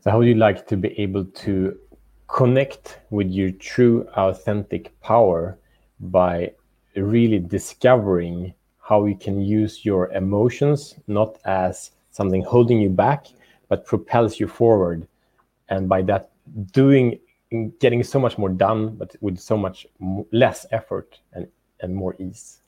So, 0.00 0.10
how 0.10 0.18
would 0.18 0.28
you 0.28 0.34
like 0.34 0.66
to 0.68 0.76
be 0.76 0.98
able 1.00 1.24
to 1.24 1.76
connect 2.28 3.00
with 3.10 3.28
your 3.30 3.50
true, 3.52 4.06
authentic 4.14 4.98
power 5.00 5.58
by 5.98 6.52
really 6.94 7.38
discovering 7.38 8.54
how 8.80 9.06
you 9.06 9.16
can 9.16 9.40
use 9.40 9.84
your 9.84 10.12
emotions 10.12 10.94
not 11.08 11.38
as 11.44 11.90
something 12.10 12.42
holding 12.42 12.80
you 12.80 12.90
back, 12.90 13.26
but 13.68 13.86
propels 13.86 14.38
you 14.38 14.46
forward? 14.46 15.06
And 15.68 15.88
by 15.88 16.02
that, 16.02 16.30
doing 16.72 17.18
getting 17.80 18.02
so 18.02 18.18
much 18.20 18.38
more 18.38 18.50
done, 18.50 18.94
but 18.96 19.16
with 19.20 19.38
so 19.38 19.56
much 19.56 19.86
less 20.32 20.66
effort 20.70 21.18
and, 21.32 21.48
and 21.80 21.94
more 21.94 22.14
ease. 22.18 22.60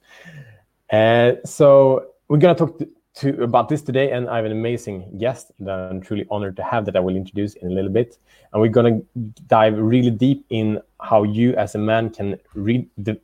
Uh, 0.91 1.33
so 1.45 2.07
we're 2.29 2.39
going 2.39 2.57
to 2.57 2.67
talk 2.67 2.81
to, 3.17 3.43
about 3.43 3.69
this 3.69 3.83
today, 3.83 4.13
and 4.13 4.29
I 4.29 4.37
have 4.37 4.45
an 4.45 4.53
amazing 4.53 5.19
guest 5.19 5.53
that 5.61 5.73
I'm 5.91 6.01
truly 6.01 6.27
honored 6.31 6.57
to 6.57 6.63
have 6.63 6.85
that 6.87 6.97
I 6.97 7.01
will 7.01 7.17
introduce 7.17 7.55
in 7.55 7.71
a 7.71 7.75
little 7.75 7.91
bit. 7.91 8.19
And 8.53 8.63
we're 8.63 8.69
going 8.69 9.01
to 9.15 9.43
dive 9.47 9.77
really 9.77 10.11
deep 10.11 10.47
in 10.51 10.81
how 11.01 11.25
you, 11.25 11.55
as 11.55 11.75
a 11.75 11.79
man, 11.79 12.11
can 12.11 12.39
re- 12.55 12.89
de- 13.03 13.21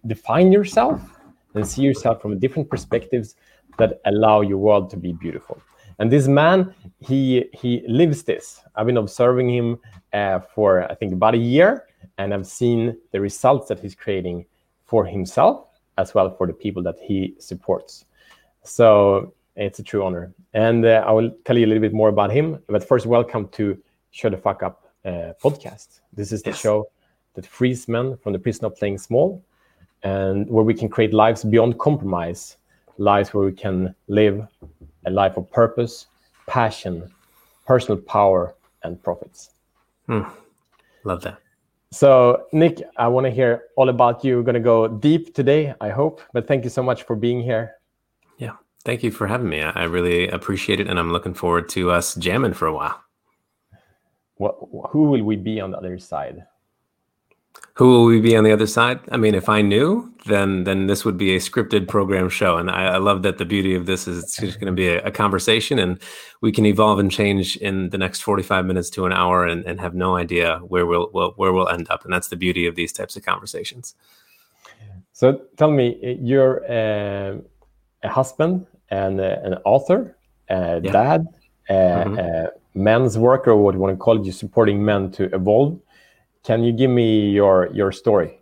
yourself 0.50 1.00
and 1.54 1.66
see 1.66 1.82
yourself 1.82 2.20
from 2.20 2.38
different 2.38 2.68
perspectives 2.68 3.36
that 3.78 4.00
allow 4.04 4.40
your 4.40 4.58
world 4.58 4.90
to 4.90 4.96
be 4.96 5.12
beautiful. 5.12 5.60
And 5.98 6.12
this 6.12 6.28
man, 6.28 6.74
he 6.98 7.46
he 7.54 7.82
lives 7.88 8.22
this. 8.22 8.60
I've 8.74 8.86
been 8.86 8.98
observing 8.98 9.48
him 9.48 9.78
uh, 10.12 10.40
for 10.40 10.90
I 10.90 10.94
think 10.94 11.14
about 11.14 11.34
a 11.34 11.38
year, 11.38 11.86
and 12.18 12.34
I've 12.34 12.46
seen 12.46 12.98
the 13.12 13.20
results 13.20 13.68
that 13.68 13.80
he's 13.80 13.94
creating 13.94 14.44
for 14.84 15.06
himself 15.06 15.68
as 15.96 16.12
well 16.12 16.36
for 16.36 16.46
the 16.46 16.52
people 16.52 16.82
that 16.82 16.96
he 17.00 17.34
supports. 17.38 18.04
So 18.62 19.32
it's 19.56 19.78
a 19.78 19.82
true 19.82 20.04
honor. 20.04 20.32
And 20.54 20.84
uh, 20.84 21.02
I 21.06 21.12
will 21.12 21.30
tell 21.44 21.56
you 21.56 21.66
a 21.66 21.68
little 21.68 21.80
bit 21.80 21.92
more 21.92 22.08
about 22.08 22.30
him. 22.30 22.62
But 22.68 22.86
first, 22.86 23.06
welcome 23.06 23.48
to 23.48 23.76
Show 24.10 24.28
the 24.28 24.36
Fuck 24.36 24.62
Up 24.62 24.92
uh, 25.04 25.32
podcast. 25.42 26.00
This 26.12 26.30
is 26.30 26.42
the 26.42 26.50
yes. 26.50 26.60
show 26.60 26.88
that 27.34 27.46
frees 27.46 27.88
men 27.88 28.16
from 28.18 28.32
the 28.32 28.38
prison 28.38 28.66
of 28.66 28.76
playing 28.76 28.98
small 28.98 29.42
and 30.02 30.48
where 30.48 30.64
we 30.64 30.74
can 30.74 30.88
create 30.88 31.12
lives 31.12 31.42
beyond 31.42 31.78
compromise, 31.78 32.56
lives 32.98 33.32
where 33.32 33.46
we 33.46 33.52
can 33.52 33.94
live 34.08 34.46
a 35.06 35.10
life 35.10 35.36
of 35.36 35.50
purpose, 35.50 36.06
passion, 36.46 37.10
personal 37.66 38.00
power, 38.00 38.54
and 38.82 39.02
profits. 39.02 39.50
Hmm. 40.06 40.22
Love 41.04 41.22
that. 41.22 41.38
So, 41.92 42.46
Nick, 42.52 42.82
I 42.96 43.08
want 43.08 43.24
to 43.26 43.30
hear 43.30 43.64
all 43.76 43.88
about 43.88 44.24
you. 44.24 44.36
We're 44.36 44.42
going 44.42 44.54
to 44.54 44.60
go 44.60 44.86
deep 44.88 45.34
today, 45.34 45.74
I 45.80 45.88
hope. 45.88 46.20
But 46.32 46.46
thank 46.46 46.64
you 46.64 46.70
so 46.70 46.82
much 46.82 47.04
for 47.04 47.16
being 47.16 47.40
here. 47.40 47.75
Thank 48.86 49.02
you 49.02 49.10
for 49.10 49.26
having 49.26 49.48
me. 49.48 49.62
I 49.62 49.82
really 49.82 50.28
appreciate 50.28 50.78
it, 50.78 50.86
and 50.86 50.96
I'm 50.96 51.12
looking 51.12 51.34
forward 51.34 51.68
to 51.70 51.90
us 51.90 52.14
jamming 52.14 52.52
for 52.52 52.68
a 52.68 52.72
while. 52.72 53.02
What? 54.36 54.54
Who 54.90 55.10
will 55.10 55.24
we 55.24 55.34
be 55.34 55.60
on 55.60 55.72
the 55.72 55.76
other 55.76 55.98
side? 55.98 56.44
Who 57.74 57.88
will 57.88 58.04
we 58.04 58.20
be 58.20 58.36
on 58.36 58.44
the 58.44 58.52
other 58.52 58.68
side? 58.68 59.00
I 59.10 59.16
mean, 59.16 59.34
if 59.34 59.48
I 59.48 59.60
knew, 59.60 60.14
then 60.26 60.62
then 60.62 60.86
this 60.86 61.04
would 61.04 61.18
be 61.18 61.34
a 61.34 61.40
scripted 61.40 61.88
program 61.88 62.28
show, 62.28 62.58
and 62.58 62.70
I, 62.70 62.94
I 62.94 62.96
love 62.98 63.24
that 63.24 63.38
the 63.38 63.44
beauty 63.44 63.74
of 63.74 63.86
this 63.86 64.06
is 64.06 64.22
it's 64.22 64.36
just 64.36 64.60
going 64.60 64.72
to 64.72 64.80
be 64.80 64.86
a, 64.86 65.02
a, 65.02 65.10
conversation, 65.10 65.80
and 65.80 66.00
we 66.40 66.52
can 66.52 66.64
evolve 66.64 67.00
and 67.00 67.10
change 67.10 67.56
in 67.56 67.90
the 67.90 67.98
next 67.98 68.20
45 68.20 68.66
minutes 68.66 68.88
to 68.90 69.04
an 69.04 69.12
hour, 69.12 69.44
and, 69.44 69.66
and 69.66 69.80
have 69.80 69.96
no 69.96 70.14
idea 70.14 70.58
where 70.58 70.86
we'll, 70.86 71.10
we'll 71.12 71.32
where 71.32 71.52
we'll 71.52 71.68
end 71.68 71.88
up, 71.90 72.04
and 72.04 72.12
that's 72.12 72.28
the 72.28 72.36
beauty 72.36 72.68
of 72.68 72.76
these 72.76 72.92
types 72.92 73.16
of 73.16 73.24
conversations. 73.24 73.96
So, 75.12 75.40
tell 75.56 75.72
me, 75.72 76.18
you're 76.22 76.64
uh, 76.70 77.38
a 78.04 78.08
husband 78.08 78.64
and 78.90 79.20
uh, 79.20 79.36
an 79.42 79.54
author, 79.64 80.16
a 80.48 80.80
yeah. 80.82 80.92
dad, 80.92 81.26
mm-hmm. 81.68 82.18
a 82.18 82.48
men's 82.74 83.18
worker, 83.18 83.50
or 83.50 83.62
what 83.62 83.74
you 83.74 83.80
want 83.80 83.92
to 83.92 83.96
call 83.96 84.20
it, 84.20 84.24
you're 84.24 84.32
supporting 84.32 84.84
men 84.84 85.10
to 85.12 85.34
evolve. 85.34 85.78
Can 86.44 86.62
you 86.62 86.72
give 86.72 86.90
me 86.90 87.30
your 87.30 87.68
your 87.72 87.92
story? 87.92 88.40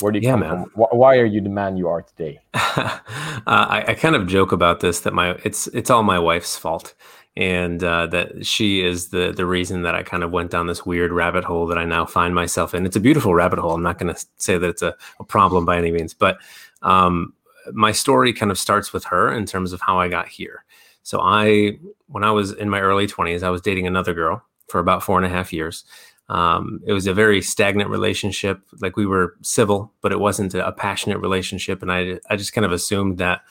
Where 0.00 0.10
do 0.10 0.18
you 0.18 0.24
yeah, 0.24 0.32
come 0.32 0.40
man. 0.40 0.66
from? 0.66 0.86
Why 0.90 1.18
are 1.18 1.24
you 1.24 1.40
the 1.40 1.48
man 1.48 1.76
you 1.76 1.88
are 1.88 2.02
today? 2.02 2.40
uh, 2.54 2.98
I, 3.46 3.84
I, 3.88 3.94
kind 3.94 4.16
of 4.16 4.26
joke 4.26 4.50
about 4.50 4.80
this 4.80 5.00
that 5.00 5.14
my 5.14 5.38
it's 5.44 5.68
it's 5.68 5.88
all 5.88 6.02
my 6.02 6.18
wife's 6.18 6.56
fault, 6.56 6.94
and 7.36 7.82
uh, 7.84 8.08
that 8.08 8.44
she 8.44 8.84
is 8.84 9.10
the 9.10 9.32
the 9.32 9.46
reason 9.46 9.82
that 9.82 9.94
I 9.94 10.02
kind 10.02 10.24
of 10.24 10.32
went 10.32 10.50
down 10.50 10.66
this 10.66 10.84
weird 10.84 11.12
rabbit 11.12 11.44
hole 11.44 11.68
that 11.68 11.78
I 11.78 11.84
now 11.84 12.04
find 12.06 12.34
myself 12.34 12.74
in. 12.74 12.84
It's 12.86 12.96
a 12.96 13.00
beautiful 13.00 13.34
rabbit 13.34 13.60
hole. 13.60 13.72
I'm 13.72 13.84
not 13.84 13.98
going 13.98 14.12
to 14.12 14.26
say 14.36 14.58
that 14.58 14.68
it's 14.68 14.82
a, 14.82 14.96
a 15.20 15.24
problem 15.24 15.64
by 15.64 15.78
any 15.78 15.92
means, 15.92 16.12
but 16.12 16.38
um, 16.82 17.32
my 17.72 17.92
story 17.92 18.32
kind 18.32 18.50
of 18.50 18.58
starts 18.58 18.92
with 18.92 19.04
her 19.04 19.32
in 19.32 19.46
terms 19.46 19.72
of 19.72 19.80
how 19.80 19.98
I 19.98 20.08
got 20.08 20.28
here. 20.28 20.64
So 21.02 21.20
I, 21.20 21.78
when 22.06 22.24
I 22.24 22.30
was 22.30 22.52
in 22.52 22.70
my 22.70 22.80
early 22.80 23.06
20s, 23.06 23.42
I 23.42 23.50
was 23.50 23.60
dating 23.60 23.86
another 23.86 24.14
girl 24.14 24.42
for 24.68 24.80
about 24.80 25.02
four 25.02 25.16
and 25.16 25.26
a 25.26 25.28
half 25.28 25.52
years. 25.52 25.84
Um, 26.28 26.80
it 26.86 26.92
was 26.92 27.06
a 27.06 27.12
very 27.12 27.42
stagnant 27.42 27.90
relationship. 27.90 28.60
Like 28.80 28.96
we 28.96 29.06
were 29.06 29.36
civil, 29.42 29.92
but 30.00 30.12
it 30.12 30.20
wasn't 30.20 30.54
a, 30.54 30.66
a 30.66 30.72
passionate 30.72 31.18
relationship. 31.18 31.82
And 31.82 31.92
I, 31.92 32.18
I 32.30 32.36
just 32.36 32.54
kind 32.54 32.64
of 32.64 32.72
assumed 32.72 33.18
that 33.18 33.42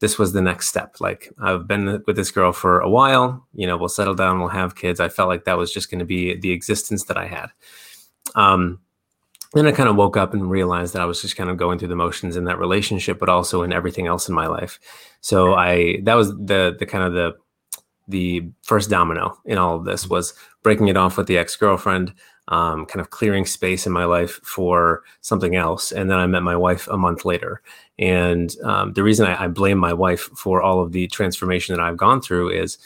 this 0.00 0.18
was 0.18 0.32
the 0.32 0.42
next 0.42 0.68
step. 0.68 0.96
Like 1.00 1.32
I've 1.38 1.66
been 1.66 2.02
with 2.06 2.16
this 2.16 2.30
girl 2.30 2.52
for 2.52 2.80
a 2.80 2.88
while, 2.88 3.46
you 3.54 3.66
know, 3.66 3.76
we'll 3.76 3.88
settle 3.88 4.14
down, 4.14 4.40
we'll 4.40 4.48
have 4.48 4.74
kids. 4.74 5.00
I 5.00 5.08
felt 5.08 5.28
like 5.28 5.44
that 5.44 5.58
was 5.58 5.72
just 5.72 5.90
going 5.90 5.98
to 5.98 6.04
be 6.04 6.34
the 6.34 6.52
existence 6.52 7.04
that 7.04 7.16
I 7.16 7.26
had. 7.26 7.48
Um, 8.34 8.80
then 9.56 9.66
I 9.66 9.72
kind 9.72 9.88
of 9.88 9.96
woke 9.96 10.16
up 10.16 10.34
and 10.34 10.50
realized 10.50 10.92
that 10.94 11.02
I 11.02 11.06
was 11.06 11.22
just 11.22 11.36
kind 11.36 11.48
of 11.48 11.56
going 11.56 11.78
through 11.78 11.88
the 11.88 11.96
motions 11.96 12.36
in 12.36 12.44
that 12.44 12.58
relationship, 12.58 13.18
but 13.18 13.28
also 13.28 13.62
in 13.62 13.72
everything 13.72 14.06
else 14.06 14.28
in 14.28 14.34
my 14.34 14.46
life. 14.46 14.78
So 15.20 15.54
I 15.54 16.00
that 16.02 16.14
was 16.14 16.30
the 16.36 16.76
the 16.78 16.86
kind 16.86 17.04
of 17.04 17.12
the 17.12 17.36
the 18.08 18.48
first 18.62 18.90
domino 18.90 19.36
in 19.44 19.58
all 19.58 19.76
of 19.76 19.84
this 19.84 20.08
was 20.08 20.34
breaking 20.62 20.88
it 20.88 20.96
off 20.96 21.16
with 21.16 21.26
the 21.26 21.38
ex 21.38 21.56
girlfriend, 21.56 22.12
um, 22.48 22.86
kind 22.86 23.00
of 23.00 23.10
clearing 23.10 23.46
space 23.46 23.86
in 23.86 23.92
my 23.92 24.04
life 24.04 24.40
for 24.44 25.02
something 25.22 25.56
else, 25.56 25.90
and 25.92 26.10
then 26.10 26.18
I 26.18 26.26
met 26.26 26.42
my 26.42 26.56
wife 26.56 26.86
a 26.88 26.96
month 26.96 27.24
later. 27.24 27.62
And 27.98 28.54
um, 28.62 28.92
the 28.92 29.02
reason 29.02 29.26
I, 29.26 29.44
I 29.44 29.48
blame 29.48 29.78
my 29.78 29.92
wife 29.92 30.28
for 30.36 30.62
all 30.62 30.80
of 30.80 30.92
the 30.92 31.08
transformation 31.08 31.74
that 31.74 31.82
I've 31.82 31.96
gone 31.96 32.20
through 32.20 32.50
is, 32.50 32.78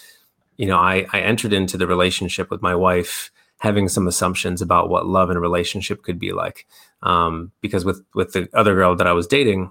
you 0.56 0.66
know, 0.66 0.78
I, 0.78 1.06
I 1.12 1.20
entered 1.20 1.52
into 1.52 1.76
the 1.76 1.86
relationship 1.86 2.50
with 2.50 2.62
my 2.62 2.74
wife 2.74 3.30
having 3.60 3.88
some 3.88 4.08
assumptions 4.08 4.60
about 4.60 4.88
what 4.88 5.06
love 5.06 5.30
and 5.30 5.40
relationship 5.40 6.02
could 6.02 6.18
be 6.18 6.32
like. 6.32 6.66
Um, 7.02 7.52
because 7.60 7.84
with 7.84 8.02
with 8.14 8.32
the 8.32 8.48
other 8.52 8.74
girl 8.74 8.96
that 8.96 9.06
I 9.06 9.12
was 9.12 9.26
dating, 9.26 9.70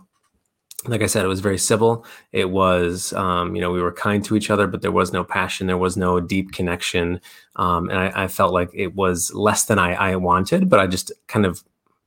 like 0.85 1.01
I 1.01 1.07
said, 1.07 1.25
it 1.25 1.29
was 1.29 1.41
very 1.41 1.57
civil. 1.57 2.05
It 2.31 2.51
was, 2.51 3.11
um, 3.13 3.55
you 3.55 3.61
know, 3.61 3.71
we 3.71 3.81
were 3.81 3.91
kind 3.91 4.23
to 4.25 4.35
each 4.35 4.49
other, 4.49 4.65
but 4.67 4.81
there 4.81 4.91
was 4.91 5.11
no 5.11 5.23
passion. 5.23 5.67
There 5.67 5.77
was 5.77 5.97
no 5.97 6.19
deep 6.19 6.53
connection. 6.53 7.19
Um, 7.57 7.89
and 7.89 7.99
I, 7.99 8.23
I, 8.23 8.27
felt 8.27 8.53
like 8.53 8.69
it 8.73 8.95
was 8.95 9.33
less 9.33 9.65
than 9.65 9.77
I, 9.77 9.93
I, 9.93 10.15
wanted, 10.15 10.69
but 10.69 10.79
I 10.79 10.87
just 10.87 11.11
kind 11.27 11.45
of 11.45 11.63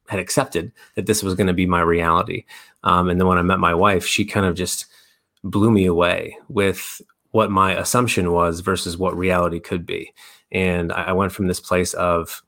had 0.09 0.19
accepted 0.21 0.73
that 0.95 1.05
this 1.05 1.23
was 1.23 1.35
going 1.35 1.49
to 1.49 1.53
be 1.53 1.67
my 1.67 1.83
reality. 1.83 2.45
Um, 2.83 3.11
and 3.11 3.21
then 3.21 3.29
when 3.29 3.39
I 3.39 3.43
met 3.43 3.59
my 3.59 3.75
wife, 3.75 4.07
she 4.07 4.25
kind 4.25 4.47
of 4.47 4.55
just 4.55 4.87
blew 5.45 5.71
me 5.71 5.85
away 5.85 6.39
with 6.49 7.03
what 7.33 7.51
my 7.51 7.75
assumption 7.75 8.33
was 8.33 8.61
versus 8.61 8.97
what 8.97 9.17
reality 9.17 9.61
could 9.61 9.85
be. 9.85 10.15
And 10.53 10.93
I, 10.93 11.13
went 11.13 11.33
from 11.33 11.47
this 11.47 11.61
place 11.61 11.95
of 11.95 12.43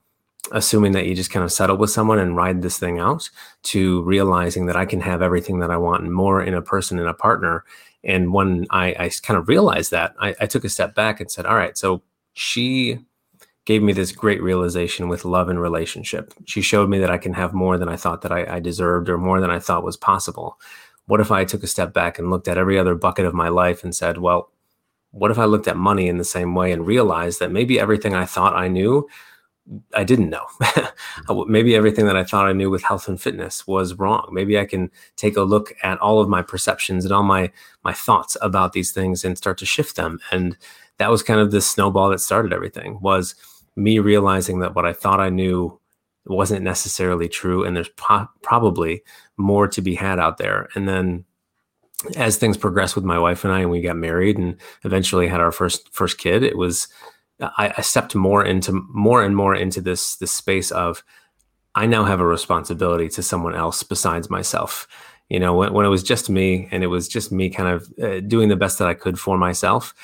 assuming 0.52 0.92
that 0.92 1.06
you 1.06 1.14
just 1.14 1.30
kind 1.30 1.42
of 1.42 1.50
settle 1.50 1.78
with 1.78 1.90
someone 1.90 2.18
and 2.18 2.36
ride 2.36 2.60
this 2.60 2.78
thing 2.78 2.98
out 2.98 3.30
to 3.62 4.02
realizing 4.02 4.66
that 4.66 4.76
I 4.76 4.84
can 4.84 5.00
have 5.00 5.22
everything 5.22 5.60
that 5.60 5.70
I 5.70 5.78
want 5.78 6.02
and 6.02 6.12
more 6.12 6.42
in 6.42 6.52
a 6.52 6.60
person 6.60 6.98
and 6.98 7.08
a 7.08 7.14
partner. 7.14 7.64
And 8.04 8.32
when 8.34 8.66
I, 8.68 8.88
I 8.98 9.10
kind 9.22 9.38
of 9.38 9.48
realized 9.48 9.90
that, 9.92 10.14
I, 10.20 10.34
I 10.38 10.46
took 10.46 10.64
a 10.64 10.68
step 10.68 10.94
back 10.94 11.18
and 11.18 11.30
said, 11.30 11.46
all 11.46 11.56
right, 11.56 11.76
so 11.78 12.02
she 12.34 12.98
gave 13.64 13.82
me 13.82 13.94
this 13.94 14.12
great 14.12 14.42
realization 14.42 15.08
with 15.08 15.24
love 15.24 15.48
and 15.48 15.60
relationship. 15.60 16.34
She 16.44 16.60
showed 16.60 16.90
me 16.90 16.98
that 16.98 17.10
I 17.10 17.18
can 17.18 17.32
have 17.32 17.54
more 17.54 17.78
than 17.78 17.88
I 17.88 17.96
thought 17.96 18.20
that 18.22 18.32
I, 18.32 18.56
I, 18.56 18.60
deserved 18.60 19.08
or 19.08 19.16
more 19.16 19.40
than 19.40 19.50
I 19.50 19.58
thought 19.58 19.84
was 19.84 19.96
possible. 19.96 20.60
What 21.06 21.20
if 21.20 21.30
I 21.30 21.44
took 21.44 21.62
a 21.62 21.66
step 21.66 21.94
back 21.94 22.18
and 22.18 22.30
looked 22.30 22.48
at 22.48 22.58
every 22.58 22.78
other 22.78 22.94
bucket 22.94 23.24
of 23.24 23.32
my 23.32 23.48
life 23.48 23.82
and 23.82 23.94
said, 23.94 24.18
well, 24.18 24.50
what 25.14 25.30
if 25.30 25.38
I 25.38 25.44
looked 25.44 25.68
at 25.68 25.76
money 25.76 26.08
in 26.08 26.18
the 26.18 26.24
same 26.24 26.54
way 26.54 26.72
and 26.72 26.86
realized 26.86 27.38
that 27.38 27.52
maybe 27.52 27.78
everything 27.78 28.14
I 28.14 28.24
thought 28.26 28.56
I 28.56 28.66
knew, 28.66 29.08
I 29.94 30.04
didn't 30.04 30.30
know. 30.30 30.46
Mm-hmm. 31.28 31.50
maybe 31.50 31.76
everything 31.76 32.06
that 32.06 32.16
I 32.16 32.24
thought 32.24 32.46
I 32.46 32.52
knew 32.52 32.68
with 32.68 32.82
health 32.82 33.08
and 33.08 33.20
fitness 33.20 33.66
was 33.66 33.94
wrong. 33.94 34.28
Maybe 34.32 34.58
I 34.58 34.64
can 34.66 34.90
take 35.16 35.36
a 35.36 35.42
look 35.42 35.72
at 35.82 35.98
all 36.00 36.20
of 36.20 36.28
my 36.28 36.42
perceptions 36.42 37.04
and 37.04 37.14
all 37.14 37.22
my 37.22 37.50
my 37.84 37.92
thoughts 37.92 38.36
about 38.42 38.72
these 38.72 38.90
things 38.92 39.24
and 39.24 39.38
start 39.38 39.56
to 39.58 39.66
shift 39.66 39.96
them. 39.96 40.18
And 40.32 40.56
that 40.98 41.10
was 41.10 41.22
kind 41.22 41.40
of 41.40 41.50
the 41.50 41.60
snowball 41.60 42.10
that 42.10 42.20
started 42.20 42.52
everything. 42.52 42.98
Was 43.00 43.36
me 43.76 44.00
realizing 44.00 44.58
that 44.58 44.74
what 44.74 44.84
I 44.84 44.92
thought 44.92 45.20
I 45.20 45.30
knew 45.30 45.80
wasn't 46.26 46.62
necessarily 46.62 47.28
true, 47.28 47.64
and 47.64 47.76
there's 47.76 47.90
po- 47.90 48.28
probably 48.42 49.02
more 49.36 49.68
to 49.68 49.80
be 49.80 49.94
had 49.94 50.18
out 50.18 50.38
there. 50.38 50.68
And 50.74 50.88
then 50.88 51.24
as 52.16 52.36
things 52.36 52.56
progressed 52.56 52.96
with 52.96 53.04
my 53.04 53.18
wife 53.18 53.44
and 53.44 53.52
I, 53.52 53.60
and 53.60 53.70
we 53.70 53.80
got 53.80 53.96
married 53.96 54.38
and 54.38 54.56
eventually 54.84 55.28
had 55.28 55.40
our 55.40 55.52
first 55.52 55.92
first 55.92 56.18
kid, 56.18 56.42
it 56.42 56.56
was 56.56 56.88
I, 57.40 57.74
I 57.76 57.80
stepped 57.80 58.14
more 58.14 58.44
into 58.44 58.72
more 58.90 59.22
and 59.22 59.36
more 59.36 59.54
into 59.54 59.80
this 59.80 60.16
this 60.16 60.32
space 60.32 60.70
of 60.70 61.02
I 61.74 61.86
now 61.86 62.04
have 62.04 62.20
a 62.20 62.26
responsibility 62.26 63.08
to 63.10 63.22
someone 63.22 63.54
else 63.54 63.82
besides 63.82 64.30
myself. 64.30 64.86
You 65.28 65.40
know, 65.40 65.54
when, 65.54 65.72
when 65.72 65.86
it 65.86 65.88
was 65.88 66.02
just 66.02 66.30
me 66.30 66.68
and 66.70 66.84
it 66.84 66.88
was 66.88 67.08
just 67.08 67.32
me 67.32 67.50
kind 67.50 67.68
of 67.68 67.92
uh, 68.00 68.20
doing 68.20 68.48
the 68.48 68.56
best 68.56 68.78
that 68.78 68.88
I 68.88 68.94
could 68.94 69.18
for 69.18 69.36
myself, 69.36 69.94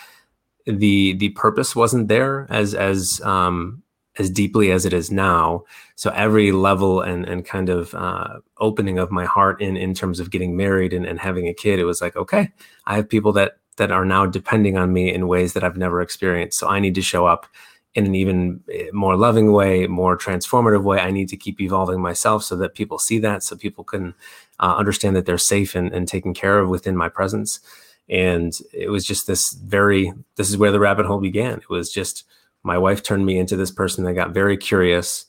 the 0.67 1.15
the 1.15 1.31
purpose 1.31 1.77
wasn't 1.77 2.09
there 2.09 2.47
as 2.51 2.75
as 2.75 3.21
um, 3.23 3.83
as 4.21 4.31
deeply 4.31 4.71
as 4.71 4.85
it 4.85 4.93
is 4.93 5.11
now. 5.11 5.65
So 5.97 6.11
every 6.11 6.53
level 6.53 7.01
and 7.01 7.25
and 7.25 7.45
kind 7.45 7.69
of 7.71 7.95
uh, 7.95 8.41
opening 8.59 8.99
of 8.99 9.11
my 9.11 9.25
heart 9.25 9.61
in 9.61 9.77
in 9.77 9.95
terms 9.95 10.21
of 10.21 10.31
getting 10.31 10.57
married 10.57 10.93
and, 10.93 11.07
and 11.07 11.19
having 11.19 11.49
a 11.49 11.55
kid, 11.55 11.81
it 11.81 11.85
was 11.85 12.01
like, 12.01 12.15
okay, 12.17 12.53
I 12.87 12.97
have 12.97 13.09
people 13.09 13.33
that 13.33 13.59
that 13.77 13.91
are 13.91 14.05
now 14.05 14.27
depending 14.27 14.77
on 14.77 14.93
me 14.93 15.13
in 15.13 15.27
ways 15.27 15.55
that 15.55 15.65
I've 15.65 15.79
never 15.79 16.03
experienced. 16.03 16.59
So 16.59 16.69
I 16.69 16.81
need 16.81 16.95
to 16.97 17.03
show 17.03 17.27
up 17.27 17.47
in 17.95 18.07
an 18.07 18.15
even 18.15 18.63
eh, 18.73 18.91
more 18.93 19.17
loving 19.17 19.53
way, 19.53 19.87
more 19.87 20.17
transformative 20.17 20.85
way. 20.85 21.01
I 21.01 21.11
need 21.11 21.29
to 21.31 21.37
keep 21.37 21.61
evolving 21.61 22.01
myself 22.01 22.45
so 22.45 22.57
that 22.57 22.75
people 22.75 22.99
see 22.99 23.19
that, 23.21 23.43
so 23.43 23.57
people 23.57 23.85
can 23.85 24.15
uh, 24.61 24.75
understand 24.77 25.17
that 25.17 25.27
they're 25.27 25.39
safe 25.39 25.75
and, 25.75 25.93
and 25.93 26.07
taken 26.07 26.35
care 26.35 26.59
of 26.59 26.69
within 26.69 26.97
my 26.97 27.09
presence. 27.09 27.61
And 28.09 28.53
it 28.73 28.91
was 28.91 29.05
just 29.07 29.27
this 29.27 29.53
very, 29.53 30.13
this 30.37 30.51
is 30.51 30.57
where 30.57 30.73
the 30.73 30.81
rabbit 30.81 31.07
hole 31.07 31.21
began. 31.21 31.59
It 31.59 31.69
was 31.69 31.91
just 31.91 32.25
my 32.63 32.79
wife 32.79 33.03
turned 33.03 33.27
me 33.27 33.39
into 33.39 33.57
this 33.57 33.71
person 33.71 34.05
that 34.05 34.15
got 34.15 34.35
very 34.35 34.57
curious 34.57 35.27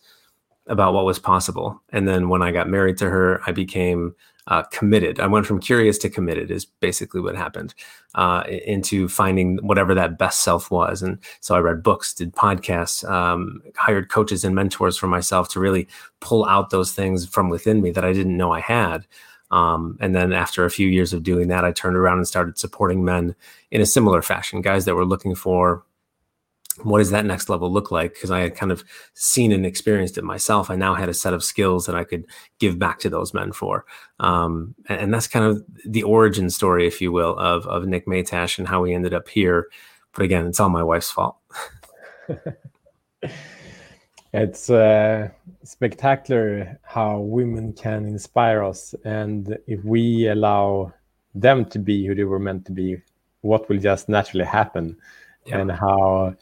about 0.68 0.94
what 0.94 1.06
was 1.06 1.20
possible. 1.20 1.82
And 1.90 2.08
then 2.08 2.30
when 2.30 2.42
I 2.42 2.52
got 2.52 2.70
married 2.70 2.98
to 2.98 3.10
her, 3.10 3.42
I 3.46 3.52
became 3.52 4.16
uh, 4.48 4.64
committed. 4.64 5.20
I 5.20 5.28
went 5.28 5.46
from 5.46 5.60
curious 5.60 5.98
to 6.00 6.10
committed, 6.10 6.50
is 6.50 6.66
basically 6.66 7.22
what 7.22 7.36
happened, 7.36 7.74
uh, 8.16 8.44
into 8.66 9.08
finding 9.08 9.58
whatever 9.58 9.94
that 9.94 10.18
best 10.18 10.42
self 10.42 10.72
was. 10.72 11.02
And 11.02 11.20
so 11.42 11.56
I 11.56 11.60
read 11.60 11.84
books, 11.84 12.14
did 12.14 12.34
podcasts, 12.34 13.08
um, 13.10 13.62
hired 13.76 14.10
coaches 14.10 14.44
and 14.44 14.56
mentors 14.56 14.98
for 14.98 15.08
myself 15.08 15.50
to 15.50 15.60
really 15.60 15.88
pull 16.20 16.46
out 16.46 16.70
those 16.70 16.92
things 16.92 17.26
from 17.26 17.50
within 17.50 17.82
me 17.82 17.92
that 17.92 18.06
I 18.06 18.14
didn't 18.14 18.38
know 18.38 18.52
I 18.52 18.62
had. 18.62 19.06
Um, 19.52 19.98
and 20.00 20.16
then 20.16 20.32
after 20.32 20.66
a 20.66 20.72
few 20.72 20.88
years 20.88 21.14
of 21.14 21.24
doing 21.24 21.50
that, 21.50 21.66
I 21.66 21.72
turned 21.72 21.98
around 21.98 22.18
and 22.18 22.28
started 22.28 22.58
supporting 22.58 23.04
men 23.04 23.36
in 23.70 23.82
a 23.82 23.86
similar 23.86 24.22
fashion, 24.22 24.62
guys 24.62 24.86
that 24.86 24.96
were 24.96 25.06
looking 25.06 25.36
for 25.36 25.84
what 26.84 27.00
does 27.00 27.12
that 27.12 27.26
next 27.26 27.50
level 27.50 27.72
look 27.72 27.92
like? 27.92 28.14
Because 28.14 28.32
I 28.32 28.40
had 28.40 28.56
kind 28.56 28.72
of 28.72 28.84
seen 29.14 29.52
and 29.52 29.66
experienced 29.66 30.18
it 30.18 30.24
myself. 30.24 30.70
I 30.70 30.76
now 30.76 30.94
had 30.94 31.10
a 31.10 31.14
set 31.14 31.34
of 31.34 31.44
skills 31.44 31.86
that 31.86 31.96
I 31.96 32.04
could 32.04 32.26
give 32.60 32.80
back 32.80 33.00
to 33.00 33.10
those 33.10 33.34
men 33.34 33.52
for. 33.52 33.86
Um, 34.20 34.76
and, 34.88 35.02
and, 35.02 35.14
that's 35.14 35.28
kind 35.28 35.46
of 35.46 35.64
the 35.86 36.04
origin 36.04 36.50
story, 36.50 36.88
if 36.88 37.02
you 37.02 37.12
will, 37.12 37.38
of, 37.38 37.66
of 37.68 37.88
Nick 37.88 38.06
Matiash 38.06 38.60
and 38.60 38.68
how 38.68 38.82
we 38.82 38.94
ended 38.94 39.14
up 39.14 39.28
here. 39.28 39.68
But 40.14 40.24
again, 40.24 40.46
it's 40.46 40.60
all 40.60 40.70
my 40.70 40.84
wife's 40.84 41.10
fault. 41.12 41.38
it's 44.34 44.70
uh, 44.70 45.30
spectacular 45.64 46.80
how 46.84 47.20
women 47.20 47.74
can 47.74 48.06
inspire 48.06 48.64
us. 48.64 48.94
And 49.06 49.58
if 49.68 49.84
we 49.84 50.28
allow 50.28 50.94
them 51.34 51.66
to 51.66 51.80
be 51.80 52.06
who 52.06 52.16
they 52.16 52.26
were 52.26 52.40
meant 52.40 52.66
to 52.66 52.72
be, 52.72 52.98
what 53.42 53.68
will 53.70 53.80
just 53.80 54.10
naturally 54.10 54.46
happen? 54.46 54.98
Yeah. 55.46 55.60
And 55.60 55.72
how 55.72 56.36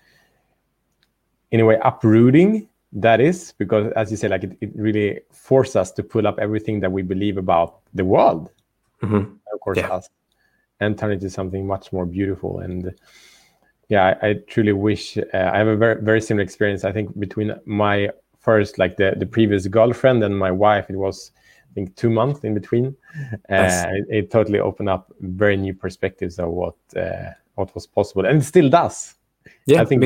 in 1.52 1.60
a 1.60 1.66
way 1.66 1.80
uprooting 1.84 2.68
that 2.92 3.22
is 3.22 3.54
because 3.58 3.92
as 3.96 4.10
you 4.10 4.18
say 4.18 4.28
like 4.28 4.44
it, 4.44 4.58
it 4.62 4.72
really 4.76 5.20
forces 5.32 5.76
us 5.76 5.92
to 5.92 6.04
pull 6.04 6.26
up 6.28 6.40
everything 6.40 6.80
that 6.80 6.92
we 6.92 7.02
believe 7.02 7.38
about 7.38 7.82
the 7.94 8.06
world. 8.06 8.52
Mm-hmm. 9.02 9.32
of 9.54 9.60
course 9.62 9.78
yeah. 9.78 9.88
us 9.88 10.10
and 10.82 10.98
turn 10.98 11.12
it 11.12 11.16
into 11.16 11.30
something 11.30 11.66
much 11.66 11.94
more 11.94 12.06
beautiful. 12.06 12.60
And 12.60 12.94
yeah 13.88 14.16
i, 14.22 14.30
I 14.30 14.34
truly 14.48 14.74
wish 14.74 15.18
uh, 15.18 15.24
i 15.34 15.58
have 15.58 15.68
a 15.68 15.76
very 15.76 16.00
very 16.02 16.22
similar 16.22 16.44
experience 16.44 16.84
i 16.84 16.92
think 16.92 17.20
between 17.20 17.56
my 17.66 18.10
first 18.40 18.78
like 18.78 18.98
the, 18.98 19.14
the 19.18 19.26
previous 19.26 19.68
girlfriend 19.68 20.24
and 20.24 20.38
my 20.38 20.52
wife. 20.52 20.90
It 20.90 20.96
was 20.96 21.32
i 21.70 21.74
think 21.74 21.96
two 21.96 22.10
months 22.10 22.44
in 22.44 22.54
between. 22.54 22.96
Uh, 23.50 23.86
it, 23.98 24.06
it, 24.10 24.32
totally 24.32 24.60
opened 24.60 24.90
up 24.90 25.12
very 25.22 25.58
new 25.58 25.74
perspectives 25.74 26.40
of 26.40 26.50
what 26.50 26.76
uh, 26.96 27.32
what 27.56 27.74
was 27.76 27.86
possible 27.86 28.26
and 28.26 28.42
it 28.42 28.46
still 28.46 28.70
does 28.70 29.16
yeah, 29.66 29.82
I 29.82 29.86
think 29.86 30.04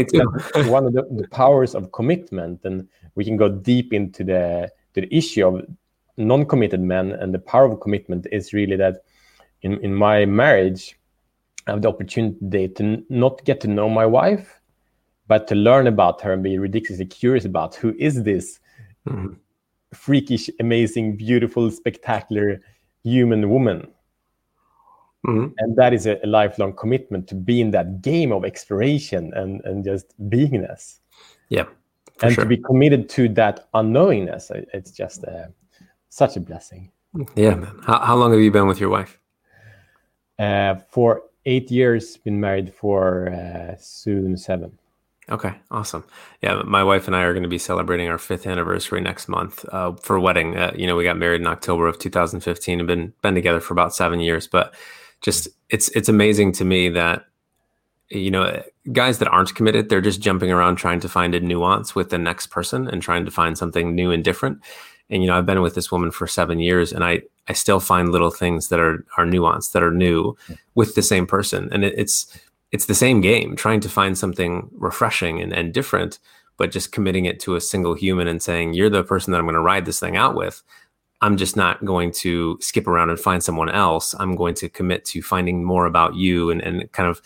one 0.67 0.85
of 0.85 0.93
the, 0.93 1.07
the, 1.11 1.27
powers 1.29 1.75
of 1.75 1.91
commitment, 1.91 2.61
and 2.63 2.87
we 3.15 3.23
can 3.23 3.37
go 3.37 3.49
deep 3.49 3.93
into 3.93 4.23
the 4.23 4.71
the 4.93 5.13
issue 5.15 5.47
of 5.47 5.65
non-committed 6.17 6.79
men, 6.79 7.11
and 7.11 7.33
the 7.33 7.39
power 7.39 7.71
of 7.71 7.79
commitment 7.79 8.27
is 8.31 8.53
really 8.53 8.75
that 8.77 9.03
in 9.61 9.79
in 9.79 9.93
my 9.93 10.25
marriage, 10.25 10.97
I 11.67 11.71
have 11.71 11.81
the 11.81 11.89
opportunity 11.89 12.67
to 12.67 13.03
not 13.09 13.43
get 13.45 13.61
to 13.61 13.67
know 13.67 13.89
my 13.89 14.05
wife, 14.05 14.59
but 15.27 15.47
to 15.47 15.55
learn 15.55 15.87
about 15.87 16.21
her 16.21 16.33
and 16.33 16.43
be 16.43 16.57
ridiculously 16.57 17.05
curious 17.05 17.45
about 17.45 17.75
who 17.75 17.95
is 17.97 18.23
this 18.23 18.59
mm-hmm. 19.07 19.33
freakish, 19.93 20.49
amazing, 20.59 21.15
beautiful, 21.15 21.71
spectacular 21.71 22.59
human 23.03 23.49
woman 23.49 23.87
Mm-hmm. 25.25 25.53
And 25.57 25.75
that 25.77 25.93
is 25.93 26.05
a, 26.05 26.19
a, 26.23 26.27
lifelong 26.27 26.73
commitment 26.73 27.29
to 27.29 27.35
be 27.35 27.61
in 27.61 27.71
that 27.71 28.01
game 28.01 28.33
of 28.33 28.43
exploration 28.43 29.31
and, 29.35 29.61
and 29.63 29.83
just 29.83 30.13
beingness. 30.29 30.99
Yeah. 31.47 31.65
And 32.21 32.33
sure. 32.33 32.43
to 32.43 32.49
be 32.49 32.57
committed 32.57 33.07
to 33.09 33.29
that 33.29 33.71
unknowingness, 33.73 34.51
it's 34.73 34.91
just 34.91 35.23
uh, 35.23 35.47
such 36.09 36.35
a 36.35 36.41
blessing. 36.41 36.91
Yeah, 37.35 37.55
man. 37.55 37.79
How, 37.83 37.99
how 37.99 38.15
long 38.15 38.31
have 38.31 38.41
you 38.41 38.51
been 38.51 38.67
with 38.67 38.79
your 38.79 38.89
wife? 38.89 39.17
Uh, 40.37 40.75
for 40.89 41.23
eight 41.45 41.71
years, 41.71 42.17
been 42.17 42.39
married 42.39 42.73
for 42.73 43.29
uh, 43.29 43.75
soon 43.79 44.35
seven. 44.37 44.77
Okay, 45.29 45.53
awesome. 45.71 46.03
Yeah, 46.41 46.63
my 46.65 46.83
wife 46.83 47.07
and 47.07 47.15
I 47.15 47.21
are 47.21 47.31
going 47.31 47.43
to 47.43 47.49
be 47.49 47.57
celebrating 47.57 48.09
our 48.09 48.17
fifth 48.17 48.45
anniversary 48.45 48.99
next 48.99 49.29
month 49.29 49.63
uh, 49.71 49.93
for 49.93 50.17
a 50.17 50.21
wedding. 50.21 50.57
Uh, 50.57 50.73
you 50.75 50.85
know, 50.85 50.97
we 50.97 51.05
got 51.05 51.17
married 51.17 51.39
in 51.39 51.47
October 51.47 51.87
of 51.87 51.97
2015 51.97 52.79
and 52.79 52.87
been 52.87 53.13
been 53.21 53.33
together 53.33 53.61
for 53.61 53.73
about 53.73 53.95
seven 53.95 54.19
years. 54.19 54.47
But 54.47 54.73
just 55.23 55.47
it's 55.69 55.89
it's 55.89 56.09
amazing 56.09 56.51
to 56.51 56.65
me 56.65 56.89
that 56.89 57.25
you 58.09 58.29
know 58.29 58.61
guys 58.91 59.17
that 59.17 59.29
aren't 59.29 59.55
committed 59.55 59.89
they're 59.89 60.01
just 60.01 60.21
jumping 60.21 60.51
around 60.51 60.75
trying 60.75 60.99
to 60.99 61.09
find 61.09 61.33
a 61.33 61.39
nuance 61.39 61.95
with 61.95 62.09
the 62.09 62.17
next 62.17 62.47
person 62.47 62.87
and 62.87 63.01
trying 63.01 63.25
to 63.25 63.31
find 63.31 63.57
something 63.57 63.95
new 63.95 64.11
and 64.11 64.23
different. 64.23 64.59
And 65.09 65.23
you 65.23 65.27
know 65.27 65.37
i've 65.37 65.45
been 65.45 65.61
with 65.61 65.75
this 65.75 65.91
woman 65.91 66.11
for 66.11 66.27
seven 66.27 66.59
years 66.59 66.93
and 66.93 67.03
i 67.03 67.21
i 67.47 67.53
still 67.53 67.79
find 67.79 68.11
little 68.11 68.29
things 68.29 68.69
that 68.69 68.79
are 68.79 69.05
are 69.17 69.25
nuanced 69.25 69.71
that 69.71 69.83
are 69.83 69.91
new 69.91 70.37
with 70.75 70.95
the 70.95 71.01
same 71.01 71.25
person. 71.25 71.69
And 71.71 71.83
it, 71.83 71.93
it's 71.97 72.39
it's 72.71 72.87
the 72.87 72.95
same 72.95 73.21
game 73.21 73.55
trying 73.55 73.79
to 73.81 73.89
find 73.89 74.17
something 74.17 74.69
refreshing 74.73 75.41
and, 75.41 75.53
and 75.53 75.73
different 75.73 76.19
but 76.57 76.71
just 76.71 76.91
committing 76.91 77.25
it 77.25 77.39
to 77.39 77.55
a 77.55 77.61
single 77.61 77.95
human 77.95 78.27
and 78.27 78.41
saying 78.41 78.73
you're 78.73 78.89
the 78.89 79.03
person 79.03 79.31
that 79.31 79.39
i'm 79.39 79.45
going 79.45 79.53
to 79.53 79.59
ride 79.59 79.85
this 79.85 79.99
thing 79.99 80.17
out 80.17 80.35
with 80.35 80.63
I'm 81.23 81.37
just 81.37 81.55
not 81.55 81.83
going 81.85 82.11
to 82.23 82.57
skip 82.59 82.85
around 82.85 83.09
and 83.09 83.17
find 83.17 83.41
someone 83.41 83.69
else. 83.69 84.13
I'm 84.19 84.35
going 84.35 84.55
to 84.55 84.67
commit 84.67 85.05
to 85.05 85.21
finding 85.21 85.63
more 85.63 85.85
about 85.85 86.15
you 86.15 86.51
and, 86.51 86.61
and 86.61 86.91
kind 86.91 87.07
of 87.09 87.21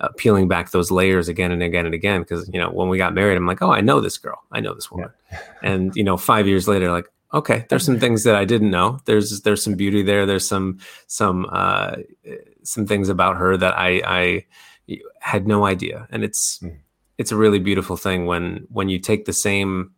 uh, 0.00 0.08
peeling 0.16 0.48
back 0.48 0.70
those 0.70 0.90
layers 0.90 1.28
again 1.28 1.52
and 1.52 1.62
again 1.62 1.84
and 1.84 1.94
again. 1.94 2.22
Because, 2.22 2.48
you 2.50 2.58
know, 2.58 2.70
when 2.70 2.88
we 2.88 2.96
got 2.96 3.12
married, 3.14 3.36
I'm 3.36 3.46
like, 3.46 3.60
oh, 3.60 3.70
I 3.70 3.82
know 3.82 4.00
this 4.00 4.16
girl. 4.16 4.42
I 4.52 4.60
know 4.60 4.72
this 4.72 4.90
woman. 4.90 5.10
Yeah. 5.30 5.38
and, 5.62 5.94
you 5.94 6.02
know, 6.02 6.16
five 6.16 6.48
years 6.48 6.66
later, 6.66 6.90
like, 6.90 7.04
okay, 7.34 7.66
there's 7.68 7.84
some 7.84 8.00
things 8.00 8.24
that 8.24 8.36
I 8.36 8.46
didn't 8.46 8.70
know. 8.70 9.00
There's, 9.04 9.42
there's 9.42 9.62
some 9.62 9.74
beauty 9.74 10.02
there. 10.02 10.24
There's 10.24 10.48
some, 10.48 10.78
some, 11.08 11.46
uh, 11.52 11.96
some 12.62 12.86
things 12.86 13.10
about 13.10 13.36
her 13.36 13.58
that 13.58 13.78
I, 13.78 14.00
I 14.06 14.46
had 15.20 15.46
no 15.46 15.66
idea. 15.66 16.08
And 16.10 16.24
it's, 16.24 16.58
mm. 16.60 16.74
it's 17.18 17.32
a 17.32 17.36
really 17.36 17.58
beautiful 17.58 17.98
thing 17.98 18.24
when, 18.24 18.66
when 18.70 18.88
you 18.88 18.98
take 18.98 19.26
the 19.26 19.34
same, 19.34 19.92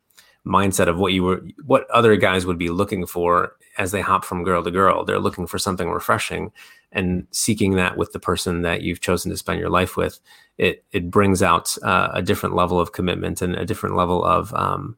mindset 0.46 0.88
of 0.88 0.98
what 0.98 1.12
you 1.12 1.22
were 1.22 1.42
what 1.64 1.88
other 1.90 2.16
guys 2.16 2.44
would 2.44 2.58
be 2.58 2.68
looking 2.68 3.06
for 3.06 3.56
as 3.78 3.92
they 3.92 4.00
hop 4.00 4.24
from 4.24 4.44
girl 4.44 4.62
to 4.62 4.70
girl. 4.70 5.04
They're 5.04 5.18
looking 5.18 5.46
for 5.46 5.58
something 5.58 5.90
refreshing 5.90 6.52
and 6.92 7.26
seeking 7.30 7.72
that 7.72 7.96
with 7.96 8.12
the 8.12 8.20
person 8.20 8.62
that 8.62 8.82
you've 8.82 9.00
chosen 9.00 9.30
to 9.30 9.36
spend 9.36 9.58
your 9.58 9.70
life 9.70 9.96
with 9.96 10.20
it 10.58 10.84
it 10.92 11.10
brings 11.10 11.42
out 11.42 11.76
uh, 11.82 12.10
a 12.12 12.22
different 12.22 12.54
level 12.54 12.78
of 12.78 12.92
commitment 12.92 13.42
and 13.42 13.54
a 13.56 13.64
different 13.64 13.96
level 13.96 14.24
of 14.24 14.54
um, 14.54 14.96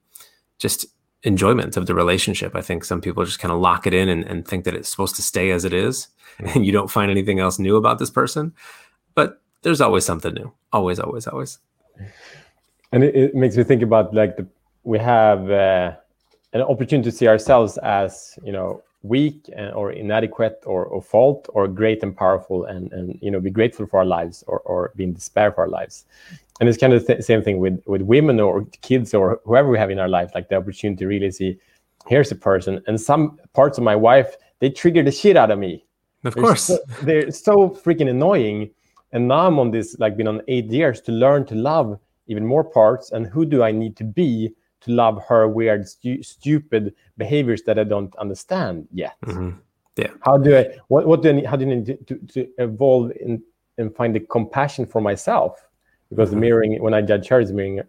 just 0.59 0.87
enjoyment 1.23 1.77
of 1.77 1.87
the 1.87 1.95
relationship. 1.95 2.55
I 2.55 2.61
think 2.61 2.85
some 2.85 3.01
people 3.01 3.25
just 3.25 3.39
kind 3.39 3.53
of 3.53 3.61
lock 3.61 3.87
it 3.87 3.95
in 3.95 4.09
and, 4.09 4.25
and 4.25 4.47
think 4.47 4.65
that 4.65 4.75
it's 4.75 4.89
supposed 4.89 5.17
to 5.17 5.23
stay 5.23 5.51
as 5.51 5.65
it 5.65 5.73
is 5.73 6.09
and 6.39 6.67
you 6.67 6.73
don't 6.73 6.91
find 6.91 7.11
anything 7.11 7.41
else 7.41 7.59
new 7.59 7.77
about 7.77 7.99
this 7.99 8.11
person. 8.11 8.55
But 9.15 9.41
there's 9.63 9.81
always 9.81 10.05
something 10.05 10.35
new. 10.35 10.53
Always 10.73 11.01
always 11.01 11.27
always. 11.27 11.59
And 12.93 13.03
it, 13.03 13.17
it 13.17 13.35
makes 13.35 13.57
me 13.57 13.65
think 13.65 13.83
about 13.83 14.15
like 14.15 14.37
the 14.37 14.47
we 14.87 14.99
have 15.01 15.51
uh, 15.51 15.93
an 16.53 16.63
opportunity 16.63 17.11
to 17.11 17.17
see 17.17 17.27
ourselves 17.27 17.77
as 17.79 18.39
you 18.43 18.53
know 18.53 18.83
weak 19.03 19.51
and, 19.55 19.73
or 19.75 19.93
inadequate 19.93 20.63
or, 20.67 20.85
or, 20.85 21.01
fault 21.01 21.49
or 21.53 21.69
great 21.69 22.03
and 22.03 22.17
powerful 22.17 22.65
and 22.65 22.93
and 22.93 23.19
you 23.21 23.31
know 23.31 23.41
be 23.41 23.51
grateful 23.51 23.87
for 23.87 23.99
our 23.99 24.07
lives 24.07 24.43
or, 24.47 24.61
or 24.61 24.93
be 24.97 25.05
in 25.05 25.13
despair 25.13 25.53
for 25.53 25.63
our 25.63 25.69
lives. 25.69 26.05
And 26.59 26.69
it's 26.69 26.79
kind 26.79 26.93
of 26.93 27.01
the 27.05 27.15
th- 27.15 27.25
same 27.25 27.43
thing 27.43 27.59
with 27.59 27.83
with 27.87 28.03
women 28.03 28.41
or 28.41 28.65
kids 28.81 29.13
or 29.13 29.41
whoever 29.45 29.69
we 29.69 29.79
have 29.79 29.91
in 29.91 29.99
our 29.99 30.09
life 30.09 30.31
like 30.35 30.49
the 30.49 30.57
opportunity 30.57 31.01
to 31.01 31.07
really 31.07 31.31
see 31.33 31.59
here's 32.07 32.31
a 32.31 32.37
person. 32.37 32.81
And 32.87 33.01
some 33.01 33.39
parts 33.53 33.79
of 33.79 33.85
my 33.85 33.97
wife 33.97 34.37
they 34.61 34.71
trigger 34.71 35.03
the 35.03 35.13
shit 35.13 35.37
out 35.37 35.51
of 35.51 35.59
me. 35.59 35.85
Of 36.25 36.35
they're 36.35 36.45
course. 36.45 36.63
so, 36.63 36.79
they're 37.03 37.31
so 37.31 37.71
freaking 37.85 38.09
annoying. 38.09 38.71
And 39.13 39.29
now 39.29 39.47
i'm 39.47 39.59
on 39.59 39.71
this 39.73 39.99
like 39.99 40.17
been 40.17 40.29
on 40.29 40.43
eight 40.47 40.71
years 40.71 41.01
to 41.03 41.13
learn 41.13 41.45
to 41.47 41.55
love 41.55 41.99
even 42.29 42.45
more 42.45 42.65
parts 42.65 43.13
and 43.13 43.27
who 43.27 43.45
do 43.45 43.63
i 43.63 43.71
need 43.71 43.97
to 43.97 44.05
be 44.05 44.53
to 44.83 44.93
love 44.93 45.23
her 45.29 45.49
weird, 45.49 45.89
stu- 45.89 46.23
stupid 46.23 46.95
behaviors 47.17 47.63
that 47.63 47.79
I 47.79 47.85
don't 47.85 48.15
understand 48.17 48.89
yet. 48.93 49.17
Mm-hmm. 49.25 49.59
Yeah. 49.97 50.11
How 50.21 50.37
do 50.37 50.57
I? 50.57 50.77
What? 50.89 51.07
What 51.07 51.23
do 51.23 51.31
I 51.31 51.33
need? 51.33 51.47
How 51.47 51.57
do 51.57 51.65
I 51.65 51.75
need 51.75 51.87
to, 51.87 51.97
to, 51.97 52.15
to 52.35 52.49
evolve 52.59 53.13
in, 53.13 53.43
and 53.79 53.95
find 53.95 54.15
the 54.15 54.21
compassion 54.21 54.87
for 54.87 55.01
myself 55.01 55.67
because 56.11 56.31
mm-hmm. 56.31 56.41
mirroring 56.41 56.83
when 56.83 56.95
I 56.95 57.03
judge 57.03 57.29
her 57.29 57.41
is 57.41 57.53
mirroring 57.53 57.81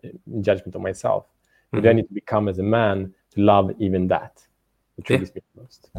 judgment 0.41 0.75
of 0.75 0.81
myself. 0.81 1.25
Mm-hmm. 1.25 1.81
But 1.81 1.89
I 1.89 1.93
need 1.93 2.07
to 2.07 2.13
become 2.13 2.47
as 2.47 2.59
a 2.59 2.63
man 2.63 3.13
to 3.31 3.41
love 3.41 3.71
even 3.79 4.07
that. 4.07 4.41
It 4.97 5.05
triggers 5.05 5.31
yeah. 5.35 5.41
me 5.57 5.63
most. 5.63 5.89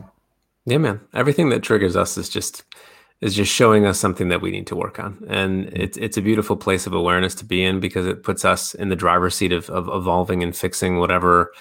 Yeah, 0.64 0.78
man. 0.78 1.00
Everything 1.14 1.50
that 1.50 1.62
triggers 1.62 1.96
us 1.96 2.18
is 2.18 2.28
just 2.28 2.64
is 3.20 3.34
just 3.34 3.52
showing 3.52 3.84
us 3.84 3.98
something 3.98 4.28
that 4.28 4.40
we 4.40 4.50
need 4.50 4.66
to 4.68 4.76
work 4.76 4.98
on. 5.00 5.18
And 5.28 5.66
mm-hmm. 5.66 5.76
it's 5.76 5.96
it's 5.96 6.16
a 6.16 6.22
beautiful 6.22 6.56
place 6.56 6.86
of 6.86 6.92
awareness 6.92 7.34
to 7.36 7.44
be 7.44 7.64
in 7.64 7.80
because 7.80 8.06
it 8.06 8.22
puts 8.22 8.44
us 8.44 8.74
in 8.74 8.88
the 8.88 8.96
driver's 8.96 9.34
seat 9.34 9.52
of, 9.52 9.68
of 9.70 9.88
evolving 9.88 10.42
and 10.42 10.56
fixing 10.56 10.98
whatever 10.98 11.52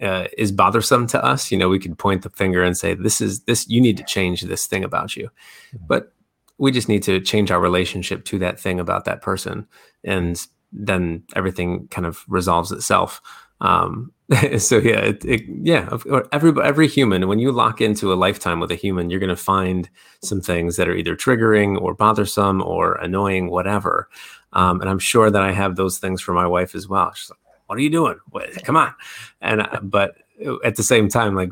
uh, 0.00 0.26
is 0.38 0.52
bothersome 0.52 1.06
to 1.08 1.24
us. 1.24 1.50
You 1.50 1.58
know, 1.58 1.68
we 1.68 1.78
could 1.78 1.98
point 1.98 2.22
the 2.22 2.30
finger 2.30 2.62
and 2.62 2.76
say, 2.76 2.94
"This 2.94 3.20
is 3.20 3.40
this. 3.44 3.68
You 3.68 3.80
need 3.80 3.96
to 3.96 4.04
change 4.04 4.42
this 4.42 4.66
thing 4.66 4.84
about 4.84 5.16
you," 5.16 5.30
mm-hmm. 5.74 5.86
but 5.86 6.12
we 6.58 6.70
just 6.70 6.88
need 6.88 7.02
to 7.04 7.20
change 7.20 7.50
our 7.50 7.60
relationship 7.60 8.24
to 8.26 8.38
that 8.38 8.60
thing 8.60 8.78
about 8.78 9.04
that 9.06 9.22
person, 9.22 9.66
and 10.04 10.46
then 10.72 11.24
everything 11.34 11.88
kind 11.88 12.06
of 12.06 12.24
resolves 12.28 12.70
itself. 12.70 13.20
Um, 13.60 14.12
so 14.58 14.78
yeah, 14.78 15.00
it, 15.00 15.24
it, 15.24 15.42
yeah. 15.62 15.98
Every 16.30 16.52
every 16.62 16.86
human, 16.86 17.26
when 17.26 17.40
you 17.40 17.50
lock 17.50 17.80
into 17.80 18.12
a 18.12 18.14
lifetime 18.14 18.60
with 18.60 18.70
a 18.70 18.76
human, 18.76 19.10
you're 19.10 19.18
going 19.18 19.28
to 19.28 19.36
find 19.36 19.90
some 20.22 20.40
things 20.40 20.76
that 20.76 20.88
are 20.88 20.94
either 20.94 21.16
triggering 21.16 21.80
or 21.80 21.94
bothersome 21.94 22.62
or 22.62 22.94
annoying, 22.94 23.50
whatever. 23.50 24.08
Um, 24.52 24.80
and 24.80 24.88
I'm 24.88 25.00
sure 25.00 25.30
that 25.30 25.42
I 25.42 25.52
have 25.52 25.76
those 25.76 25.98
things 25.98 26.20
for 26.20 26.32
my 26.32 26.46
wife 26.46 26.74
as 26.76 26.88
well. 26.88 27.12
She's 27.12 27.30
like, 27.30 27.40
"What 27.66 27.76
are 27.76 27.82
you 27.82 27.90
doing? 27.90 28.18
Come 28.62 28.76
on!" 28.76 28.94
And 29.40 29.62
uh, 29.62 29.80
but 29.82 30.16
at 30.64 30.76
the 30.76 30.84
same 30.84 31.08
time, 31.08 31.34
like 31.34 31.50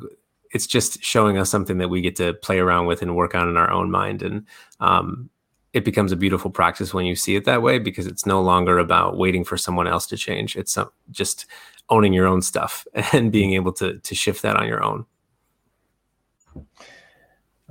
it's 0.53 0.67
just 0.67 1.03
showing 1.03 1.37
us 1.37 1.51
something 1.51 1.79
that 1.79 1.89
we 1.89 2.01
get 2.01 2.17
to 2.17 2.35
play 2.35 2.61
around 2.61 2.87
with 2.87 3.03
and 3.03 3.17
work 3.17 3.35
on 3.35 3.49
in 3.49 3.57
our 3.57 3.73
own 3.73 3.91
mind, 3.91 4.23
and 4.23 4.47
um, 4.79 5.31
it 5.73 5.85
becomes 5.85 6.13
a 6.13 6.17
beautiful 6.17 6.51
practice 6.51 6.95
when 6.95 7.07
you 7.07 7.17
see 7.17 7.35
it 7.35 7.45
that 7.45 7.63
way 7.63 7.79
because 7.79 8.07
it's 8.07 8.25
no 8.25 8.41
longer 8.41 8.79
about 8.79 9.17
waiting 9.17 9.45
for 9.45 9.57
someone 9.57 9.89
else 9.89 10.07
to 10.07 10.17
change. 10.17 10.57
It's 10.57 10.79
just 11.11 11.47
owning 11.91 12.13
your 12.13 12.27
own 12.27 12.43
stuff 12.43 12.87
and 13.13 13.33
being 13.33 13.53
able 13.55 13.73
to 13.73 13.99
to 13.99 14.15
shift 14.15 14.43
that 14.43 14.57
on 14.57 14.67
your 14.67 14.83
own. 14.83 15.07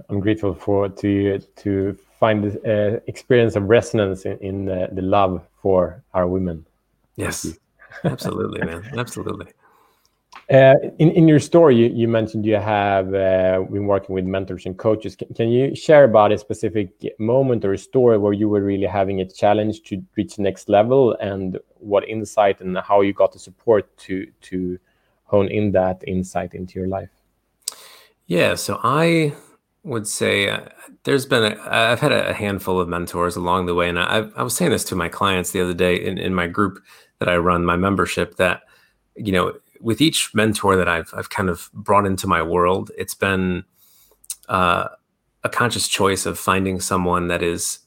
I'm 0.09 0.19
grateful 0.19 0.53
for 0.53 0.89
to 0.89 1.39
to 1.39 1.97
find 2.19 2.43
this 2.43 2.55
uh, 2.65 2.99
experience 3.07 3.55
of 3.55 3.63
resonance 3.69 4.25
in, 4.25 4.37
in 4.39 4.69
uh, 4.69 4.87
the 4.91 5.01
love 5.01 5.45
for 5.61 6.03
our 6.13 6.27
women. 6.27 6.65
Yes, 7.15 7.57
absolutely, 8.03 8.61
man, 8.61 8.83
absolutely. 8.97 9.47
Uh, 10.49 10.75
in, 10.99 11.11
in 11.11 11.27
your 11.27 11.39
story, 11.39 11.75
you, 11.75 12.07
mentioned 12.07 12.45
you 12.45 12.55
have 12.55 13.13
uh, 13.13 13.61
been 13.69 13.85
working 13.85 14.15
with 14.15 14.23
mentors 14.23 14.65
and 14.65 14.77
coaches. 14.77 15.17
Can, 15.35 15.49
you 15.49 15.75
share 15.75 16.05
about 16.05 16.31
a 16.31 16.37
specific 16.37 16.89
moment 17.19 17.65
or 17.65 17.73
a 17.73 17.77
story 17.77 18.17
where 18.17 18.31
you 18.31 18.47
were 18.47 18.61
really 18.61 18.85
having 18.85 19.19
a 19.19 19.25
challenge 19.25 19.83
to 19.83 20.01
reach 20.15 20.37
the 20.37 20.43
next 20.43 20.69
level 20.69 21.17
and 21.19 21.59
what 21.75 22.07
insight 22.07 22.61
and 22.61 22.77
how 22.77 23.01
you 23.01 23.11
got 23.11 23.33
the 23.33 23.39
support 23.39 23.95
to, 23.97 24.25
to 24.43 24.79
hone 25.25 25.49
in 25.49 25.71
that 25.73 26.01
insight 26.07 26.53
into 26.53 26.79
your 26.79 26.87
life? 26.87 27.09
Yeah, 28.25 28.55
so 28.55 28.79
I 28.83 29.33
would 29.83 30.07
say 30.07 30.49
uh, 30.49 30.61
there's 31.03 31.25
been 31.25 31.43
a, 31.43 31.61
I've 31.69 31.99
had 31.99 32.11
a 32.11 32.33
handful 32.33 32.79
of 32.79 32.87
mentors 32.87 33.35
along 33.35 33.65
the 33.65 33.75
way. 33.75 33.89
And 33.89 33.99
I, 33.99 34.27
I 34.35 34.43
was 34.43 34.55
saying 34.55 34.71
this 34.71 34.83
to 34.85 34.95
my 34.95 35.09
clients 35.09 35.51
the 35.51 35.61
other 35.61 35.73
day 35.73 35.95
in, 35.95 36.17
in 36.17 36.33
my 36.33 36.47
group 36.47 36.83
that 37.19 37.29
I 37.29 37.37
run, 37.37 37.65
my 37.65 37.77
membership, 37.77 38.35
that, 38.35 38.63
you 39.15 39.31
know, 39.31 39.53
with 39.81 40.01
each 40.01 40.33
mentor 40.33 40.75
that 40.75 40.87
I've 40.87 41.13
I've 41.15 41.29
kind 41.29 41.49
of 41.49 41.69
brought 41.73 42.05
into 42.05 42.27
my 42.27 42.41
world, 42.41 42.91
it's 42.97 43.13
been 43.13 43.63
uh, 44.49 44.87
a 45.43 45.49
conscious 45.49 45.87
choice 45.87 46.25
of 46.25 46.37
finding 46.37 46.79
someone 46.79 47.27
that 47.27 47.43
is 47.43 47.79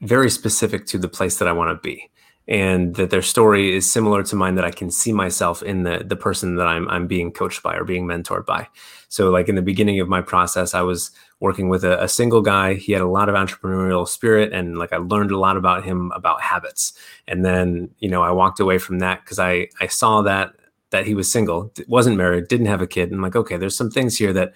very 0.00 0.30
specific 0.30 0.86
to 0.86 0.98
the 0.98 1.08
place 1.08 1.38
that 1.38 1.48
I 1.48 1.52
want 1.52 1.70
to 1.70 1.80
be, 1.80 2.10
and 2.48 2.96
that 2.96 3.10
their 3.10 3.22
story 3.22 3.76
is 3.76 3.90
similar 3.90 4.22
to 4.24 4.36
mine. 4.36 4.56
That 4.56 4.64
I 4.64 4.70
can 4.70 4.90
see 4.90 5.12
myself 5.12 5.62
in 5.62 5.84
the 5.84 6.02
the 6.04 6.16
person 6.16 6.56
that 6.56 6.66
I'm 6.66 6.88
I'm 6.88 7.06
being 7.06 7.32
coached 7.32 7.62
by 7.62 7.76
or 7.76 7.84
being 7.84 8.06
mentored 8.06 8.46
by. 8.46 8.68
So, 9.08 9.30
like 9.30 9.48
in 9.48 9.56
the 9.56 9.62
beginning 9.62 10.00
of 10.00 10.08
my 10.08 10.22
process, 10.22 10.74
I 10.74 10.80
was 10.80 11.10
working 11.38 11.68
with 11.68 11.84
a, 11.84 12.02
a 12.02 12.08
single 12.08 12.40
guy. 12.40 12.74
He 12.74 12.92
had 12.92 13.02
a 13.02 13.08
lot 13.08 13.28
of 13.28 13.34
entrepreneurial 13.34 14.08
spirit, 14.08 14.52
and 14.52 14.78
like 14.78 14.92
I 14.92 14.96
learned 14.96 15.30
a 15.30 15.38
lot 15.38 15.56
about 15.56 15.84
him 15.84 16.10
about 16.14 16.40
habits. 16.40 16.94
And 17.28 17.44
then, 17.44 17.90
you 17.98 18.08
know, 18.08 18.22
I 18.22 18.30
walked 18.30 18.58
away 18.58 18.78
from 18.78 19.00
that 19.00 19.22
because 19.22 19.38
I 19.38 19.68
I 19.80 19.86
saw 19.88 20.22
that 20.22 20.54
that 20.92 21.06
he 21.06 21.14
was 21.14 21.30
single, 21.30 21.72
wasn't 21.88 22.16
married, 22.16 22.48
didn't 22.48 22.66
have 22.66 22.82
a 22.82 22.86
kid. 22.86 23.08
And 23.08 23.16
I'm 23.16 23.22
like, 23.22 23.34
okay, 23.34 23.56
there's 23.56 23.76
some 23.76 23.90
things 23.90 24.16
here 24.16 24.32
that 24.34 24.52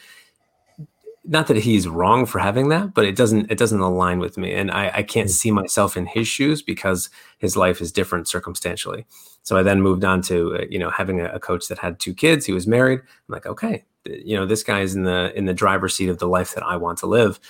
not 1.25 1.49
that 1.49 1.57
he's 1.57 1.89
wrong 1.89 2.25
for 2.25 2.39
having 2.39 2.69
that, 2.69 2.95
but 2.95 3.05
it 3.05 3.17
doesn't 3.17 3.51
it 3.51 3.59
doesn't 3.59 3.81
align 3.81 4.21
with 4.21 4.39
me. 4.39 4.55
And 4.55 4.71
I, 4.71 4.91
I 4.95 5.03
can't 5.03 5.31
see 5.31 5.51
myself 5.51 5.97
in 5.97 6.07
his 6.07 6.29
shoes 6.29 6.63
because 6.63 7.11
his 7.39 7.57
life 7.57 7.81
is 7.81 7.91
different 7.91 8.29
circumstantially. 8.29 9.07
So 9.43 9.57
I 9.57 9.63
then 9.63 9.83
moved 9.83 10.05
on 10.05 10.23
to 10.23 10.57
uh, 10.57 10.65
you 10.71 10.79
know 10.79 10.91
having 10.91 11.21
a, 11.21 11.27
a, 11.31 11.41
coach 11.41 11.69
that 11.69 11.79
had 11.79 11.99
two 11.99 12.15
kids. 12.15 12.47
He 12.47 12.53
was 12.53 12.67
married. 12.67 13.01
I'm 13.01 13.33
like, 13.33 13.47
okay, 13.47 13.85
you 14.05 14.37
know 14.37 14.47
this 14.47 14.63
guy 14.63 14.81
is 14.83 14.95
in 14.95 15.03
the 15.03 15.37
in 15.37 15.47
the 15.47 15.55
driver's 15.55 15.97
seat 15.97 16.11
of 16.11 16.19
the 16.19 16.29
life 16.29 16.55
that 16.55 16.63
I 16.63 16.77
want 16.77 16.99
to 16.99 17.07
live. 17.07 17.41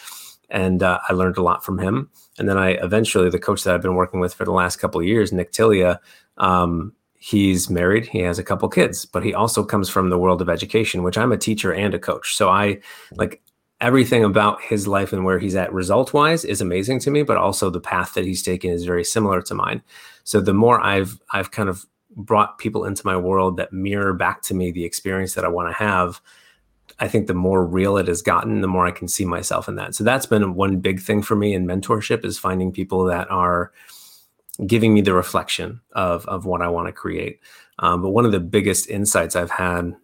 And 0.49 0.83
uh, 0.83 1.01
I 1.09 1.13
learned 1.13 1.37
a 1.37 1.43
lot 1.43 1.65
from 1.65 1.79
him. 1.79 2.09
And 2.39 2.49
then 2.49 2.57
I 2.57 2.71
eventually, 2.75 3.29
the 3.31 3.39
coach 3.39 3.65
that 3.65 3.75
I've 3.75 3.83
been 3.83 3.97
working 3.97 4.21
with 4.21 4.33
for 4.33 4.45
the 4.45 4.53
last 4.53 4.77
couple 4.77 5.01
of 5.01 5.07
years, 5.07 5.33
Nick 5.33 5.51
Tilia, 5.51 5.99
um, 6.37 6.93
he's 7.19 7.71
married 7.71 8.07
he 8.07 8.19
has 8.21 8.39
a 8.39 8.45
couple 8.45 8.69
kids 8.69 9.05
but 9.05 9.25
he 9.25 9.35
also 9.35 9.65
comes 9.65 9.89
from 9.89 10.11
the 10.11 10.19
world 10.19 10.43
of 10.43 10.49
education 10.49 11.03
which 11.03 11.19
i'm 11.19 11.33
a 11.33 11.37
teacher 11.37 11.73
and 11.73 11.95
a 11.95 11.99
coach. 11.99 12.37
So 12.37 12.49
i 12.49 12.79
like 13.13 13.43
everything 13.81 14.25
about 14.25 14.63
his 14.63 14.89
life 14.89 15.13
and 15.13 15.25
where 15.25 15.39
he's 15.39 15.55
at 15.55 15.73
result 15.73 16.15
wise 16.15 16.45
is 16.45 16.61
amazing 16.61 16.99
to 17.01 17.11
me 17.11 17.23
but 17.23 17.37
also 17.37 17.69
the 17.69 17.81
path 17.81 18.15
that 18.15 18.25
he's 18.25 18.43
taken 18.43 18.71
is 18.71 18.85
very 18.85 19.05
similar 19.05 19.43
to 19.43 19.55
mine. 19.55 19.83
So 20.25 20.41
the 20.41 20.55
more 20.55 20.81
i've 20.81 21.21
i've 21.33 21.51
kind 21.51 21.69
of 21.69 21.87
brought 22.17 22.59
people 22.59 22.85
into 22.85 23.03
my 23.05 23.17
world 23.17 23.59
that 23.59 23.73
mirror 23.73 24.15
back 24.15 24.41
to 24.43 24.55
me 24.55 24.71
the 24.71 24.85
experience 24.85 25.35
that 25.35 25.45
i 25.45 25.49
want 25.49 25.69
to 25.69 25.75
have 25.75 26.21
i 26.99 27.07
think 27.07 27.27
the 27.27 27.35
more 27.35 27.67
real 27.67 27.99
it 27.99 28.09
has 28.09 28.23
gotten 28.23 28.63
the 28.63 28.69
more 28.69 28.87
i 28.87 28.91
can 28.91 29.09
see 29.09 29.25
myself 29.25 29.69
in 29.69 29.77
that. 29.77 29.95
So 29.95 30.05
that's 30.05 30.27
been 30.27 30.55
one 30.55 30.81
big 30.81 31.01
thing 31.01 31.23
for 31.23 31.37
me 31.37 31.55
in 31.55 31.67
mentorship 31.67 32.25
is 32.25 32.39
finding 32.39 32.73
people 32.73 33.05
that 33.05 33.31
are 33.31 33.73
giving 34.67 34.95
me 34.95 35.01
the 35.01 35.15
reflection 35.15 35.81
of 35.93 36.27
of 36.27 36.47
what 36.47 36.63
I 36.63 36.69
want 36.69 36.89
to 36.89 36.93
create. 36.93 37.41
Um, 37.79 38.03
but 38.03 38.11
one 38.11 38.25
of 38.25 38.33
the 38.33 38.41
biggest 38.41 38.89
insights 38.89 39.37
I've 39.37 39.51
had, 39.51 39.95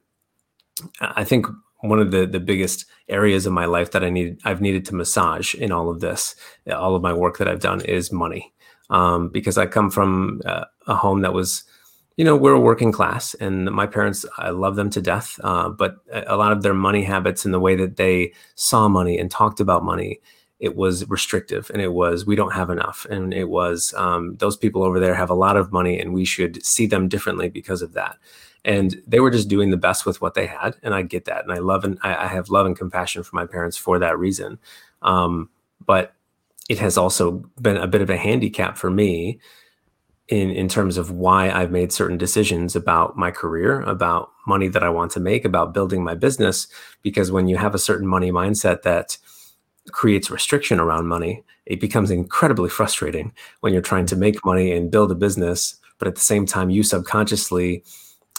I 1.00 1.24
think 1.24 1.46
one 1.80 2.00
of 2.00 2.10
the 2.10 2.26
the 2.26 2.40
biggest 2.40 2.86
areas 3.08 3.46
of 3.46 3.52
my 3.52 3.64
life 3.64 3.92
that 3.92 4.04
I 4.04 4.10
need 4.10 4.38
I've 4.44 4.60
needed 4.60 4.84
to 4.86 4.94
massage 4.94 5.54
in 5.54 5.72
all 5.72 5.88
of 5.88 6.00
this, 6.00 6.34
all 6.70 6.94
of 6.94 7.02
my 7.02 7.12
work 7.12 7.38
that 7.38 7.48
I've 7.48 7.60
done 7.60 7.80
is 7.82 8.12
money, 8.12 8.52
um, 8.90 9.28
because 9.28 9.58
I 9.58 9.66
come 9.66 9.90
from 9.90 10.40
uh, 10.44 10.64
a 10.86 10.94
home 10.94 11.22
that 11.22 11.34
was. 11.34 11.64
You 12.18 12.26
know, 12.26 12.36
we're 12.36 12.52
a 12.52 12.60
working 12.60 12.92
class, 12.92 13.32
and 13.40 13.64
my 13.70 13.86
parents, 13.86 14.26
I 14.36 14.50
love 14.50 14.76
them 14.76 14.90
to 14.90 15.00
death. 15.00 15.40
Uh, 15.42 15.70
but 15.70 15.96
a 16.12 16.36
lot 16.36 16.52
of 16.52 16.62
their 16.62 16.74
money 16.74 17.04
habits 17.04 17.46
and 17.46 17.54
the 17.54 17.58
way 17.58 17.74
that 17.76 17.96
they 17.96 18.34
saw 18.54 18.86
money 18.86 19.18
and 19.18 19.30
talked 19.30 19.60
about 19.60 19.82
money 19.82 20.20
it 20.62 20.76
was 20.76 21.06
restrictive 21.10 21.68
and 21.74 21.82
it 21.82 21.92
was 21.92 22.24
we 22.24 22.36
don't 22.36 22.52
have 22.52 22.70
enough. 22.70 23.04
And 23.10 23.34
it 23.34 23.48
was 23.48 23.92
um, 23.96 24.36
those 24.36 24.56
people 24.56 24.84
over 24.84 25.00
there 25.00 25.14
have 25.14 25.28
a 25.28 25.34
lot 25.34 25.56
of 25.56 25.72
money 25.72 25.98
and 25.98 26.14
we 26.14 26.24
should 26.24 26.64
see 26.64 26.86
them 26.86 27.08
differently 27.08 27.48
because 27.48 27.82
of 27.82 27.94
that. 27.94 28.16
And 28.64 29.02
they 29.04 29.18
were 29.18 29.32
just 29.32 29.48
doing 29.48 29.70
the 29.70 29.76
best 29.76 30.06
with 30.06 30.20
what 30.20 30.34
they 30.34 30.46
had 30.46 30.76
and 30.84 30.94
i 30.94 31.02
get 31.02 31.24
that 31.24 31.42
and 31.42 31.52
i 31.52 31.58
love 31.58 31.84
and 31.84 31.98
i, 32.04 32.14
I 32.14 32.26
have 32.28 32.48
love 32.48 32.64
and 32.64 32.78
compassion 32.78 33.24
for 33.24 33.34
my 33.34 33.44
parents 33.44 33.76
for 33.76 33.98
that 33.98 34.16
reason. 34.16 34.60
Um, 35.02 35.50
but 35.84 36.14
it 36.70 36.78
has 36.78 36.96
also 36.96 37.44
been 37.60 37.76
a 37.76 37.88
bit 37.88 38.00
of 38.00 38.08
a 38.08 38.16
handicap 38.16 38.78
for 38.78 38.88
me 38.88 39.40
in 40.28 40.50
in 40.50 40.68
terms 40.68 40.96
of 40.96 41.10
why 41.10 41.50
I've 41.50 41.72
made 41.72 41.92
certain 41.92 42.18
decisions 42.18 42.76
about 42.76 43.18
my 43.18 43.32
career, 43.32 43.80
about 43.80 44.30
money 44.46 44.68
that 44.68 44.84
I 44.84 44.90
want 44.90 45.10
to 45.12 45.20
make, 45.20 45.44
about 45.44 45.74
building 45.74 46.04
my 46.04 46.14
business 46.14 46.68
because 47.02 47.32
when 47.32 47.48
you 47.48 47.56
have 47.56 47.74
a 47.74 47.80
certain 47.80 48.06
money 48.06 48.30
mindset 48.30 48.82
that 48.82 49.18
creates 49.90 50.30
restriction 50.30 50.78
around 50.78 51.06
money, 51.06 51.42
it 51.66 51.80
becomes 51.80 52.10
incredibly 52.10 52.68
frustrating 52.68 53.32
when 53.60 53.72
you're 53.72 53.82
trying 53.82 54.06
to 54.06 54.16
make 54.16 54.44
money 54.44 54.72
and 54.72 54.90
build 54.90 55.10
a 55.10 55.16
business, 55.16 55.76
but 55.98 56.08
at 56.08 56.14
the 56.14 56.20
same 56.20 56.46
time, 56.46 56.70
you 56.70 56.82
subconsciously 56.82 57.84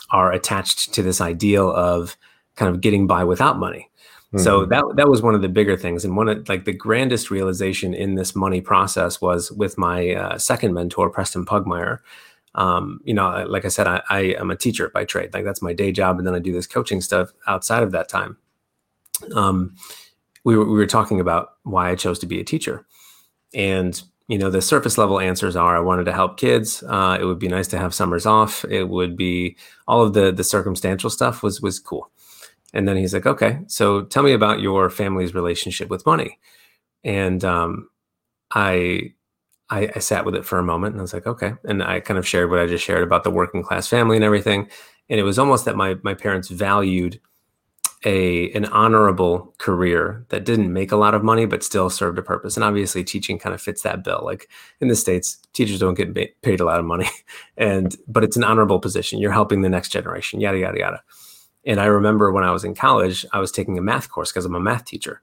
are 0.10 0.32
attached 0.32 0.94
to 0.94 1.02
this 1.02 1.20
ideal 1.20 1.72
of 1.72 2.16
kind 2.56 2.74
of 2.74 2.82
getting 2.82 3.08
by 3.08 3.24
without 3.24 3.58
money. 3.58 3.90
Mm-hmm. 4.28 4.44
So 4.44 4.66
that 4.66 4.84
that 4.96 5.08
was 5.08 5.22
one 5.22 5.36
of 5.36 5.42
the 5.42 5.50
bigger 5.50 5.78
things, 5.78 6.04
and 6.04 6.18
one 6.18 6.28
of 6.28 6.50
like 6.50 6.66
the 6.66 6.74
grandest 6.74 7.30
realization 7.30 7.94
in 7.94 8.16
this 8.16 8.36
money 8.36 8.62
process 8.62 9.22
was 9.22 9.52
with 9.52 9.78
my 9.78 10.14
uh, 10.16 10.38
second 10.38 10.74
mentor, 10.74 11.10
Preston 11.10 11.46
Pugmire. 11.46 12.00
Um, 12.56 13.00
you 13.04 13.14
know, 13.14 13.46
like 13.48 13.66
I 13.66 13.70
said, 13.70 13.88
I, 13.88 14.02
I 14.10 14.20
am 14.40 14.52
a 14.52 14.56
teacher 14.56 14.90
by 14.90 15.06
trade. 15.06 15.34
Like 15.34 15.44
that's 15.44 15.62
my 15.62 15.74
day 15.74 15.92
job, 15.92 16.18
and 16.18 16.28
then 16.28 16.34
I 16.36 16.40
do 16.40 16.52
this 16.52 16.68
coaching 16.68 17.00
stuff 17.00 17.32
outside 17.48 17.84
of 17.84 17.92
that 17.92 18.10
time. 18.10 18.38
Um, 19.36 19.76
we 20.44 20.58
were, 20.58 20.66
we 20.66 20.74
were 20.74 20.86
talking 20.86 21.20
about 21.20 21.54
why 21.64 21.90
I 21.90 21.96
chose 21.96 22.20
to 22.20 22.26
be 22.26 22.40
a 22.40 22.44
teacher. 22.44 22.86
And, 23.54 24.02
you 24.28 24.38
know, 24.38 24.50
the 24.50 24.62
surface 24.62 24.98
level 24.98 25.20
answers 25.20 25.56
are 25.56 25.76
I 25.76 25.82
wanted 25.82 26.06
to 26.06 26.14
help 26.14 26.38
kids. 26.38 26.84
Uh, 26.88 27.18
it 27.20 27.26
would 27.26 27.40
be 27.40 27.48
nice 27.48 27.68
to 27.70 27.78
have 27.78 27.94
summers 27.94 28.26
off. 28.26 28.66
It 28.66 28.90
would 28.90 29.16
be 29.16 29.58
all 29.88 30.02
of 30.02 30.14
the 30.14 30.32
the 30.32 30.44
circumstantial 30.44 31.10
stuff 31.10 31.44
was 31.44 31.62
was 31.62 31.80
cool. 31.80 32.10
And 32.74 32.88
then 32.88 32.98
he's 32.98 33.14
like, 33.14 33.28
okay, 33.28 33.60
so 33.68 34.02
tell 34.04 34.24
me 34.24 34.34
about 34.34 34.60
your 34.60 34.90
family's 34.90 35.36
relationship 35.36 35.90
with 35.90 36.06
money. 36.06 36.40
And 37.04 37.44
um, 37.46 37.90
I 38.52 39.14
I, 39.70 39.90
I, 39.96 40.00
sat 40.00 40.26
with 40.26 40.36
it 40.36 40.46
for 40.46 40.60
a 40.60 40.64
moment 40.64 40.94
and 40.94 41.02
I 41.02 41.04
was 41.04 41.14
like, 41.14 41.26
okay. 41.26 41.54
And 41.64 41.82
I 41.82 42.00
kind 42.00 42.18
of 42.18 42.28
shared 42.28 42.50
what 42.50 42.60
I 42.60 42.68
just 42.68 42.84
shared 42.84 43.04
about 43.04 43.24
the 43.24 43.32
working 43.32 43.64
class 43.64 43.88
family 43.88 44.18
and 44.18 44.26
everything. 44.26 44.70
And 45.10 45.20
it 45.20 45.24
was 45.24 45.40
almost 45.40 45.66
that 45.66 45.76
my 45.76 45.98
my 46.04 46.14
parents 46.14 46.50
valued 46.50 47.20
a 48.06 48.52
an 48.52 48.66
honorable 48.66 49.54
career 49.58 50.26
that 50.30 50.46
didn't 50.46 50.74
make 50.74 50.92
a 50.92 50.98
lot 50.98 51.14
of 51.14 51.24
money 51.24 51.46
but 51.46 51.64
still 51.64 51.90
served 51.90 52.20
a 52.20 52.24
purpose. 52.24 52.58
And 52.58 52.64
obviously, 52.64 53.04
teaching 53.04 53.40
kind 53.40 53.54
of 53.54 53.62
fits 53.62 53.82
that 53.84 54.04
bill. 54.04 54.22
Like 54.24 54.50
in 54.80 54.88
the 54.88 54.96
states, 54.96 55.38
teachers 55.54 55.80
don't 55.80 55.96
get 55.96 56.42
paid 56.42 56.60
a 56.60 56.66
lot 56.66 56.80
of 56.80 56.86
money, 56.86 57.10
and 57.58 57.96
but 58.08 58.24
it's 58.24 58.38
an 58.38 58.44
honorable 58.44 58.80
position. 58.80 59.20
You're 59.20 59.32
helping 59.32 59.62
the 59.62 59.70
next 59.70 59.90
generation. 59.90 60.42
Yada 60.42 60.58
yada 60.58 60.80
yada. 60.80 61.04
And 61.66 61.80
I 61.80 61.86
remember 61.86 62.32
when 62.32 62.44
I 62.44 62.52
was 62.52 62.64
in 62.64 62.76
college, 62.76 63.26
I 63.32 63.40
was 63.40 63.52
taking 63.52 63.78
a 63.78 63.82
math 63.82 64.10
course 64.10 64.32
because 64.32 64.46
I'm 64.46 64.56
a 64.56 64.60
math 64.60 64.86
teacher. 64.86 65.22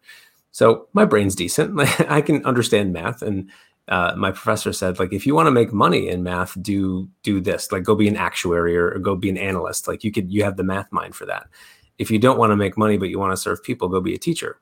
So 0.53 0.89
my 0.93 1.05
brain's 1.05 1.35
decent. 1.35 1.79
I 2.11 2.23
can 2.23 2.45
understand 2.45 2.93
math. 2.93 3.23
And 3.23 3.51
uh, 3.89 4.15
my 4.17 4.31
professor 4.31 4.73
said, 4.73 4.99
like, 4.99 5.13
if 5.13 5.27
you 5.27 5.35
want 5.35 5.49
to 5.49 5.53
make 5.53 5.73
money 5.73 6.09
in 6.09 6.23
math, 6.23 6.61
do 6.63 7.09
do 7.23 7.41
this. 7.41 7.73
Like, 7.73 7.83
go 7.83 7.95
be 7.95 8.09
an 8.09 8.17
actuary 8.17 8.77
or, 8.77 8.93
or 8.93 8.99
go 8.99 9.17
be 9.17 9.29
an 9.29 9.37
analyst. 9.37 9.89
Like, 9.89 10.05
you 10.05 10.13
could 10.13 10.33
you 10.33 10.45
have 10.45 10.57
the 10.57 10.65
math 10.65 10.91
mind 10.93 11.15
for 11.15 11.27
that. 11.27 11.49
If 12.01 12.11
you 12.11 12.19
don't 12.19 12.39
want 12.39 12.51
to 12.51 12.57
make 12.57 12.79
money 12.79 12.97
but 12.97 13.11
you 13.11 13.19
want 13.19 13.33
to 13.33 13.37
serve 13.37 13.63
people, 13.63 13.89
go 13.89 14.01
be 14.01 14.15
a 14.15 14.19
teacher. 14.19 14.59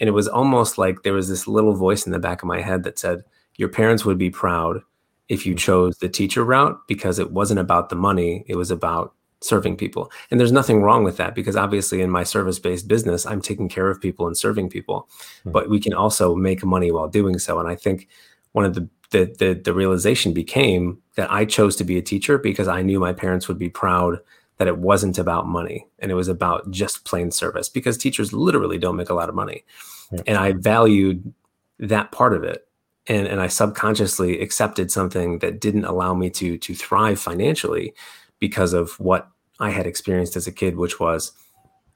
And 0.00 0.06
it 0.06 0.12
was 0.12 0.28
almost 0.28 0.78
like 0.78 1.02
there 1.02 1.12
was 1.12 1.28
this 1.28 1.48
little 1.48 1.74
voice 1.74 2.06
in 2.06 2.12
the 2.12 2.20
back 2.20 2.40
of 2.40 2.46
my 2.46 2.60
head 2.60 2.84
that 2.84 3.00
said, 3.00 3.24
your 3.56 3.68
parents 3.68 4.04
would 4.04 4.16
be 4.16 4.30
proud 4.30 4.80
if 5.28 5.44
you 5.44 5.54
chose 5.54 5.98
the 5.98 6.08
teacher 6.08 6.44
route 6.44 6.78
because 6.86 7.18
it 7.18 7.32
wasn't 7.32 7.60
about 7.60 7.88
the 7.88 7.96
money; 7.96 8.44
it 8.46 8.54
was 8.54 8.70
about 8.70 9.12
serving 9.40 9.76
people. 9.76 10.10
And 10.30 10.40
there's 10.40 10.52
nothing 10.52 10.82
wrong 10.82 11.04
with 11.04 11.16
that 11.16 11.34
because 11.34 11.56
obviously 11.56 12.00
in 12.00 12.10
my 12.10 12.22
service-based 12.22 12.88
business, 12.88 13.26
I'm 13.26 13.42
taking 13.42 13.68
care 13.68 13.90
of 13.90 14.00
people 14.00 14.26
and 14.26 14.36
serving 14.36 14.70
people. 14.70 15.08
Mm-hmm. 15.40 15.50
But 15.50 15.68
we 15.68 15.80
can 15.80 15.92
also 15.92 16.34
make 16.34 16.64
money 16.64 16.90
while 16.90 17.08
doing 17.08 17.38
so. 17.38 17.58
And 17.58 17.68
I 17.68 17.74
think 17.74 18.08
one 18.52 18.64
of 18.64 18.74
the, 18.74 18.88
the 19.10 19.34
the 19.38 19.60
the 19.64 19.74
realization 19.74 20.32
became 20.32 20.98
that 21.16 21.30
I 21.30 21.44
chose 21.44 21.76
to 21.76 21.84
be 21.84 21.98
a 21.98 22.02
teacher 22.02 22.38
because 22.38 22.68
I 22.68 22.82
knew 22.82 23.00
my 23.00 23.12
parents 23.12 23.48
would 23.48 23.58
be 23.58 23.68
proud 23.68 24.20
that 24.58 24.68
it 24.68 24.78
wasn't 24.78 25.18
about 25.18 25.46
money 25.46 25.86
and 26.00 26.10
it 26.10 26.14
was 26.14 26.28
about 26.28 26.70
just 26.70 27.04
plain 27.04 27.30
service 27.30 27.68
because 27.68 27.96
teachers 27.96 28.32
literally 28.32 28.78
don't 28.78 28.96
make 28.96 29.10
a 29.10 29.14
lot 29.14 29.28
of 29.28 29.34
money. 29.34 29.64
Yeah. 30.12 30.22
And 30.26 30.38
I 30.38 30.52
valued 30.52 31.32
that 31.78 32.12
part 32.12 32.34
of 32.34 32.42
it. 32.44 32.66
And, 33.06 33.26
and 33.26 33.40
I 33.40 33.46
subconsciously 33.46 34.40
accepted 34.40 34.90
something 34.90 35.38
that 35.38 35.60
didn't 35.60 35.86
allow 35.86 36.12
me 36.12 36.28
to 36.30 36.58
to 36.58 36.74
thrive 36.74 37.18
financially 37.18 37.94
because 38.38 38.74
of 38.74 38.90
what 39.00 39.30
I 39.60 39.70
had 39.70 39.86
experienced 39.86 40.36
as 40.36 40.46
a 40.46 40.52
kid, 40.52 40.76
which 40.76 41.00
was 41.00 41.32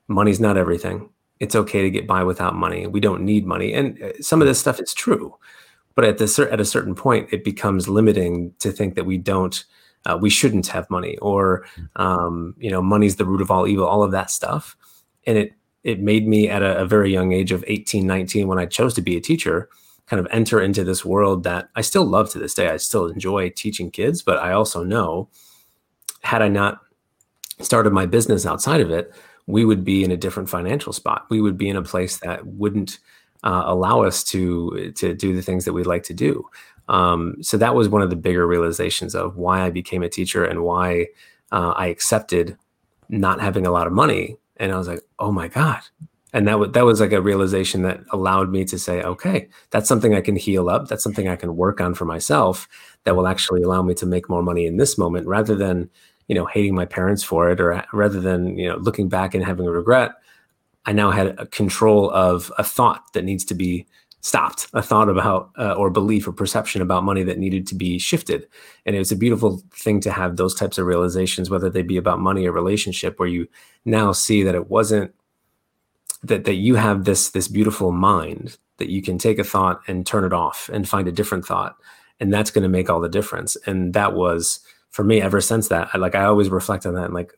money's 0.09 0.40
not 0.40 0.57
everything. 0.57 1.11
It's 1.40 1.54
okay 1.54 1.83
to 1.83 1.90
get 1.90 2.07
by 2.07 2.23
without 2.25 2.54
money. 2.54 2.87
We 2.87 3.00
don't 3.00 3.25
need 3.25 3.45
money. 3.45 3.75
And 3.75 4.02
uh, 4.02 4.12
some 4.21 4.40
of 4.40 4.49
this 4.49 4.61
stuff 4.61 4.81
is 4.81 4.95
true. 4.95 5.37
But 5.95 6.04
at 6.04 6.19
the 6.19 6.49
at 6.50 6.61
a 6.61 6.64
certain 6.64 6.95
point, 6.95 7.28
it 7.33 7.45
becomes 7.45 7.88
limiting 7.88 8.54
to 8.61 8.73
think 8.73 8.95
that 8.95 9.04
we 9.04 9.19
don't, 9.19 9.62
uh, 10.04 10.18
we 10.21 10.30
shouldn't 10.30 10.66
have 10.68 10.88
money, 10.90 11.16
or 11.18 11.64
um, 11.97 12.54
you 12.59 12.71
know, 12.71 12.82
money's 12.82 13.16
the 13.16 13.25
root 13.25 13.40
of 13.40 13.50
all 13.50 13.66
evil, 13.66 13.87
all 13.87 14.02
of 14.02 14.12
that 14.12 14.30
stuff. 14.30 14.76
And 15.26 15.38
it 15.38 15.52
it 15.85 16.00
made 16.00 16.26
me 16.26 16.49
at 16.49 16.62
a, 16.62 16.78
a 16.78 16.87
very 16.87 17.12
young 17.12 17.32
age 17.32 17.50
of 17.50 17.64
18, 17.66 18.06
19, 18.06 18.47
when 18.47 18.59
I 18.59 18.66
chose 18.66 18.94
to 18.94 19.02
be 19.02 19.16
a 19.16 19.21
teacher, 19.21 19.68
kind 20.06 20.21
of 20.21 20.28
enter 20.30 20.61
into 20.61 20.85
this 20.85 21.04
world 21.04 21.42
that 21.44 21.68
I 21.75 21.80
still 21.80 22.04
love 22.04 22.30
to 22.30 22.38
this 22.38 22.54
day. 22.54 22.68
I 22.68 22.76
still 22.76 23.06
enjoy 23.06 23.50
teaching 23.50 23.90
kids, 23.90 24.23
but 24.23 24.38
I 24.38 24.52
also 24.52 24.85
know 24.85 25.28
had 26.23 26.42
I 26.42 26.49
not 26.49 26.80
started 27.61 27.92
my 27.92 28.06
business 28.06 28.47
outside 28.47 28.80
of 28.80 28.90
it, 28.90 29.12
we 29.47 29.64
would 29.64 29.85
be 29.85 30.04
in 30.04 30.11
a 30.11 30.16
different 30.16 30.49
financial 30.49 30.92
spot. 30.92 31.26
We 31.30 31.40
would 31.40 31.56
be 31.56 31.68
in 31.68 31.76
a 31.76 31.82
place 31.82 32.18
that 32.18 32.47
wouldn't 32.47 32.99
uh, 33.44 33.62
allow 33.64 34.02
us 34.02 34.23
to 34.23 34.92
to 34.92 35.14
do 35.14 35.35
the 35.35 35.42
things 35.42 35.64
that 35.64 35.73
we'd 35.73 35.87
like 35.87 36.04
to 36.04 36.14
do. 36.14 36.49
Um, 36.88 37.36
so 37.42 37.56
that 37.56 37.74
was 37.74 37.88
one 37.88 38.02
of 38.02 38.10
the 38.10 38.16
bigger 38.16 38.46
realizations 38.46 39.14
of 39.14 39.36
why 39.36 39.62
I 39.62 39.70
became 39.70 40.02
a 40.02 40.08
teacher 40.08 40.44
and 40.44 40.62
why 40.62 41.06
uh, 41.50 41.72
I 41.76 41.86
accepted 41.86 42.56
not 43.08 43.40
having 43.40 43.66
a 43.66 43.70
lot 43.70 43.86
of 43.86 43.92
money. 43.92 44.36
And 44.56 44.73
I 44.73 44.78
was 44.78 44.88
like, 44.88 45.00
oh 45.18 45.32
my 45.32 45.49
god. 45.49 45.80
And 46.34 46.49
that 46.49 46.58
was 46.58 46.73
that 46.73 46.86
was 46.86 46.99
like 46.99 47.12
a 47.12 47.21
realization 47.21 47.82
that 47.82 48.00
allowed 48.10 48.50
me 48.50 48.64
to 48.64 48.78
say, 48.78 49.02
okay, 49.02 49.49
that's 49.71 49.86
something 49.86 50.14
I 50.14 50.23
can 50.23 50.34
heal 50.34 50.71
up. 50.71 50.88
That's 50.88 51.02
something 51.04 51.28
I 51.28 51.36
can 51.36 51.56
work 51.56 51.78
on 51.78 51.92
for 51.92 52.06
myself. 52.06 52.68
That 53.04 53.16
will 53.16 53.26
actually 53.26 53.62
allow 53.62 53.82
me 53.82 53.92
to 53.95 54.06
make 54.06 54.30
more 54.30 54.42
money 54.42 54.66
in 54.66 54.78
this 54.78 54.97
moment, 54.97 55.26
rather 55.26 55.54
than 55.54 55.90
you 56.28 56.34
know 56.34 56.47
hating 56.47 56.75
my 56.75 56.86
parents 56.86 57.23
for 57.23 57.50
it 57.50 57.60
or 57.60 57.84
rather 57.92 58.21
than 58.21 58.56
you 58.56 58.68
know 58.68 58.76
looking 58.76 59.08
back 59.08 59.34
and 59.34 59.45
having 59.45 59.66
a 59.66 59.71
regret 59.71 60.12
i 60.86 60.92
now 60.92 61.10
had 61.10 61.38
a 61.38 61.47
control 61.47 62.10
of 62.10 62.50
a 62.58 62.64
thought 62.64 63.12
that 63.12 63.25
needs 63.25 63.45
to 63.45 63.54
be 63.54 63.86
stopped 64.23 64.69
a 64.73 64.80
thought 64.80 65.08
about 65.08 65.50
uh, 65.58 65.75
or 65.75 65.91
belief 65.91 66.26
or 66.26 66.32
perception 66.32 66.80
about 66.80 67.04
money 67.04 67.25
that 67.25 67.39
needed 67.39 67.67
to 67.67 67.75
be 67.75 67.99
shifted. 67.99 68.49
And 68.87 68.95
it 68.97 69.00
was 69.00 69.13
a 69.13 69.17
beautiful 69.17 69.63
thing 69.73 70.00
to 70.00 70.13
have 70.13 70.37
those 70.37 70.54
types 70.54 70.78
of 70.78 70.87
realizations 70.87 71.50
whether 71.50 71.69
they 71.69 71.82
be 71.82 71.97
about 71.97 72.21
money 72.21 72.47
or 72.47 72.52
relationship 72.52 73.19
where 73.19 73.28
you 73.28 73.49
now 73.85 74.13
see 74.13 74.43
that 74.45 74.54
it 74.54 74.71
wasn't 74.71 75.13
that 76.23 76.45
that 76.45 76.54
you 76.54 76.76
have 76.76 77.04
this 77.04 77.30
this 77.30 77.49
beautiful 77.49 77.91
mind 77.91 78.56
that 78.78 78.89
you 78.89 79.02
can 79.02 79.19
take 79.19 79.39
a 79.39 79.45
thought 79.45 79.80
and 79.89 80.06
turn 80.06 80.25
it 80.25 80.32
off 80.32 80.71
and 80.73 80.89
find 80.89 81.08
a 81.08 81.13
different 81.13 81.45
thought. 81.45 81.76
And 82.21 82.32
that's 82.32 82.52
going 82.52 82.63
to 82.63 82.69
make 82.69 82.89
all 82.89 83.00
the 83.00 83.08
difference. 83.08 83.56
And 83.67 83.93
that 83.95 84.15
was 84.15 84.61
for 84.93 85.02
me 85.02 85.21
ever 85.21 85.41
since 85.41 85.69
that 85.69 85.89
I, 85.93 85.99
like 85.99 86.15
i 86.15 86.25
always 86.25 86.50
reflect 86.50 86.87
on 86.87 86.95
that 86.95 87.06
and 87.06 87.15
like 87.15 87.32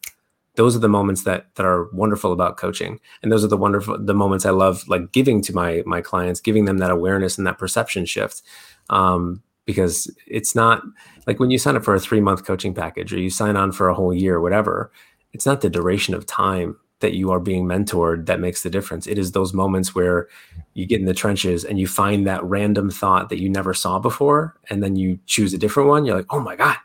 those 0.57 0.77
are 0.77 0.81
the 0.81 0.89
moments 0.89 1.25
that 1.25 1.47
that 1.57 1.67
are 1.67 1.89
wonderful 1.93 2.33
about 2.33 2.57
coaching. 2.57 3.01
And 3.23 3.33
those 3.33 3.45
are 3.45 3.49
the 3.49 3.57
wonderful 3.57 3.99
the 3.99 4.15
moments 4.15 4.47
i 4.47 4.51
love 4.51 4.87
like 4.89 5.13
giving 5.13 5.43
to 5.43 5.55
my 5.55 5.83
my 5.87 6.01
clients 6.01 6.41
giving 6.41 6.65
them 6.65 6.79
that 6.79 6.91
awareness 6.91 7.39
and 7.39 7.47
that 7.47 7.59
perception 7.59 8.05
shift. 8.05 8.43
Um, 8.91 9.43
because 9.67 10.15
it's 10.27 10.55
not 10.55 10.83
like 11.27 11.41
when 11.41 11.51
you 11.51 11.57
sign 11.57 11.75
up 11.75 11.85
for 11.85 11.95
a 11.95 12.01
three 12.01 12.21
month 12.21 12.45
coaching 12.45 12.75
package 12.75 13.13
or 13.13 13.19
you 13.19 13.31
sign 13.31 13.57
on 13.57 13.73
for 13.73 13.89
a 13.89 13.95
whole 13.95 14.13
year 14.13 14.37
or 14.37 14.41
whatever 14.41 14.93
it's 15.33 15.47
not 15.47 15.63
the 15.63 15.71
duration 15.71 16.15
of 16.15 16.27
time 16.27 16.77
that 17.01 17.15
you 17.15 17.31
are 17.31 17.41
being 17.41 17.67
mentored 17.67 18.27
that 18.27 18.41
makes 18.41 18.63
the 18.63 18.71
difference. 18.71 19.07
It 19.07 19.19
is 19.19 19.33
those 19.33 19.53
moments 19.53 19.95
where 19.95 20.29
you 20.75 20.87
get 20.87 21.01
in 21.01 21.07
the 21.07 21.13
trenches 21.13 21.65
and 21.65 21.79
you 21.79 21.87
find 21.87 22.27
that 22.27 22.43
random 22.45 22.89
thought 22.89 23.29
that 23.29 23.41
you 23.41 23.51
never 23.51 23.75
saw 23.75 23.99
before 23.99 24.55
and 24.71 24.83
then 24.83 24.97
you 24.97 25.19
choose 25.27 25.53
a 25.53 25.59
different 25.59 25.89
one. 25.89 26.05
You're 26.05 26.17
like 26.17 26.33
oh 26.33 26.41
my 26.41 26.57
god 26.57 26.77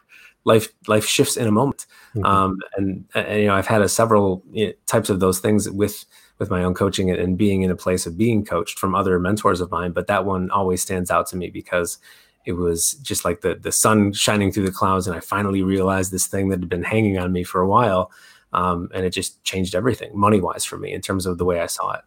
life 0.50 0.68
life 0.88 1.06
shifts 1.06 1.38
in 1.38 1.48
a 1.48 1.52
moment. 1.52 1.86
Mm-hmm. 2.16 2.26
Um, 2.26 2.58
and, 2.76 3.06
and, 3.14 3.42
you 3.42 3.48
know, 3.48 3.56
I've 3.56 3.68
had 3.68 3.82
a 3.82 3.88
several 3.88 4.44
you 4.52 4.68
know, 4.68 4.74
types 4.88 5.10
of 5.10 5.20
those 5.20 5.40
things 5.40 5.70
with 5.70 6.06
with 6.40 6.50
my 6.50 6.64
own 6.64 6.74
coaching 6.74 7.10
and, 7.12 7.20
and 7.20 7.38
being 7.38 7.62
in 7.62 7.72
a 7.72 7.76
place 7.76 8.08
of 8.08 8.18
being 8.18 8.44
coached 8.44 8.80
from 8.80 8.96
other 8.96 9.20
mentors 9.20 9.62
of 9.62 9.70
mine. 9.72 9.92
But 9.92 10.08
that 10.08 10.26
one 10.26 10.50
always 10.50 10.82
stands 10.82 11.12
out 11.12 11.28
to 11.28 11.38
me 11.38 11.50
because 11.50 12.00
it 12.46 12.54
was 12.54 12.94
just 13.10 13.24
like 13.26 13.42
the 13.42 13.56
the 13.56 13.72
sun 13.72 14.12
shining 14.14 14.52
through 14.52 14.66
the 14.66 14.80
clouds, 14.82 15.08
and 15.08 15.16
I 15.16 15.20
finally 15.20 15.62
realized 15.62 16.12
this 16.12 16.28
thing 16.28 16.50
that 16.50 16.60
had 16.60 16.70
been 16.70 16.84
hanging 16.84 17.18
on 17.20 17.32
me 17.32 17.44
for 17.44 17.62
a 17.62 17.68
while, 17.68 18.12
um, 18.52 18.90
and 18.94 19.06
it 19.06 19.12
just 19.12 19.44
changed 19.44 19.76
everything 19.76 20.12
money 20.18 20.42
wise 20.42 20.66
for 20.66 20.78
me 20.78 20.92
in 20.92 21.02
terms 21.02 21.26
of 21.26 21.38
the 21.38 21.46
way 21.46 21.60
I 21.62 21.68
saw 21.68 21.94
it. 21.98 22.04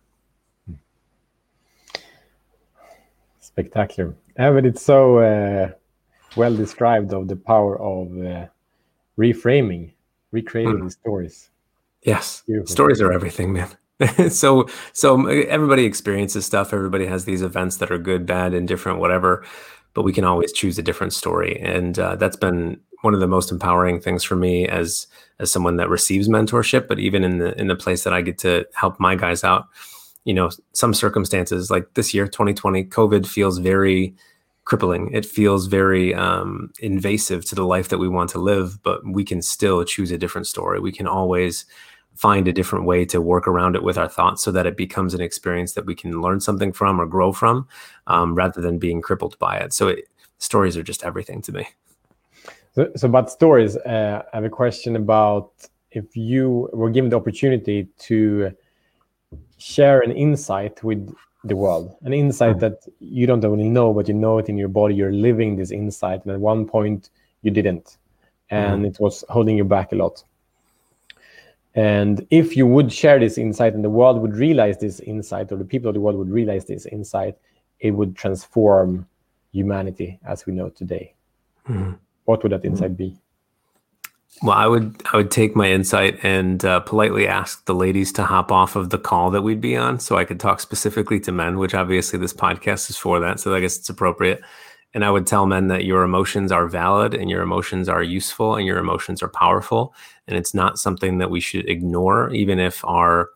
Spectacular, 3.40 4.16
yeah, 4.36 4.50
but 4.50 4.66
it's 4.66 4.82
so. 4.82 5.18
Uh 5.18 5.70
well 6.36 6.54
described 6.54 7.12
of 7.12 7.28
the 7.28 7.36
power 7.36 7.78
of 7.80 8.08
uh, 8.18 8.46
reframing, 9.18 9.92
recreating 10.30 10.80
mm. 10.80 10.92
stories. 10.92 11.50
Yes, 12.02 12.42
Beautiful. 12.46 12.72
stories 12.72 13.00
are 13.00 13.12
everything, 13.12 13.52
man. 13.52 13.68
so 14.30 14.66
so 14.92 15.26
everybody 15.26 15.84
experiences 15.84 16.44
stuff. 16.44 16.72
Everybody 16.72 17.06
has 17.06 17.24
these 17.24 17.42
events 17.42 17.76
that 17.76 17.90
are 17.90 17.98
good, 17.98 18.26
bad, 18.26 18.54
indifferent, 18.54 18.98
whatever. 18.98 19.44
But 19.94 20.02
we 20.02 20.12
can 20.12 20.24
always 20.24 20.52
choose 20.52 20.78
a 20.78 20.82
different 20.82 21.12
story, 21.12 21.60
and 21.60 21.98
uh, 21.98 22.16
that's 22.16 22.36
been 22.36 22.80
one 23.02 23.14
of 23.14 23.20
the 23.20 23.26
most 23.26 23.52
empowering 23.52 24.00
things 24.00 24.24
for 24.24 24.36
me 24.36 24.66
as 24.66 25.06
as 25.38 25.50
someone 25.50 25.76
that 25.76 25.90
receives 25.90 26.28
mentorship. 26.28 26.88
But 26.88 26.98
even 26.98 27.22
in 27.22 27.38
the 27.38 27.58
in 27.60 27.68
the 27.68 27.76
place 27.76 28.04
that 28.04 28.12
I 28.12 28.22
get 28.22 28.38
to 28.38 28.66
help 28.74 28.98
my 28.98 29.14
guys 29.14 29.44
out, 29.44 29.66
you 30.24 30.32
know, 30.32 30.50
some 30.72 30.94
circumstances 30.94 31.70
like 31.70 31.92
this 31.94 32.14
year, 32.14 32.26
2020, 32.26 32.84
COVID 32.84 33.26
feels 33.26 33.58
very 33.58 34.14
crippling. 34.64 35.10
It 35.12 35.26
feels 35.26 35.66
very 35.66 36.14
um, 36.14 36.72
invasive 36.80 37.44
to 37.46 37.54
the 37.54 37.64
life 37.64 37.88
that 37.88 37.98
we 37.98 38.08
want 38.08 38.30
to 38.30 38.38
live, 38.38 38.82
but 38.82 39.00
we 39.04 39.24
can 39.24 39.42
still 39.42 39.84
choose 39.84 40.10
a 40.10 40.18
different 40.18 40.46
story. 40.46 40.80
We 40.80 40.92
can 40.92 41.06
always 41.06 41.64
find 42.14 42.46
a 42.46 42.52
different 42.52 42.84
way 42.84 43.04
to 43.06 43.20
work 43.20 43.48
around 43.48 43.74
it 43.74 43.82
with 43.82 43.98
our 43.98 44.08
thoughts 44.08 44.42
so 44.42 44.52
that 44.52 44.66
it 44.66 44.76
becomes 44.76 45.14
an 45.14 45.20
experience 45.20 45.72
that 45.72 45.86
we 45.86 45.94
can 45.94 46.20
learn 46.20 46.40
something 46.40 46.72
from 46.72 47.00
or 47.00 47.06
grow 47.06 47.32
from 47.32 47.66
um, 48.06 48.34
rather 48.34 48.60
than 48.60 48.78
being 48.78 49.00
crippled 49.00 49.38
by 49.38 49.56
it. 49.56 49.72
So 49.72 49.88
it, 49.88 50.08
stories 50.38 50.76
are 50.76 50.82
just 50.82 51.04
everything 51.04 51.42
to 51.42 51.52
me. 51.52 51.66
So, 52.74 52.90
so 52.96 53.08
about 53.08 53.30
stories, 53.30 53.76
uh, 53.76 54.22
I 54.32 54.36
have 54.36 54.44
a 54.44 54.50
question 54.50 54.96
about 54.96 55.52
if 55.90 56.16
you 56.16 56.70
were 56.72 56.90
given 56.90 57.10
the 57.10 57.16
opportunity 57.16 57.88
to 58.00 58.52
share 59.58 60.00
an 60.00 60.10
insight 60.12 60.82
with 60.82 61.14
the 61.44 61.56
world 61.56 61.96
an 62.02 62.12
insight 62.12 62.56
mm. 62.56 62.60
that 62.60 62.78
you 63.00 63.26
don't 63.26 63.44
only 63.44 63.68
know 63.68 63.92
but 63.92 64.06
you 64.08 64.14
know 64.14 64.38
it 64.38 64.48
in 64.48 64.56
your 64.56 64.68
body 64.68 64.94
you're 64.94 65.12
living 65.12 65.56
this 65.56 65.70
insight 65.72 66.24
and 66.24 66.32
at 66.32 66.40
one 66.40 66.66
point 66.66 67.10
you 67.42 67.50
didn't 67.50 67.96
and 68.50 68.84
mm. 68.84 68.88
it 68.88 69.00
was 69.00 69.24
holding 69.28 69.56
you 69.56 69.64
back 69.64 69.92
a 69.92 69.96
lot 69.96 70.22
and 71.74 72.26
if 72.30 72.56
you 72.56 72.66
would 72.66 72.92
share 72.92 73.18
this 73.18 73.38
insight 73.38 73.74
and 73.74 73.82
the 73.82 73.90
world 73.90 74.20
would 74.20 74.36
realize 74.36 74.78
this 74.78 75.00
insight 75.00 75.50
or 75.50 75.56
the 75.56 75.64
people 75.64 75.88
of 75.88 75.94
the 75.94 76.00
world 76.00 76.16
would 76.16 76.30
realize 76.30 76.64
this 76.64 76.86
insight 76.86 77.36
it 77.80 77.90
would 77.90 78.14
transform 78.14 79.06
humanity 79.52 80.18
as 80.26 80.46
we 80.46 80.52
know 80.52 80.70
today. 80.70 81.14
Mm-hmm. 81.68 81.92
What 82.24 82.42
would 82.42 82.52
that 82.52 82.64
insight 82.64 82.96
be? 82.96 83.16
Well, 84.40 84.56
I 84.56 84.66
would 84.66 85.02
I 85.12 85.16
would 85.16 85.30
take 85.30 85.54
my 85.54 85.70
insight 85.70 86.18
and 86.24 86.64
uh, 86.64 86.80
politely 86.80 87.26
ask 87.28 87.64
the 87.66 87.74
ladies 87.74 88.12
to 88.12 88.24
hop 88.24 88.50
off 88.50 88.76
of 88.76 88.90
the 88.90 88.98
call 88.98 89.30
that 89.30 89.42
we'd 89.42 89.60
be 89.60 89.76
on, 89.76 90.00
so 90.00 90.16
I 90.16 90.24
could 90.24 90.40
talk 90.40 90.60
specifically 90.60 91.20
to 91.20 91.32
men. 91.32 91.58
Which 91.58 91.74
obviously 91.74 92.18
this 92.18 92.32
podcast 92.32 92.88
is 92.90 92.96
for 92.96 93.20
that, 93.20 93.38
so 93.40 93.54
I 93.54 93.60
guess 93.60 93.76
it's 93.78 93.88
appropriate. 93.88 94.40
And 94.94 95.04
I 95.04 95.10
would 95.10 95.26
tell 95.26 95.46
men 95.46 95.68
that 95.68 95.84
your 95.84 96.02
emotions 96.02 96.50
are 96.52 96.66
valid 96.66 97.14
and 97.14 97.30
your 97.30 97.42
emotions 97.42 97.88
are 97.88 98.02
useful 98.02 98.56
and 98.56 98.66
your 98.66 98.78
emotions 98.78 99.22
are 99.22 99.28
powerful, 99.28 99.94
and 100.26 100.36
it's 100.36 100.54
not 100.54 100.78
something 100.78 101.18
that 101.18 101.30
we 101.30 101.40
should 101.40 101.68
ignore, 101.68 102.30
even 102.34 102.58
if 102.58 102.84
our 102.84 103.30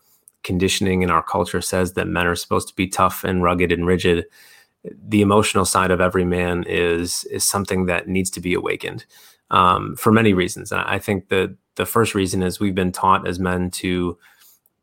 conditioning 0.44 1.02
in 1.02 1.10
our 1.10 1.22
culture 1.22 1.60
says 1.60 1.92
that 1.94 2.06
men 2.08 2.26
are 2.26 2.36
supposed 2.36 2.68
to 2.68 2.74
be 2.74 2.86
tough 2.86 3.24
and 3.24 3.42
rugged 3.42 3.72
and 3.72 3.86
rigid 3.86 4.24
the 5.08 5.20
emotional 5.20 5.64
side 5.64 5.90
of 5.90 6.00
every 6.00 6.24
man 6.24 6.64
is 6.68 7.24
is 7.24 7.44
something 7.44 7.86
that 7.86 8.08
needs 8.08 8.30
to 8.30 8.40
be 8.40 8.54
awakened 8.54 9.04
um, 9.50 9.96
for 9.96 10.12
many 10.12 10.32
reasons. 10.32 10.72
And 10.72 10.80
I 10.80 10.98
think 10.98 11.28
that 11.28 11.56
the 11.76 11.86
first 11.86 12.14
reason 12.14 12.42
is 12.42 12.58
we've 12.58 12.74
been 12.74 12.92
taught 12.92 13.26
as 13.26 13.38
men 13.38 13.70
to 13.72 14.18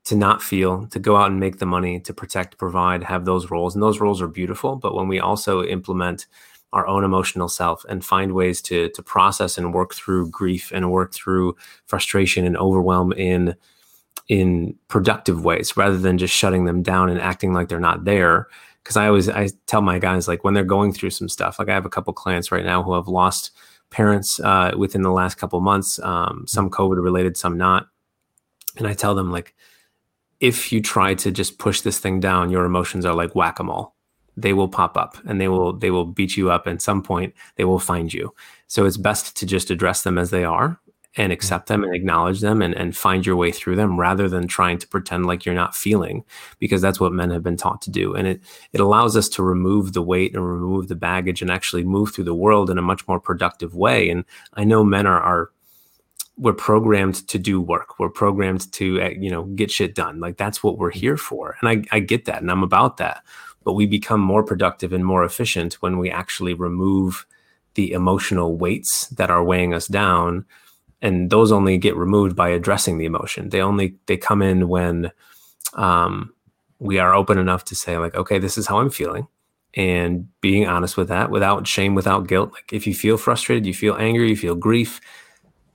to 0.06 0.16
not 0.18 0.44
feel, 0.44 0.86
to 0.88 1.00
go 1.00 1.16
out 1.16 1.32
and 1.32 1.40
make 1.40 1.60
the 1.60 1.66
money, 1.66 1.98
to 1.98 2.14
protect, 2.14 2.58
provide, 2.58 3.02
have 3.04 3.24
those 3.24 3.50
roles, 3.50 3.74
and 3.74 3.82
those 3.82 4.02
roles 4.02 4.22
are 4.22 4.28
beautiful. 4.28 4.76
But 4.76 4.94
when 4.94 5.08
we 5.08 5.18
also 5.20 5.64
implement 5.64 6.28
our 6.74 6.86
own 6.88 7.06
emotional 7.06 7.48
self 7.48 7.86
and 7.88 8.04
find 8.04 8.34
ways 8.34 8.62
to 8.64 8.90
to 8.90 9.04
process 9.04 9.58
and 9.58 9.74
work 9.74 9.94
through 9.94 10.30
grief 10.30 10.72
and 10.74 10.92
work 10.92 11.14
through 11.14 11.56
frustration 11.86 12.46
and 12.46 12.58
overwhelm 12.58 13.14
in 13.14 13.56
in 14.28 14.76
productive 14.88 15.46
ways 15.46 15.78
rather 15.78 15.98
than 15.98 16.18
just 16.18 16.34
shutting 16.34 16.66
them 16.66 16.82
down 16.82 17.10
and 17.10 17.20
acting 17.22 17.54
like 17.54 17.68
they're 17.70 17.80
not 17.80 18.06
there 18.06 18.48
because 18.84 18.98
I 18.98 19.08
always 19.08 19.30
I 19.30 19.50
tell 19.68 19.82
my 19.82 20.00
guys 20.00 20.28
like 20.28 20.44
when 20.44 20.54
they're 20.54 20.64
going 20.64 20.92
through 20.94 21.12
some 21.12 21.30
stuff. 21.30 21.60
Like 21.60 21.70
I 21.70 21.74
have 21.74 21.86
a 21.86 21.90
couple 21.90 22.12
clients 22.14 22.52
right 22.52 22.66
now 22.66 22.84
who 22.84 22.94
have 22.94 23.08
lost 23.08 23.52
parents 23.94 24.40
uh, 24.40 24.74
within 24.76 25.04
the 25.04 25.12
last 25.12 25.36
couple 25.36 25.62
months, 25.62 26.00
um, 26.00 26.46
some 26.48 26.70
COVID 26.70 27.02
related, 27.02 27.38
some 27.38 27.58
not, 27.58 27.88
and 28.78 28.88
I 28.88 28.94
tell 28.94 29.16
them 29.16 29.32
like, 29.32 29.54
if 30.40 30.74
you 30.74 30.82
try 30.82 31.14
to 31.14 31.32
just 31.32 31.60
push 31.60 31.82
this 31.82 32.00
thing 32.00 32.20
down, 32.20 32.50
your 32.50 32.66
emotions 32.66 33.06
are 33.06 33.14
like 33.14 33.36
whack 33.36 33.60
a 33.60 33.64
mole. 33.64 33.94
They 34.36 34.52
will 34.52 34.68
pop 34.68 34.98
up 34.98 35.16
and 35.26 35.40
they 35.40 35.48
will 35.48 35.74
they 35.74 35.92
will 35.92 36.06
beat 36.06 36.36
you 36.36 36.50
up. 36.50 36.68
At 36.68 36.82
some 36.82 37.04
point, 37.04 37.34
they 37.56 37.66
will 37.66 37.80
find 37.80 38.12
you. 38.12 38.34
So 38.68 38.86
it's 38.86 38.98
best 38.98 39.38
to 39.38 39.46
just 39.46 39.70
address 39.70 40.02
them 40.02 40.18
as 40.18 40.32
they 40.32 40.44
are 40.44 40.80
and 41.16 41.26
mm-hmm. 41.26 41.34
accept 41.34 41.68
them 41.68 41.84
and 41.84 41.96
acknowledge 41.96 42.42
them 42.42 42.62
and, 42.62 42.74
and 42.74 42.96
find 42.96 43.26
your 43.26 43.36
way 43.36 43.52
through 43.52 43.76
them 43.76 44.00
rather 44.00 44.28
than 44.28 44.48
trying 44.48 44.78
to 44.80 44.88
pretend 44.88 45.26
like 45.26 45.46
you're 45.46 45.56
not 45.56 45.76
feeling 45.76 46.24
because 46.60 46.82
that's 46.82 47.00
what 47.00 47.14
men 47.14 47.30
have 47.30 47.44
been 47.44 47.58
taught 47.58 47.82
to 47.82 47.92
do. 47.92 48.14
And 48.14 48.28
it 48.28 48.42
it 48.72 48.80
allows 48.80 49.16
us 49.16 49.30
to 49.30 49.44
remove 49.44 49.94
the 49.94 50.02
weight 50.02 50.36
and 50.36 50.48
remove 50.48 50.88
the 50.88 50.96
baggage 50.96 51.42
and 51.42 51.52
actually 51.52 51.84
move 51.84 52.14
through 52.14 52.24
the 52.26 52.34
world 52.34 52.70
in 52.70 52.78
a 52.78 52.84
much 52.84 53.08
more 53.08 53.20
productive 53.20 53.76
way. 53.76 54.10
And 54.10 54.26
i 54.54 54.64
know 54.64 54.84
men 54.84 55.06
are 55.06 55.22
are 55.22 55.52
we're 56.36 56.54
programmed 56.54 57.28
to 57.28 57.38
do 57.38 57.62
work. 57.62 58.00
We're 58.00 58.10
programmed 58.10 58.72
to 58.74 59.00
eh, 59.00 59.14
you 59.20 59.30
know 59.30 59.44
get 59.44 59.70
shit 59.70 59.94
done. 59.94 60.20
Like 60.20 60.38
that's 60.38 60.64
what 60.64 60.78
we're 60.78 60.90
mm-hmm. 60.90 61.00
here 61.00 61.18
for. 61.18 61.58
And 61.62 61.70
i 61.70 61.96
i 61.96 62.00
get 62.00 62.26
that 62.26 62.42
and 62.42 62.52
i'm 62.52 62.64
about 62.64 62.98
that. 62.98 63.24
But 63.64 63.74
we 63.74 63.86
become 63.86 64.20
more 64.20 64.44
productive 64.44 64.92
and 64.92 65.06
more 65.06 65.24
efficient 65.24 65.76
when 65.76 65.98
we 65.98 66.10
actually 66.10 66.54
remove 66.54 67.26
the 67.76 67.92
emotional 67.92 68.58
weights 68.58 69.08
that 69.08 69.32
are 69.32 69.44
weighing 69.44 69.74
us 69.74 69.88
down 69.88 70.46
and 71.04 71.30
those 71.30 71.52
only 71.52 71.78
get 71.78 71.96
removed 71.98 72.36
by 72.36 72.50
addressing 72.50 72.98
the 72.98 73.06
emotion. 73.06 73.50
They 73.50 73.62
only 73.62 73.96
they 74.08 74.18
come 74.18 74.42
in 74.42 74.70
when 74.70 75.12
um, 75.74 76.34
we 76.80 76.98
are 76.98 77.14
open 77.14 77.38
enough 77.38 77.66
to 77.66 77.76
say 77.76 77.98
like 77.98 78.16
okay 78.16 78.40
this 78.40 78.58
is 78.58 78.68
how 78.68 78.80
i'm 78.80 78.90
feeling 78.90 79.28
and 79.76 80.28
being 80.42 80.68
honest 80.68 80.98
with 80.98 81.08
that 81.08 81.32
without 81.32 81.68
shame 81.68 81.96
without 81.96 82.28
guilt. 82.28 82.52
Like 82.54 82.74
if 82.74 82.86
you 82.88 82.94
feel 82.94 83.18
frustrated 83.18 83.66
you 83.66 83.74
feel 83.74 83.96
angry 83.96 84.30
you 84.30 84.36
feel 84.36 84.56
grief 84.56 85.00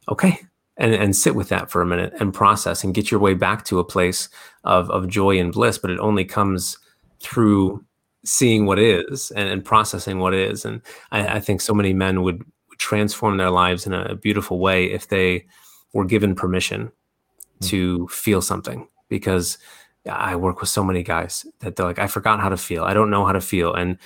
okay 0.09 0.41
and 0.77 0.95
and 0.95 1.14
sit 1.14 1.35
with 1.35 1.49
that 1.49 1.71
for 1.71 1.83
a 1.83 1.87
minute 1.87 2.12
and 2.21 2.33
process 2.33 2.85
and 2.85 2.95
get 2.95 3.11
your 3.11 3.21
way 3.21 3.35
back 3.35 3.64
to 3.67 3.79
a 3.79 3.85
place 3.85 4.29
of 4.64 4.91
of 4.91 5.09
joy 5.09 5.38
and 5.38 5.53
bliss. 5.53 5.79
But 5.79 5.91
it 5.91 5.99
only 5.99 6.25
comes 6.25 6.79
through 7.21 7.85
seeing 8.25 8.67
what 8.67 8.79
is 8.79 9.31
and, 9.33 9.49
and 9.49 9.64
processing 9.64 10.19
what 10.19 10.35
is. 10.35 10.64
And 10.64 10.83
I, 11.11 11.37
I 11.37 11.41
think 11.41 11.61
so 11.61 11.75
many 11.75 11.93
men 11.93 12.23
would 12.23 12.45
transform 12.79 13.37
their 13.37 13.51
lives 13.51 13.87
in 13.87 13.93
a 13.93 14.14
beautiful 14.14 14.59
way 14.59 14.87
if 14.87 15.09
they 15.09 15.47
were 15.93 16.05
given 16.05 16.35
permission 16.35 16.87
mm-hmm. 16.87 17.67
to 17.67 18.09
feel 18.09 18.41
something 18.41 18.88
because 19.09 19.59
I 20.09 20.37
work 20.37 20.61
with 20.61 20.71
so 20.71 20.85
many 20.85 21.03
guys 21.03 21.47
that 21.61 21.77
they're 21.77 21.87
like, 21.87 21.99
I 21.99 22.07
forgot 22.07 22.41
how 22.41 22.49
to 22.49 22.57
feel. 22.57 22.85
I 22.85 22.95
don't 22.95 23.11
know 23.11 23.27
how 23.27 23.33
to 23.33 23.41
feel. 23.41 23.75
And 23.75 23.99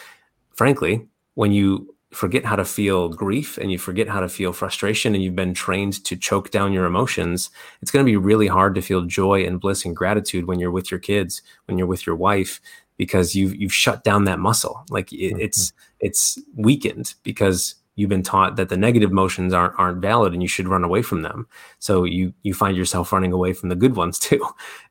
frankly, 0.54 1.06
when 1.34 1.52
you 1.52 1.94
forget 2.12 2.44
how 2.44 2.56
to 2.56 2.64
feel 2.64 3.08
grief 3.08 3.56
and 3.56 3.72
you 3.72 3.78
forget 3.78 4.08
how 4.08 4.20
to 4.20 4.28
feel 4.28 4.52
frustration 4.52 5.14
and 5.14 5.24
you've 5.24 5.36
been 5.36 5.54
trained 5.54 6.04
to 6.04 6.16
choke 6.16 6.50
down 6.50 6.72
your 6.72 6.84
emotions, 6.84 7.50
it's 7.80 7.90
going 7.90 8.04
to 8.04 8.10
be 8.10 8.16
really 8.16 8.46
hard 8.46 8.74
to 8.74 8.82
feel 8.82 9.02
joy 9.02 9.44
and 9.44 9.60
bliss 9.60 9.84
and 9.84 9.96
gratitude 9.96 10.46
when 10.46 10.58
you're 10.58 10.70
with 10.70 10.90
your 10.90 11.00
kids, 11.00 11.42
when 11.66 11.78
you're 11.78 11.86
with 11.86 12.06
your 12.06 12.16
wife, 12.16 12.60
because 12.96 13.34
you've 13.34 13.54
you've 13.56 13.72
shut 13.72 14.04
down 14.04 14.24
that 14.24 14.38
muscle. 14.38 14.84
Like 14.90 15.12
it, 15.12 15.32
mm-hmm. 15.32 15.40
it's 15.40 15.72
it's 16.00 16.38
weakened 16.54 17.14
because 17.22 17.76
you've 17.94 18.08
been 18.08 18.22
taught 18.22 18.56
that 18.56 18.68
the 18.68 18.76
negative 18.76 19.10
emotions 19.10 19.52
aren't 19.52 19.78
aren't 19.78 20.00
valid 20.00 20.32
and 20.32 20.42
you 20.42 20.48
should 20.48 20.68
run 20.68 20.84
away 20.84 21.02
from 21.02 21.22
them. 21.22 21.46
So 21.78 22.04
you 22.04 22.32
you 22.42 22.54
find 22.54 22.76
yourself 22.76 23.12
running 23.12 23.32
away 23.32 23.52
from 23.52 23.68
the 23.68 23.76
good 23.76 23.96
ones 23.96 24.18
too. 24.18 24.44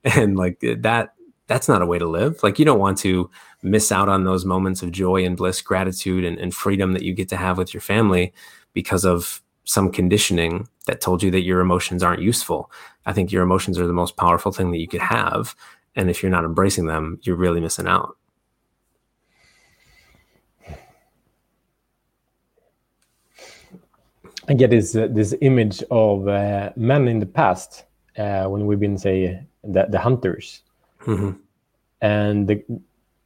And 0.04 0.38
like 0.38 0.64
eh, 0.64 0.76
that 0.80 1.14
that's 1.48 1.68
not 1.68 1.82
a 1.82 1.86
way 1.86 2.00
to 2.00 2.08
live. 2.08 2.42
Like 2.44 2.60
you 2.60 2.66
don't 2.66 2.80
want 2.80 2.98
to 3.00 3.30
miss 3.62 3.92
out 3.92 4.08
on 4.08 4.24
those 4.24 4.46
moments 4.46 4.82
of 4.82 4.92
joy 4.92 5.26
and 5.26 5.36
bliss 5.36 5.62
gratitude 5.62 6.24
and, 6.24 6.38
and 6.38 6.54
freedom 6.54 6.94
that 6.94 7.04
you 7.04 7.14
get 7.14 7.30
to 7.30 7.38
have 7.38 7.58
with 7.58 7.74
your 7.74 7.82
family 7.82 8.34
because 8.74 9.04
of 9.04 9.42
some 9.66 9.92
conditioning 9.92 10.68
that 10.88 11.02
told 11.02 11.22
you 11.22 11.30
that 11.32 11.42
your 11.42 11.60
emotions 11.60 12.04
aren't 12.04 12.22
useful. 12.22 12.72
I 13.06 13.14
think 13.14 13.32
your 13.32 13.44
emotions 13.44 13.78
are 13.78 13.86
the 13.86 13.94
most 13.94 14.16
powerful 14.18 14.52
thing 14.52 14.72
that 14.72 14.80
you 14.80 14.88
could 14.88 15.02
have. 15.02 15.56
And 15.96 16.10
if 16.10 16.24
you're 16.24 16.32
not 16.32 16.46
embracing 16.46 16.86
them 16.86 17.20
you're 17.24 17.36
really 17.36 17.60
missing 17.60 17.88
out 17.88 18.16
I 24.52 24.54
get 24.54 24.70
this 24.70 24.98
uh, 24.98 25.08
this 25.10 25.34
image 25.40 25.82
of 25.92 26.28
uh, 26.28 26.72
men 26.76 27.08
in 27.08 27.20
the 27.20 27.26
past 27.26 27.86
uh, 28.18 28.44
when 28.52 28.66
we've 28.66 28.82
been 28.82 28.98
say 28.98 29.42
the, 29.64 29.86
the 29.88 29.98
hunters, 29.98 30.64
mm-hmm. 31.06 31.32
and 32.02 32.50
the, 32.50 32.62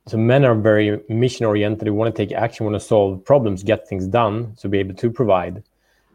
so 0.06 0.18
men 0.18 0.46
are 0.46 0.54
very 0.54 1.02
mission 1.10 1.48
oriented. 1.48 1.88
They 1.88 1.90
want 1.90 2.16
to 2.16 2.26
take 2.26 2.32
action, 2.32 2.64
want 2.64 2.76
to 2.76 2.88
solve 2.94 3.26
problems, 3.26 3.64
get 3.64 3.88
things 3.88 4.06
done, 4.06 4.54
to 4.60 4.70
be 4.70 4.78
able 4.78 4.94
to 4.94 5.10
provide. 5.10 5.64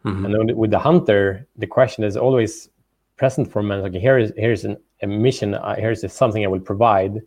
Mm-hmm. 0.04 0.24
And 0.24 0.34
then 0.34 0.56
with 0.56 0.70
the 0.70 0.78
hunter, 0.78 1.44
the 1.56 1.66
question 1.66 2.04
is 2.04 2.16
always 2.16 2.70
present 3.16 3.50
for 3.50 3.64
men. 3.64 3.82
Like 3.82 3.94
here 3.94 4.16
is 4.16 4.32
here's 4.36 4.64
an, 4.64 4.76
a 5.02 5.08
mission. 5.08 5.54
Uh, 5.54 5.74
here's 5.74 6.00
something 6.12 6.44
I 6.44 6.48
will 6.48 6.60
provide. 6.60 7.20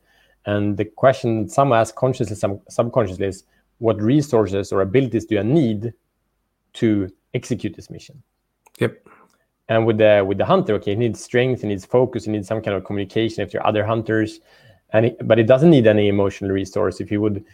And 0.45 0.77
the 0.77 0.85
question 0.85 1.49
some 1.49 1.73
ask 1.73 1.95
consciously, 1.95 2.37
some 2.37 2.61
subconsciously 2.69 3.27
is, 3.27 3.43
what 3.79 4.01
resources 4.01 4.71
or 4.71 4.79
abilities 4.79 5.25
do 5.25 5.37
I 5.37 5.43
need 5.43 5.93
to 6.75 7.11
execute 7.33 7.75
this 7.75 7.89
mission. 7.89 8.21
Yep. 8.79 9.07
And 9.69 9.85
with 9.85 9.97
the 9.97 10.23
with 10.27 10.37
the 10.37 10.45
hunter, 10.45 10.73
okay, 10.75 10.91
he 10.91 10.97
needs 10.97 11.23
strength, 11.23 11.61
he 11.61 11.67
needs 11.67 11.85
focus, 11.85 12.25
he 12.25 12.31
needs 12.31 12.47
some 12.47 12.61
kind 12.61 12.75
of 12.75 12.83
communication 12.83 13.43
if 13.43 13.51
there 13.51 13.61
are 13.61 13.67
other 13.67 13.85
hunters, 13.85 14.39
and 14.91 15.05
it, 15.07 15.27
but 15.27 15.39
it 15.39 15.47
doesn't 15.47 15.69
need 15.69 15.87
any 15.87 16.09
emotional 16.09 16.51
resource. 16.51 16.99
If 16.99 17.09
he 17.09 17.17
would 17.17 17.45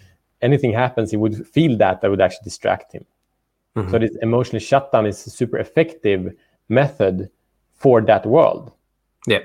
anything 0.42 0.74
happens, 0.74 1.12
he 1.12 1.18
would 1.18 1.48
feel 1.48 1.78
that 1.78 2.02
that 2.02 2.10
would 2.10 2.22
actually 2.22 2.46
distract 2.46 2.94
him. 2.94 3.06
Mm-hmm. 3.76 3.92
So 3.92 4.00
this 4.00 4.16
emotional 4.22 4.60
shutdown 4.60 5.06
is 5.06 5.26
a 5.28 5.30
super 5.30 5.58
effective 5.58 6.36
method 6.70 7.30
for 7.76 8.02
that 8.02 8.26
world. 8.26 8.72
Yeah. 9.28 9.40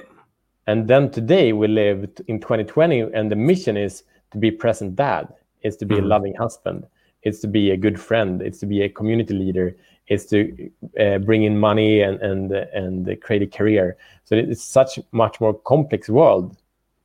And 0.67 0.89
then 0.89 1.11
today 1.11 1.53
we 1.53 1.69
live 1.69 2.09
in 2.27 2.41
2020, 2.41 3.01
and 3.01 3.31
the 3.31 3.37
mission 3.37 3.77
is 3.77 4.05
to 4.33 4.39
be 4.39 4.51
present 4.51 4.97
dad, 4.97 5.33
is 5.63 5.77
to 5.79 5.85
be 5.85 5.97
mm-hmm. 5.97 6.05
a 6.05 6.09
loving 6.09 6.35
husband, 6.35 6.87
it's 7.23 7.41
to 7.41 7.47
be 7.47 7.71
a 7.71 7.77
good 7.77 8.01
friend, 8.01 8.41
it's 8.41 8.61
to 8.61 8.67
be 8.67 8.83
a 8.83 8.89
community 8.89 9.35
leader, 9.35 9.77
is 10.09 10.27
to 10.27 10.71
uh, 11.01 11.19
bring 11.19 11.45
in 11.45 11.59
money 11.59 12.03
and 12.03 12.21
and 12.21 12.53
and 12.53 13.21
create 13.23 13.43
a 13.43 13.47
career. 13.47 13.97
So 14.25 14.37
it's 14.37 14.65
such 14.65 14.99
much 15.13 15.41
more 15.41 15.55
complex 15.55 16.09
world. 16.09 16.57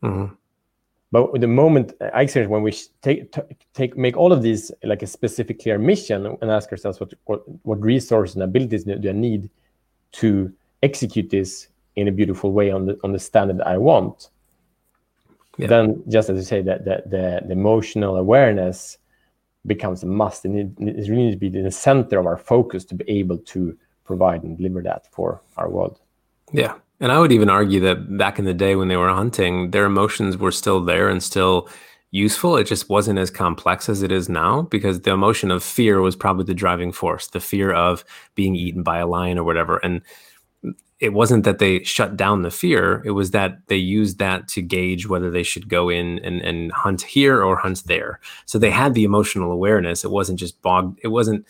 Mm-hmm. 0.03 0.33
But 1.11 1.41
the 1.41 1.47
moment 1.47 1.93
I 2.13 2.21
experience 2.21 2.51
when 2.51 2.61
we 2.61 2.73
take 3.01 3.33
take 3.73 3.97
make 3.97 4.15
all 4.15 4.31
of 4.31 4.41
these 4.41 4.71
like 4.83 5.01
a 5.01 5.07
specific 5.07 5.61
clear 5.61 5.79
mission 5.79 6.37
and 6.41 6.51
ask 6.51 6.71
ourselves 6.71 6.99
what 6.99 7.13
what, 7.25 7.41
what 7.65 7.81
resources 7.81 8.35
and 8.35 8.43
abilities 8.43 8.83
do 8.83 9.09
I 9.09 9.13
need 9.13 9.49
to 10.13 10.53
execute 10.83 11.29
this 11.29 11.67
in 11.95 12.07
a 12.07 12.11
beautiful 12.11 12.51
way 12.51 12.69
on 12.71 12.85
the 12.85 12.99
on 13.03 13.11
the 13.11 13.19
standard 13.19 13.61
I 13.61 13.77
want. 13.77 14.29
Yeah. 15.57 15.67
Then, 15.67 16.03
just 16.07 16.29
as 16.29 16.37
you 16.37 16.43
say, 16.43 16.61
that 16.61 16.85
the, 16.85 17.03
the, 17.05 17.41
the 17.45 17.51
emotional 17.51 18.15
awareness 18.15 18.97
becomes 19.69 20.03
a 20.03 20.05
must 20.05 20.43
and 20.43 20.53
it, 20.59 21.09
really 21.09 21.23
needs 21.23 21.35
to 21.35 21.39
be 21.39 21.49
the 21.49 21.71
center 21.71 22.19
of 22.19 22.25
our 22.25 22.37
focus 22.37 22.83
to 22.83 22.95
be 22.95 23.05
able 23.09 23.37
to 23.37 23.77
provide 24.03 24.43
and 24.43 24.57
deliver 24.57 24.81
that 24.81 25.07
for 25.13 25.41
our 25.55 25.69
world 25.69 26.01
yeah 26.51 26.73
and 26.99 27.11
i 27.13 27.19
would 27.19 27.31
even 27.31 27.49
argue 27.49 27.79
that 27.79 28.17
back 28.17 28.37
in 28.39 28.45
the 28.45 28.53
day 28.53 28.75
when 28.75 28.89
they 28.89 28.97
were 28.97 29.13
hunting 29.13 29.71
their 29.71 29.85
emotions 29.85 30.35
were 30.35 30.51
still 30.51 30.83
there 30.83 31.07
and 31.07 31.23
still 31.23 31.69
useful. 32.11 32.57
It 32.57 32.65
just 32.65 32.89
wasn't 32.89 33.19
as 33.19 33.29
complex 33.29 33.87
as 33.89 34.01
it 34.01 34.11
is 34.11 34.29
now 34.29 34.63
because 34.63 35.01
the 35.01 35.11
emotion 35.11 35.51
of 35.51 35.63
fear 35.63 36.01
was 36.01 36.15
probably 36.15 36.45
the 36.45 36.53
driving 36.53 36.91
force, 36.91 37.27
the 37.27 37.39
fear 37.39 37.71
of 37.71 38.03
being 38.35 38.55
eaten 38.55 38.83
by 38.83 38.99
a 38.99 39.07
lion 39.07 39.37
or 39.37 39.43
whatever. 39.43 39.77
And 39.77 40.01
it 40.99 41.13
wasn't 41.13 41.45
that 41.45 41.59
they 41.59 41.81
shut 41.83 42.17
down 42.17 42.41
the 42.41 42.51
fear, 42.51 43.01
it 43.05 43.11
was 43.11 43.31
that 43.31 43.67
they 43.67 43.77
used 43.77 44.19
that 44.19 44.47
to 44.49 44.61
gauge 44.61 45.07
whether 45.07 45.31
they 45.31 45.43
should 45.43 45.69
go 45.69 45.89
in 45.89 46.19
and, 46.19 46.41
and 46.41 46.71
hunt 46.73 47.01
here 47.03 47.41
or 47.41 47.55
hunt 47.55 47.83
there. 47.85 48.19
So 48.45 48.59
they 48.59 48.71
had 48.71 48.93
the 48.93 49.05
emotional 49.05 49.51
awareness. 49.51 50.03
It 50.03 50.11
wasn't 50.11 50.39
just 50.39 50.61
bogged, 50.61 50.99
it 51.01 51.07
wasn't 51.07 51.47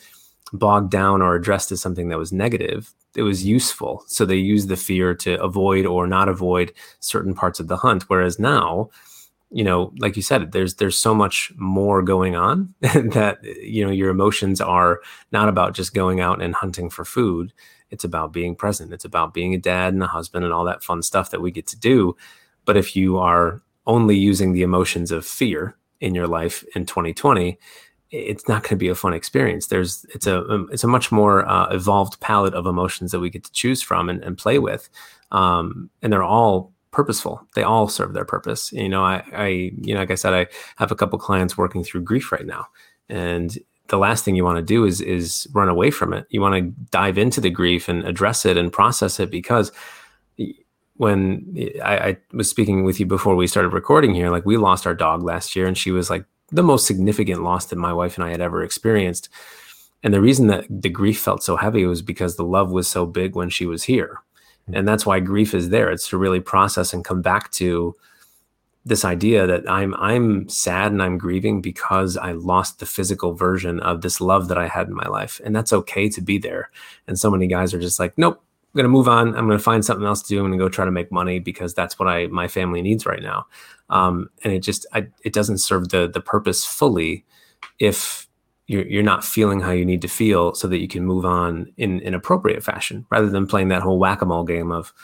bogged 0.52 0.90
down 0.90 1.20
or 1.20 1.34
addressed 1.34 1.72
as 1.72 1.80
something 1.80 2.08
that 2.08 2.18
was 2.18 2.32
negative. 2.32 2.92
It 3.16 3.22
was 3.22 3.44
useful. 3.44 4.04
So 4.06 4.24
they 4.24 4.36
used 4.36 4.68
the 4.68 4.76
fear 4.76 5.14
to 5.16 5.40
avoid 5.42 5.84
or 5.84 6.06
not 6.06 6.28
avoid 6.28 6.72
certain 7.00 7.34
parts 7.34 7.58
of 7.58 7.66
the 7.66 7.76
hunt. 7.76 8.04
Whereas 8.08 8.38
now, 8.38 8.90
you 9.52 9.64
know 9.64 9.92
like 9.98 10.14
you 10.14 10.22
said 10.22 10.52
there's 10.52 10.76
there's 10.76 10.96
so 10.96 11.12
much 11.12 11.52
more 11.56 12.02
going 12.02 12.36
on 12.36 12.72
that 12.80 13.38
you 13.42 13.84
know 13.84 13.90
your 13.90 14.08
emotions 14.08 14.60
are 14.60 15.00
not 15.32 15.48
about 15.48 15.74
just 15.74 15.92
going 15.92 16.20
out 16.20 16.40
and 16.40 16.54
hunting 16.54 16.88
for 16.88 17.04
food 17.04 17.52
it's 17.90 18.04
about 18.04 18.32
being 18.32 18.54
present. 18.54 18.92
It's 18.92 19.04
about 19.04 19.34
being 19.34 19.54
a 19.54 19.58
dad 19.58 19.92
and 19.92 20.02
a 20.02 20.06
husband 20.06 20.44
and 20.44 20.54
all 20.54 20.64
that 20.64 20.82
fun 20.82 21.02
stuff 21.02 21.30
that 21.30 21.40
we 21.40 21.50
get 21.50 21.66
to 21.68 21.78
do. 21.78 22.16
But 22.64 22.76
if 22.76 22.94
you 22.96 23.18
are 23.18 23.62
only 23.86 24.16
using 24.16 24.52
the 24.52 24.62
emotions 24.62 25.10
of 25.10 25.26
fear 25.26 25.76
in 26.00 26.14
your 26.14 26.26
life 26.26 26.64
in 26.74 26.86
2020 26.86 27.58
it's 28.10 28.48
not 28.48 28.62
going 28.62 28.70
to 28.70 28.76
be 28.76 28.88
a 28.88 28.94
fun 28.94 29.14
experience. 29.14 29.68
There's 29.68 30.04
it's 30.14 30.26
a 30.26 30.44
um, 30.48 30.68
it's 30.72 30.84
a 30.84 30.88
much 30.88 31.12
more 31.12 31.48
uh, 31.48 31.68
evolved 31.68 32.18
palette 32.20 32.54
of 32.54 32.66
emotions 32.66 33.12
that 33.12 33.20
we 33.20 33.30
get 33.30 33.44
to 33.44 33.52
choose 33.52 33.82
from 33.82 34.08
and, 34.08 34.22
and 34.24 34.36
play 34.36 34.58
with. 34.58 34.88
Um, 35.30 35.90
and 36.02 36.12
they're 36.12 36.22
all 36.22 36.72
purposeful. 36.90 37.46
They 37.54 37.62
all 37.62 37.88
serve 37.88 38.14
their 38.14 38.24
purpose. 38.24 38.72
You 38.72 38.88
know, 38.88 39.04
I, 39.04 39.22
I, 39.32 39.46
you 39.80 39.94
know, 39.94 40.00
like 40.00 40.10
I 40.10 40.16
said, 40.16 40.34
I 40.34 40.46
have 40.76 40.90
a 40.90 40.96
couple 40.96 41.18
clients 41.20 41.56
working 41.56 41.84
through 41.84 42.02
grief 42.02 42.32
right 42.32 42.46
now, 42.46 42.66
and 43.08 43.56
the 43.90 43.98
last 43.98 44.24
thing 44.24 44.36
you 44.36 44.44
want 44.44 44.56
to 44.56 44.62
do 44.62 44.84
is 44.84 45.00
is 45.00 45.46
run 45.52 45.68
away 45.68 45.90
from 45.90 46.12
it. 46.12 46.26
You 46.30 46.40
want 46.40 46.54
to 46.54 46.80
dive 46.90 47.18
into 47.18 47.40
the 47.40 47.50
grief 47.50 47.88
and 47.88 48.06
address 48.06 48.46
it 48.46 48.56
and 48.56 48.72
process 48.72 49.20
it 49.20 49.30
because 49.30 49.70
when 50.94 51.70
I, 51.84 51.96
I 51.96 52.16
was 52.32 52.48
speaking 52.48 52.84
with 52.84 53.00
you 53.00 53.06
before 53.06 53.34
we 53.34 53.46
started 53.46 53.70
recording 53.70 54.14
here, 54.14 54.30
like 54.30 54.46
we 54.46 54.56
lost 54.56 54.86
our 54.86 54.94
dog 54.94 55.22
last 55.22 55.56
year, 55.56 55.66
and 55.66 55.76
she 55.76 55.90
was 55.90 56.08
like 56.08 56.24
the 56.50 56.62
most 56.62 56.86
significant 56.86 57.42
loss 57.42 57.66
that 57.66 57.76
my 57.76 57.92
wife 57.92 58.16
and 58.16 58.24
I 58.24 58.30
had 58.30 58.40
ever 58.40 58.62
experienced. 58.62 59.28
And 60.02 60.14
the 60.14 60.20
reason 60.20 60.46
that 60.46 60.64
the 60.68 60.88
grief 60.88 61.20
felt 61.20 61.42
so 61.42 61.56
heavy 61.56 61.84
was 61.84 62.00
because 62.00 62.36
the 62.36 62.44
love 62.44 62.70
was 62.70 62.88
so 62.88 63.06
big 63.06 63.34
when 63.34 63.50
she 63.50 63.66
was 63.66 63.84
here 63.84 64.18
hmm. 64.66 64.74
and 64.74 64.88
that's 64.88 65.04
why 65.04 65.20
grief 65.20 65.52
is 65.52 65.68
there 65.68 65.90
it's 65.90 66.08
to 66.08 66.16
really 66.16 66.40
process 66.40 66.94
and 66.94 67.04
come 67.04 67.20
back 67.20 67.50
to 67.52 67.94
this 68.84 69.04
idea 69.04 69.46
that 69.46 69.68
i'm 69.68 69.94
i'm 69.96 70.48
sad 70.48 70.90
and 70.90 71.02
i'm 71.02 71.18
grieving 71.18 71.60
because 71.60 72.16
i 72.16 72.32
lost 72.32 72.78
the 72.78 72.86
physical 72.86 73.34
version 73.34 73.78
of 73.80 74.00
this 74.00 74.20
love 74.20 74.48
that 74.48 74.58
i 74.58 74.66
had 74.66 74.88
in 74.88 74.94
my 74.94 75.06
life 75.06 75.40
and 75.44 75.54
that's 75.54 75.72
okay 75.72 76.08
to 76.08 76.20
be 76.20 76.38
there. 76.38 76.70
And 77.06 77.18
so 77.18 77.30
many 77.30 77.46
guys 77.46 77.74
are 77.74 77.80
just 77.80 77.98
like 77.98 78.16
nope 78.16 78.42
i'm 78.74 78.82
to 78.82 78.88
move 78.88 79.08
on. 79.08 79.28
I'm 79.36 79.46
going 79.46 79.58
to 79.58 79.62
find 79.62 79.84
something 79.84 80.06
else 80.06 80.22
to 80.22 80.28
do. 80.28 80.44
I'm 80.44 80.52
to 80.52 80.58
go 80.58 80.68
try 80.68 80.84
to 80.84 80.90
make 80.90 81.10
money 81.10 81.40
because 81.40 81.74
that's 81.74 81.98
what 81.98 82.08
i 82.08 82.26
my 82.28 82.48
family 82.48 82.82
needs 82.82 83.04
right 83.04 83.22
now. 83.22 83.46
Um, 83.88 84.30
and 84.44 84.52
it 84.52 84.60
just 84.60 84.86
I, 84.92 85.08
it 85.24 85.32
doesn't 85.32 85.58
serve 85.58 85.88
the 85.88 86.08
the 86.08 86.20
purpose 86.20 86.64
fully 86.64 87.24
if 87.78 88.28
you're, 88.68 88.86
you're 88.86 89.02
not 89.02 89.24
feeling 89.24 89.60
how 89.60 89.72
you 89.72 89.84
need 89.84 90.02
to 90.02 90.08
feel 90.08 90.54
so 90.54 90.68
that 90.68 90.78
you 90.78 90.86
can 90.86 91.04
move 91.04 91.24
on 91.24 91.72
in 91.76 92.00
an 92.02 92.14
appropriate 92.14 92.62
fashion 92.62 93.04
rather 93.10 93.28
than 93.28 93.46
playing 93.46 93.68
that 93.68 93.82
whole 93.82 93.98
whack-a-mole 93.98 94.44
game 94.44 94.70
of 94.70 94.94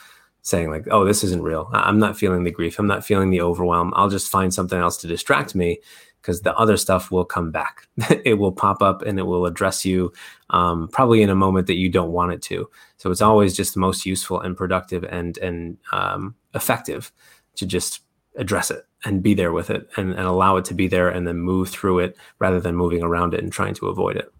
saying 0.47 0.71
like 0.71 0.87
oh 0.93 1.05
this 1.05 1.25
isn't 1.25 1.43
real. 1.43 1.69
I'm 1.73 1.99
not 1.99 2.17
feeling 2.17 2.45
the 2.45 2.53
grief. 2.53 2.79
I'm 2.79 2.87
not 2.87 3.05
feeling 3.05 3.31
the 3.31 3.41
overwhelm. 3.41 3.93
I'll 3.97 4.09
just 4.09 4.31
find 4.31 4.55
something 4.55 4.79
else 4.79 4.97
to 4.99 5.09
distract 5.09 5.57
me 5.57 5.81
because 6.23 6.43
the 6.43 6.57
other 6.57 6.77
stuff 6.77 7.11
will 7.11 7.25
come 7.25 7.51
back. 7.51 7.89
It 8.25 8.39
will 8.39 8.53
pop 8.53 8.81
up 8.81 9.03
and 9.03 9.19
it 9.19 9.25
will 9.25 9.47
address 9.47 9.85
you 9.85 10.13
um, 10.51 10.89
probably 10.89 11.23
in 11.23 11.31
a 11.31 11.35
moment 11.35 11.67
that 11.67 11.77
you 11.77 11.89
don't 11.89 12.13
want 12.13 12.33
it 12.33 12.43
to. 12.43 12.69
So 12.97 13.11
it's 13.11 13.23
always 13.23 13.57
just 13.57 13.75
the 13.75 13.81
most 13.81 14.07
useful 14.07 14.41
and 14.41 14.57
productive 14.57 15.03
and 15.05 15.37
and 15.39 15.79
um, 15.93 16.37
effective 16.55 17.11
to 17.57 17.67
just 17.67 18.03
address 18.37 18.71
it 18.71 18.87
and 19.05 19.23
be 19.23 19.35
there 19.35 19.53
with 19.53 19.71
it 19.71 19.89
and, 19.97 20.13
and 20.13 20.27
allow 20.27 20.57
it 20.57 20.65
to 20.67 20.75
be 20.75 20.87
there 20.87 21.09
and 21.09 21.27
then 21.27 21.39
move 21.39 21.71
through 21.71 21.99
it 22.01 22.17
rather 22.39 22.61
than 22.61 22.77
moving 22.77 23.03
around 23.03 23.35
it 23.35 23.43
and 23.43 23.53
trying 23.53 23.75
to 23.75 23.89
avoid 23.89 24.17
it. 24.17 24.33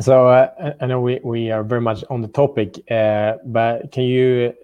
So 0.00 0.28
uh, 0.28 0.74
I 0.80 0.86
know 0.86 1.00
we, 1.00 1.20
we 1.24 1.50
are 1.50 1.64
very 1.64 1.80
much 1.80 2.04
on 2.08 2.20
the 2.20 2.28
topic, 2.28 2.78
uh, 2.90 3.34
but 3.44 3.90
can 3.90 4.04
you, 4.04 4.54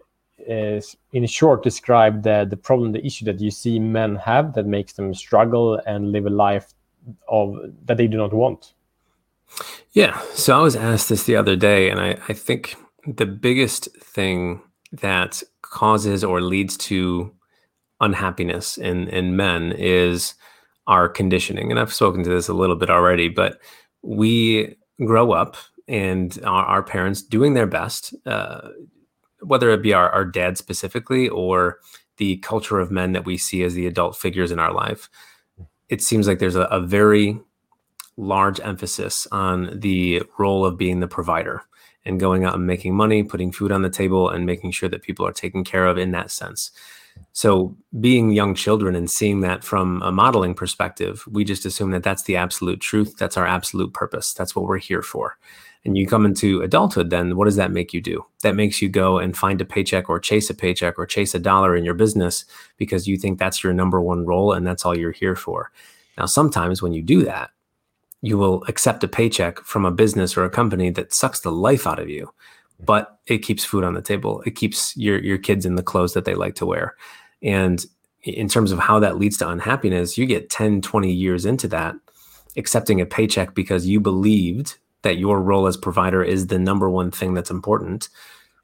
uh, 0.48 0.80
in 1.12 1.26
short, 1.26 1.62
describe 1.62 2.22
the, 2.22 2.46
the 2.48 2.56
problem, 2.56 2.92
the 2.92 3.04
issue 3.04 3.24
that 3.24 3.40
you 3.40 3.50
see 3.50 3.78
men 3.78 4.14
have 4.16 4.54
that 4.54 4.66
makes 4.66 4.92
them 4.92 5.12
struggle 5.12 5.80
and 5.86 6.12
live 6.12 6.26
a 6.26 6.30
life 6.30 6.72
of 7.28 7.56
that 7.86 7.96
they 7.96 8.06
do 8.06 8.16
not 8.16 8.32
want? 8.32 8.74
Yeah. 9.92 10.20
So 10.34 10.56
I 10.56 10.62
was 10.62 10.76
asked 10.76 11.08
this 11.08 11.24
the 11.24 11.36
other 11.36 11.56
day, 11.56 11.90
and 11.90 12.00
I, 12.00 12.16
I 12.28 12.32
think 12.32 12.76
the 13.06 13.26
biggest 13.26 13.88
thing 13.96 14.62
that 14.92 15.42
causes 15.62 16.22
or 16.22 16.40
leads 16.40 16.76
to 16.76 17.32
unhappiness 18.00 18.76
in 18.76 19.08
in 19.08 19.36
men 19.36 19.72
is 19.72 20.34
our 20.86 21.08
conditioning 21.08 21.70
and 21.70 21.80
i've 21.80 21.92
spoken 21.92 22.22
to 22.22 22.30
this 22.30 22.48
a 22.48 22.52
little 22.52 22.76
bit 22.76 22.90
already 22.90 23.28
but 23.28 23.60
we 24.02 24.76
grow 25.04 25.32
up 25.32 25.56
and 25.88 26.38
our, 26.44 26.64
our 26.64 26.82
parents 26.82 27.22
doing 27.22 27.54
their 27.54 27.66
best 27.66 28.14
uh, 28.26 28.68
whether 29.40 29.70
it 29.70 29.82
be 29.82 29.92
our, 29.92 30.10
our 30.10 30.24
dad 30.24 30.56
specifically 30.56 31.28
or 31.28 31.78
the 32.16 32.36
culture 32.38 32.78
of 32.78 32.90
men 32.90 33.12
that 33.12 33.26
we 33.26 33.36
see 33.36 33.62
as 33.62 33.74
the 33.74 33.86
adult 33.86 34.16
figures 34.16 34.50
in 34.50 34.58
our 34.58 34.72
life 34.72 35.08
it 35.88 36.02
seems 36.02 36.26
like 36.26 36.38
there's 36.38 36.56
a, 36.56 36.62
a 36.62 36.80
very 36.80 37.38
large 38.16 38.60
emphasis 38.60 39.26
on 39.32 39.78
the 39.78 40.22
role 40.38 40.64
of 40.64 40.78
being 40.78 41.00
the 41.00 41.08
provider 41.08 41.62
and 42.04 42.20
going 42.20 42.44
out 42.44 42.54
and 42.54 42.66
making 42.66 42.94
money, 42.94 43.22
putting 43.22 43.50
food 43.50 43.72
on 43.72 43.82
the 43.82 43.90
table, 43.90 44.28
and 44.28 44.46
making 44.46 44.70
sure 44.70 44.88
that 44.88 45.02
people 45.02 45.26
are 45.26 45.32
taken 45.32 45.64
care 45.64 45.86
of 45.86 45.98
in 45.98 46.10
that 46.12 46.30
sense. 46.30 46.70
So, 47.32 47.76
being 48.00 48.30
young 48.30 48.54
children 48.54 48.94
and 48.94 49.10
seeing 49.10 49.40
that 49.40 49.64
from 49.64 50.00
a 50.02 50.12
modeling 50.12 50.54
perspective, 50.54 51.24
we 51.28 51.42
just 51.44 51.66
assume 51.66 51.90
that 51.90 52.04
that's 52.04 52.22
the 52.22 52.36
absolute 52.36 52.80
truth. 52.80 53.16
That's 53.18 53.36
our 53.36 53.46
absolute 53.46 53.92
purpose. 53.92 54.32
That's 54.32 54.54
what 54.54 54.66
we're 54.66 54.78
here 54.78 55.02
for. 55.02 55.36
And 55.84 55.98
you 55.98 56.06
come 56.06 56.24
into 56.24 56.62
adulthood, 56.62 57.10
then 57.10 57.36
what 57.36 57.44
does 57.44 57.56
that 57.56 57.72
make 57.72 57.92
you 57.92 58.00
do? 58.00 58.24
That 58.42 58.54
makes 58.54 58.80
you 58.80 58.88
go 58.88 59.18
and 59.18 59.36
find 59.36 59.60
a 59.60 59.64
paycheck 59.64 60.08
or 60.08 60.18
chase 60.18 60.48
a 60.48 60.54
paycheck 60.54 60.98
or 60.98 61.06
chase 61.06 61.34
a 61.34 61.38
dollar 61.38 61.76
in 61.76 61.84
your 61.84 61.94
business 61.94 62.44
because 62.76 63.06
you 63.06 63.16
think 63.16 63.38
that's 63.38 63.62
your 63.62 63.74
number 63.74 64.00
one 64.00 64.24
role 64.24 64.52
and 64.52 64.66
that's 64.66 64.84
all 64.84 64.96
you're 64.96 65.12
here 65.12 65.36
for. 65.36 65.72
Now, 66.16 66.26
sometimes 66.26 66.80
when 66.80 66.92
you 66.92 67.02
do 67.02 67.24
that, 67.24 67.50
you 68.22 68.38
will 68.38 68.64
accept 68.68 69.04
a 69.04 69.08
paycheck 69.08 69.58
from 69.60 69.84
a 69.84 69.90
business 69.90 70.36
or 70.36 70.44
a 70.44 70.50
company 70.50 70.88
that 70.90 71.12
sucks 71.12 71.40
the 71.40 71.52
life 71.52 71.86
out 71.86 71.98
of 71.98 72.08
you 72.08 72.32
but 72.80 73.18
it 73.26 73.38
keeps 73.38 73.64
food 73.64 73.84
on 73.84 73.94
the 73.94 74.02
table. 74.02 74.42
It 74.46 74.52
keeps 74.52 74.96
your 74.96 75.18
your 75.18 75.38
kids 75.38 75.66
in 75.66 75.76
the 75.76 75.82
clothes 75.82 76.14
that 76.14 76.24
they 76.24 76.34
like 76.34 76.54
to 76.56 76.66
wear. 76.66 76.94
And 77.42 77.84
in 78.24 78.48
terms 78.48 78.72
of 78.72 78.78
how 78.78 78.98
that 78.98 79.18
leads 79.18 79.36
to 79.36 79.48
unhappiness 79.48 80.16
you 80.16 80.26
get 80.26 80.50
10 80.50 80.80
20 80.80 81.12
years 81.12 81.44
into 81.44 81.68
that 81.68 81.94
accepting 82.56 83.00
a 83.00 83.06
paycheck 83.06 83.54
because 83.54 83.86
you 83.86 84.00
believed 84.00 84.76
that 85.02 85.18
your 85.18 85.40
role 85.40 85.66
as 85.66 85.76
provider 85.76 86.22
is 86.22 86.46
the 86.46 86.58
number 86.58 86.88
one 86.88 87.10
thing 87.10 87.34
that's 87.34 87.50
important 87.50 88.08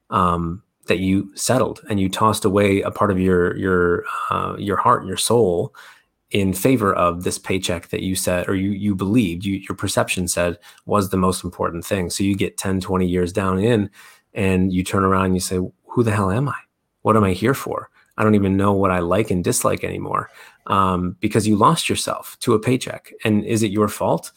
um, 0.09 0.63
that 0.87 0.99
you 0.99 1.31
settled 1.37 1.81
and 1.89 2.01
you 2.01 2.09
tossed 2.09 2.45
away 2.45 2.81
a 2.81 2.91
part 2.91 3.11
of 3.11 3.21
your 3.21 3.57
your 3.57 4.05
uh, 4.31 4.57
your 4.59 4.77
heart 4.77 5.05
your 5.05 5.17
soul 5.17 5.75
in 6.31 6.53
favor 6.53 6.93
of 6.95 7.25
this 7.25 7.39
paycheck 7.39 7.89
that 7.89 8.03
you 8.03 8.15
said 8.15 8.49
or 8.49 8.55
you 8.55 8.71
you 8.71 8.95
believed 8.95 9.45
you, 9.45 9.57
your 9.57 9.77
perception 9.77 10.29
said 10.29 10.59
was 10.87 11.11
the 11.11 11.17
most 11.17 11.43
important 11.43 11.85
thing. 11.85 12.11
So 12.11 12.23
you 12.23 12.37
get 12.37 12.57
10 12.57 12.81
20 12.81 13.07
years 13.07 13.33
down 13.33 13.59
in 13.59 13.91
and 14.33 14.73
you 14.73 14.85
turn 14.85 15.05
around 15.05 15.27
and 15.27 15.35
you 15.35 15.41
say 15.41 15.59
who 15.87 16.03
the 16.03 16.13
hell 16.13 16.31
am 16.31 16.49
i? 16.49 16.59
What 17.03 17.17
am 17.17 17.25
i 17.25 17.33
here 17.33 17.55
for? 17.55 17.91
I 18.17 18.23
don't 18.23 18.35
even 18.35 18.57
know 18.57 18.73
what 18.73 18.91
i 18.91 19.01
like 19.01 19.31
and 19.31 19.43
dislike 19.43 19.83
anymore. 19.83 20.31
Um, 20.67 21.17
because 21.21 21.49
you 21.49 21.57
lost 21.57 21.89
yourself 21.89 22.37
to 22.41 22.55
a 22.55 22.61
paycheck. 22.61 23.13
And 23.25 23.45
is 23.45 23.63
it 23.63 23.73
your 23.73 23.89
fault? 23.89 24.31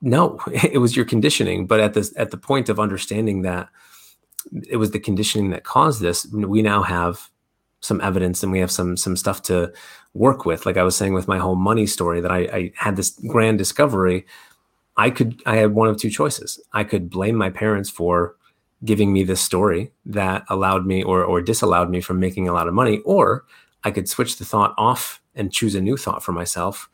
No 0.00 0.38
it 0.52 0.78
was 0.78 0.94
your 0.94 1.04
conditioning. 1.04 1.66
But 1.66 1.80
at 1.80 1.94
this 1.94 2.14
at 2.16 2.30
the 2.30 2.36
point 2.36 2.68
of 2.68 2.78
understanding 2.78 3.42
that 3.42 3.68
it 4.68 4.76
was 4.76 4.92
the 4.92 5.00
conditioning 5.00 5.50
that 5.50 5.64
caused 5.64 6.00
this 6.00 6.26
we 6.26 6.62
now 6.62 6.82
have 6.82 7.30
some 7.80 8.00
evidence 8.00 8.42
and 8.42 8.52
we 8.52 8.60
have 8.60 8.70
some 8.70 8.96
some 8.96 9.16
stuff 9.16 9.42
to 9.42 9.72
work 10.14 10.44
with. 10.46 10.64
Like 10.64 10.76
I 10.76 10.84
was 10.84 10.96
saying 10.96 11.12
with 11.12 11.28
my 11.28 11.38
whole 11.38 11.56
money 11.56 11.86
story, 11.86 12.20
that 12.20 12.30
I, 12.30 12.38
I 12.38 12.72
had 12.76 12.96
this 12.96 13.10
grand 13.26 13.58
discovery. 13.58 14.26
I 14.96 15.10
could 15.10 15.42
I 15.44 15.56
had 15.56 15.74
one 15.74 15.88
of 15.88 15.96
two 15.96 16.10
choices. 16.10 16.60
I 16.72 16.84
could 16.84 17.10
blame 17.10 17.34
my 17.34 17.50
parents 17.50 17.90
for 17.90 18.36
giving 18.84 19.12
me 19.12 19.24
this 19.24 19.40
story 19.40 19.92
that 20.06 20.44
allowed 20.48 20.86
me 20.86 21.02
or 21.02 21.24
or 21.24 21.42
disallowed 21.42 21.90
me 21.90 22.00
from 22.00 22.20
making 22.20 22.48
a 22.48 22.52
lot 22.52 22.68
of 22.68 22.74
money, 22.74 23.00
or 23.04 23.44
I 23.82 23.90
could 23.90 24.08
switch 24.08 24.38
the 24.38 24.44
thought 24.44 24.74
off 24.78 25.20
and 25.34 25.52
choose 25.52 25.74
a 25.74 25.80
new 25.80 25.96
thought 25.96 26.22
for 26.22 26.32
myself 26.32 26.88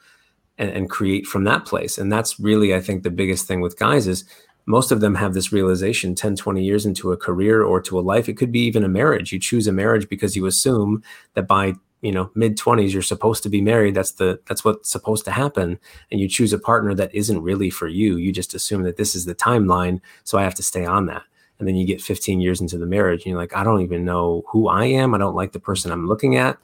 and, 0.56 0.70
and 0.70 0.90
create 0.90 1.26
from 1.26 1.44
that 1.44 1.66
place. 1.66 1.98
And 1.98 2.10
that's 2.10 2.40
really, 2.40 2.74
I 2.74 2.80
think, 2.80 3.02
the 3.02 3.10
biggest 3.10 3.46
thing 3.46 3.60
with 3.60 3.78
guys 3.78 4.06
is 4.06 4.24
most 4.66 4.92
of 4.92 5.00
them 5.00 5.14
have 5.14 5.34
this 5.34 5.52
realization 5.52 6.14
10 6.14 6.36
20 6.36 6.62
years 6.62 6.86
into 6.86 7.12
a 7.12 7.16
career 7.16 7.62
or 7.62 7.80
to 7.80 7.98
a 7.98 8.02
life 8.02 8.28
it 8.28 8.36
could 8.36 8.52
be 8.52 8.60
even 8.60 8.84
a 8.84 8.88
marriage 8.88 9.32
you 9.32 9.38
choose 9.40 9.66
a 9.66 9.72
marriage 9.72 10.08
because 10.08 10.36
you 10.36 10.46
assume 10.46 11.02
that 11.34 11.48
by 11.48 11.74
you 12.00 12.12
know 12.12 12.30
mid 12.34 12.56
20s 12.56 12.92
you're 12.92 13.02
supposed 13.02 13.42
to 13.42 13.48
be 13.48 13.60
married. 13.60 13.94
That's 13.94 14.12
the 14.12 14.40
that's 14.46 14.64
what's 14.64 14.90
supposed 14.90 15.24
to 15.26 15.30
happen. 15.30 15.78
And 16.10 16.20
you 16.20 16.28
choose 16.28 16.52
a 16.52 16.58
partner 16.58 16.94
that 16.94 17.14
isn't 17.14 17.42
really 17.42 17.70
for 17.70 17.88
you. 17.88 18.16
You 18.16 18.32
just 18.32 18.54
assume 18.54 18.82
that 18.84 18.96
this 18.96 19.14
is 19.14 19.24
the 19.24 19.34
timeline 19.34 20.00
so 20.24 20.38
i 20.38 20.42
have 20.42 20.54
to 20.56 20.62
stay 20.62 20.84
on 20.84 21.06
that. 21.06 21.22
And 21.58 21.68
then 21.68 21.76
you 21.76 21.86
get 21.86 22.00
15 22.00 22.40
years 22.40 22.62
into 22.62 22.78
the 22.78 22.86
marriage 22.86 23.20
and 23.20 23.30
you're 23.30 23.40
like 23.40 23.56
i 23.56 23.64
don't 23.64 23.82
even 23.82 24.04
know 24.04 24.42
who 24.48 24.68
i 24.68 24.84
am. 24.84 25.14
I 25.14 25.18
don't 25.18 25.36
like 25.36 25.52
the 25.52 25.60
person 25.60 25.92
i'm 25.92 26.06
looking 26.06 26.36
at 26.36 26.58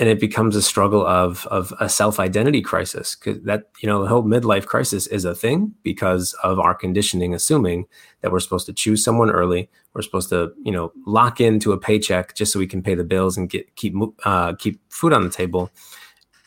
and 0.00 0.08
it 0.08 0.20
becomes 0.20 0.54
a 0.54 0.62
struggle 0.62 1.04
of 1.06 1.46
of 1.46 1.72
a 1.80 1.88
self 1.88 2.20
identity 2.20 2.62
crisis 2.62 3.16
because 3.16 3.42
that 3.42 3.64
you 3.80 3.88
know 3.88 4.02
the 4.02 4.08
whole 4.08 4.22
midlife 4.22 4.66
crisis 4.66 5.06
is 5.08 5.24
a 5.24 5.34
thing 5.34 5.74
because 5.82 6.34
of 6.44 6.58
our 6.58 6.74
conditioning 6.74 7.34
assuming 7.34 7.86
that 8.20 8.30
we're 8.30 8.40
supposed 8.40 8.66
to 8.66 8.72
choose 8.72 9.02
someone 9.02 9.30
early 9.30 9.68
we're 9.98 10.02
supposed 10.02 10.28
to 10.28 10.52
you 10.62 10.70
know 10.70 10.92
lock 11.06 11.40
into 11.40 11.72
a 11.72 11.78
paycheck 11.78 12.34
just 12.34 12.52
so 12.52 12.58
we 12.60 12.66
can 12.68 12.82
pay 12.82 12.94
the 12.94 13.02
bills 13.02 13.36
and 13.36 13.50
get 13.50 13.74
keep 13.74 13.94
uh, 14.24 14.54
keep 14.54 14.80
food 14.92 15.12
on 15.12 15.24
the 15.24 15.30
table. 15.30 15.70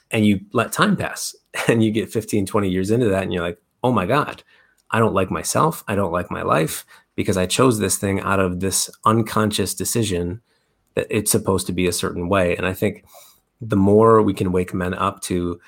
And 0.09 0.25
you 0.25 0.41
let 0.53 0.71
time 0.71 0.95
pass 0.95 1.35
and 1.67 1.83
you 1.83 1.91
get 1.91 2.11
15 2.11 2.45
20 2.45 2.69
years 2.69 2.91
into 2.91 3.09
that 3.09 3.23
and 3.23 3.33
you're 3.33 3.43
like 3.43 3.59
oh 3.83 3.91
my 3.91 4.05
god 4.05 4.43
i 4.91 4.99
don't 4.99 5.13
like 5.13 5.31
myself 5.31 5.83
i 5.87 5.95
don't 5.95 6.11
like 6.11 6.29
my 6.29 6.41
life 6.41 6.85
because 7.15 7.37
i 7.37 7.45
chose 7.45 7.79
this 7.79 7.97
thing 7.97 8.19
out 8.19 8.39
of 8.39 8.59
this 8.59 8.89
unconscious 9.05 9.73
decision 9.73 10.41
that 10.95 11.07
it's 11.09 11.31
supposed 11.31 11.65
to 11.67 11.73
be 11.73 11.87
a 11.87 11.93
certain 11.93 12.29
way. 12.29 12.55
And 12.55 12.65
i 12.65 12.73
think 12.73 13.05
the 13.61 13.77
more 13.77 14.21
we 14.21 14.33
can 14.33 14.51
wake 14.51 14.73
men 14.73 14.93
up 14.93 15.21
to 15.21 15.59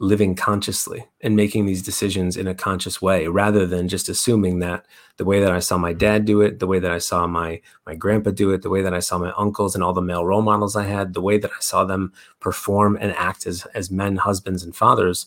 living 0.00 0.34
consciously 0.34 1.06
and 1.20 1.36
making 1.36 1.66
these 1.66 1.82
decisions 1.82 2.34
in 2.34 2.46
a 2.46 2.54
conscious 2.54 3.02
way 3.02 3.28
rather 3.28 3.66
than 3.66 3.86
just 3.86 4.08
assuming 4.08 4.58
that 4.58 4.86
the 5.18 5.26
way 5.26 5.40
that 5.40 5.52
I 5.52 5.58
saw 5.58 5.76
my 5.76 5.92
dad 5.92 6.24
do 6.24 6.40
it, 6.40 6.58
the 6.58 6.66
way 6.66 6.78
that 6.78 6.90
I 6.90 6.96
saw 6.96 7.26
my 7.26 7.60
my 7.86 7.94
grandpa 7.94 8.30
do 8.30 8.50
it, 8.50 8.62
the 8.62 8.70
way 8.70 8.80
that 8.80 8.94
I 8.94 9.00
saw 9.00 9.18
my 9.18 9.32
uncles 9.36 9.74
and 9.74 9.84
all 9.84 9.92
the 9.92 10.00
male 10.00 10.24
role 10.24 10.40
models 10.40 10.74
I 10.74 10.84
had, 10.84 11.12
the 11.12 11.20
way 11.20 11.36
that 11.36 11.50
I 11.50 11.60
saw 11.60 11.84
them 11.84 12.14
perform 12.40 12.96
and 12.98 13.12
act 13.12 13.46
as 13.46 13.66
as 13.74 13.90
men, 13.90 14.16
husbands 14.16 14.62
and 14.62 14.74
fathers, 14.74 15.26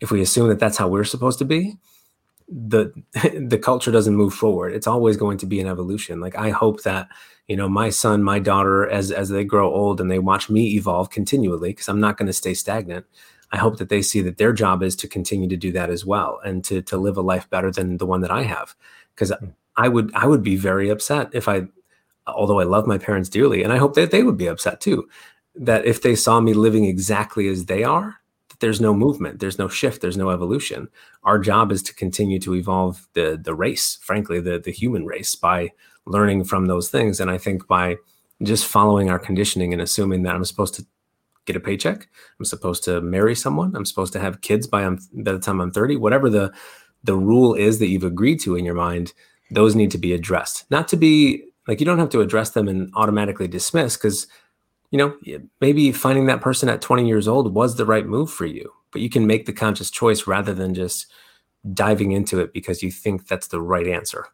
if 0.00 0.10
we 0.10 0.22
assume 0.22 0.48
that 0.48 0.58
that's 0.58 0.78
how 0.78 0.88
we're 0.88 1.04
supposed 1.04 1.38
to 1.40 1.44
be, 1.44 1.76
the 2.48 2.90
the 3.46 3.58
culture 3.58 3.90
doesn't 3.90 4.16
move 4.16 4.32
forward. 4.32 4.72
It's 4.72 4.86
always 4.86 5.18
going 5.18 5.36
to 5.38 5.46
be 5.46 5.60
an 5.60 5.66
evolution. 5.66 6.18
Like 6.18 6.36
I 6.36 6.48
hope 6.48 6.82
that 6.84 7.08
you 7.48 7.56
know 7.56 7.68
my 7.68 7.88
son 7.90 8.22
my 8.22 8.38
daughter 8.38 8.88
as 8.88 9.10
as 9.10 9.30
they 9.30 9.42
grow 9.42 9.72
old 9.72 10.00
and 10.00 10.10
they 10.10 10.18
watch 10.18 10.48
me 10.48 10.74
evolve 10.74 11.10
continually 11.10 11.70
because 11.70 11.88
i'm 11.88 12.00
not 12.00 12.16
going 12.16 12.26
to 12.26 12.32
stay 12.32 12.54
stagnant 12.54 13.04
i 13.50 13.56
hope 13.56 13.78
that 13.78 13.88
they 13.88 14.02
see 14.02 14.20
that 14.20 14.36
their 14.36 14.52
job 14.52 14.82
is 14.82 14.94
to 14.94 15.08
continue 15.08 15.48
to 15.48 15.56
do 15.56 15.72
that 15.72 15.90
as 15.90 16.04
well 16.04 16.38
and 16.44 16.62
to 16.64 16.80
to 16.82 16.96
live 16.96 17.16
a 17.16 17.22
life 17.22 17.48
better 17.50 17.72
than 17.72 17.96
the 17.96 18.06
one 18.06 18.20
that 18.20 18.30
i 18.30 18.42
have 18.42 18.76
because 19.14 19.32
mm. 19.32 19.52
i 19.76 19.88
would 19.88 20.14
i 20.14 20.26
would 20.26 20.42
be 20.42 20.56
very 20.56 20.88
upset 20.88 21.28
if 21.32 21.48
i 21.48 21.66
although 22.26 22.60
i 22.60 22.64
love 22.64 22.86
my 22.86 22.98
parents 22.98 23.28
dearly 23.28 23.64
and 23.64 23.72
i 23.72 23.78
hope 23.78 23.94
that 23.94 24.10
they 24.10 24.22
would 24.22 24.36
be 24.36 24.46
upset 24.46 24.80
too 24.80 25.08
that 25.54 25.84
if 25.84 26.02
they 26.02 26.14
saw 26.14 26.40
me 26.40 26.52
living 26.52 26.84
exactly 26.84 27.48
as 27.48 27.64
they 27.64 27.82
are 27.82 28.20
that 28.50 28.60
there's 28.60 28.80
no 28.80 28.92
movement 28.92 29.40
there's 29.40 29.58
no 29.58 29.68
shift 29.68 30.02
there's 30.02 30.18
no 30.18 30.28
evolution 30.28 30.88
our 31.24 31.38
job 31.38 31.72
is 31.72 31.82
to 31.82 31.94
continue 31.94 32.38
to 32.38 32.54
evolve 32.54 33.08
the 33.14 33.40
the 33.42 33.54
race 33.54 33.98
frankly 34.02 34.38
the 34.38 34.58
the 34.58 34.70
human 34.70 35.06
race 35.06 35.34
by 35.34 35.70
learning 36.08 36.44
from 36.44 36.66
those 36.66 36.88
things. 36.88 37.20
And 37.20 37.30
I 37.30 37.38
think 37.38 37.66
by 37.66 37.96
just 38.42 38.66
following 38.66 39.10
our 39.10 39.18
conditioning 39.18 39.72
and 39.72 39.82
assuming 39.82 40.22
that 40.22 40.34
I'm 40.34 40.44
supposed 40.44 40.74
to 40.74 40.86
get 41.44 41.56
a 41.56 41.60
paycheck, 41.60 42.08
I'm 42.38 42.44
supposed 42.44 42.84
to 42.84 43.00
marry 43.00 43.34
someone, 43.34 43.74
I'm 43.74 43.84
supposed 43.84 44.12
to 44.14 44.20
have 44.20 44.40
kids 44.40 44.66
by, 44.66 44.84
I'm, 44.84 44.98
by 45.12 45.32
the 45.32 45.38
time 45.38 45.60
I'm 45.60 45.70
30, 45.70 45.96
whatever 45.96 46.28
the 46.30 46.52
the 47.04 47.16
rule 47.16 47.54
is 47.54 47.78
that 47.78 47.88
you've 47.88 48.04
agreed 48.04 48.40
to 48.40 48.56
in 48.56 48.64
your 48.64 48.74
mind, 48.74 49.12
those 49.50 49.74
need 49.74 49.90
to 49.92 49.98
be 49.98 50.12
addressed. 50.12 50.70
Not 50.70 50.88
to 50.88 50.96
be 50.96 51.44
like 51.66 51.80
you 51.80 51.86
don't 51.86 51.98
have 51.98 52.10
to 52.10 52.20
address 52.20 52.50
them 52.50 52.68
and 52.68 52.90
automatically 52.94 53.48
dismiss 53.48 53.96
because 53.96 54.26
you 54.90 54.98
know 54.98 55.16
maybe 55.60 55.92
finding 55.92 56.26
that 56.26 56.40
person 56.40 56.68
at 56.68 56.80
20 56.80 57.06
years 57.06 57.28
old 57.28 57.54
was 57.54 57.76
the 57.76 57.86
right 57.86 58.06
move 58.06 58.30
for 58.30 58.46
you, 58.46 58.72
but 58.92 59.00
you 59.00 59.10
can 59.10 59.26
make 59.26 59.46
the 59.46 59.52
conscious 59.52 59.90
choice 59.90 60.26
rather 60.26 60.54
than 60.54 60.74
just 60.74 61.06
diving 61.72 62.12
into 62.12 62.40
it 62.40 62.52
because 62.52 62.82
you 62.82 62.90
think 62.90 63.26
that's 63.26 63.48
the 63.48 63.60
right 63.60 63.86
answer. 63.86 64.26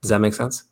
Does 0.00 0.10
that 0.10 0.20
make 0.20 0.34
sense? 0.34 0.64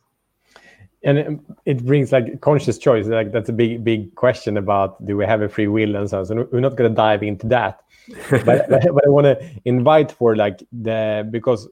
And 1.03 1.39
it, 1.65 1.83
brings 1.85 2.11
like 2.11 2.41
conscious 2.41 2.77
choice 2.77 3.07
like 3.07 3.31
that's 3.31 3.49
a 3.49 3.53
big 3.53 3.83
big 3.83 4.13
question 4.15 4.57
about 4.57 5.03
do 5.05 5.17
we 5.17 5.25
have 5.25 5.41
a 5.41 5.49
free 5.49 5.67
will 5.67 5.95
and 5.95 6.09
so 6.09 6.19
on 6.19 6.25
so 6.25 6.47
we're 6.51 6.59
not 6.59 6.75
going 6.75 6.89
to 6.89 6.95
dive 6.95 7.23
into 7.23 7.47
that 7.47 7.81
but, 8.29 8.69
but 8.69 9.05
i 9.05 9.09
want 9.09 9.25
to 9.25 9.61
invite 9.65 10.11
for 10.11 10.35
like 10.35 10.63
the 10.71 11.27
because 11.31 11.67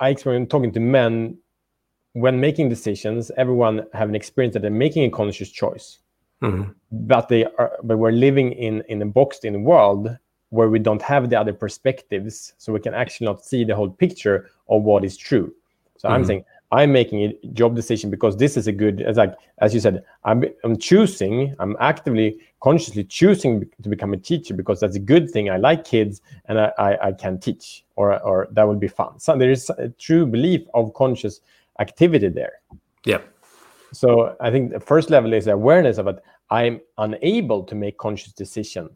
i 0.00 0.08
experience 0.08 0.48
talking 0.50 0.72
to 0.72 0.80
men 0.80 1.36
when 2.14 2.40
making 2.40 2.68
decisions 2.68 3.30
everyone 3.36 3.84
have 3.92 4.08
an 4.08 4.14
experience 4.14 4.54
that 4.54 4.60
they're 4.60 4.70
making 4.70 5.04
a 5.04 5.10
conscious 5.10 5.50
choice 5.50 5.98
mm-hmm. 6.42 6.70
but 6.90 7.28
they 7.28 7.44
are 7.44 7.72
but 7.84 7.98
we're 7.98 8.10
living 8.10 8.52
in 8.52 8.82
in 8.88 9.00
a 9.02 9.06
boxed 9.06 9.44
in 9.44 9.62
world 9.62 10.16
where 10.50 10.70
we 10.70 10.78
don't 10.78 11.02
have 11.02 11.28
the 11.28 11.38
other 11.38 11.52
perspectives 11.52 12.54
so 12.56 12.72
we 12.72 12.80
can 12.80 12.94
actually 12.94 13.26
not 13.26 13.44
see 13.44 13.64
the 13.64 13.76
whole 13.76 13.90
picture 13.90 14.50
of 14.68 14.82
what 14.82 15.04
is 15.04 15.16
true 15.16 15.54
so 15.96 16.08
mm-hmm. 16.08 16.14
i'm 16.16 16.24
saying 16.24 16.44
I'm 16.70 16.92
making 16.92 17.22
a 17.22 17.46
job 17.54 17.74
decision 17.74 18.10
because 18.10 18.36
this 18.36 18.56
is 18.56 18.66
a 18.66 18.72
good, 18.72 19.00
as 19.00 19.16
like 19.16 19.34
as 19.58 19.72
you 19.72 19.80
said, 19.80 20.04
I'm 20.24 20.44
I'm 20.64 20.76
choosing, 20.76 21.54
I'm 21.58 21.76
actively, 21.80 22.38
consciously 22.60 23.04
choosing 23.04 23.68
to 23.82 23.88
become 23.88 24.12
a 24.12 24.18
teacher 24.18 24.52
because 24.52 24.80
that's 24.80 24.96
a 24.96 25.00
good 25.00 25.30
thing. 25.30 25.48
I 25.48 25.56
like 25.56 25.84
kids 25.84 26.20
and 26.44 26.60
I 26.60 26.72
I, 26.78 27.06
I 27.08 27.12
can 27.12 27.40
teach, 27.40 27.84
or 27.96 28.20
or 28.22 28.48
that 28.52 28.68
would 28.68 28.80
be 28.80 28.88
fun. 28.88 29.18
So 29.18 29.36
there 29.36 29.50
is 29.50 29.70
a 29.70 29.88
true 29.88 30.26
belief 30.26 30.66
of 30.74 30.92
conscious 30.92 31.40
activity 31.80 32.28
there. 32.28 32.60
Yeah. 33.04 33.20
So 33.92 34.36
I 34.40 34.50
think 34.50 34.72
the 34.72 34.80
first 34.80 35.08
level 35.08 35.32
is 35.32 35.46
awareness 35.46 35.96
of 35.96 36.06
it. 36.08 36.22
I'm 36.50 36.80
unable 36.98 37.62
to 37.64 37.74
make 37.74 37.96
conscious 37.96 38.32
decision, 38.32 38.90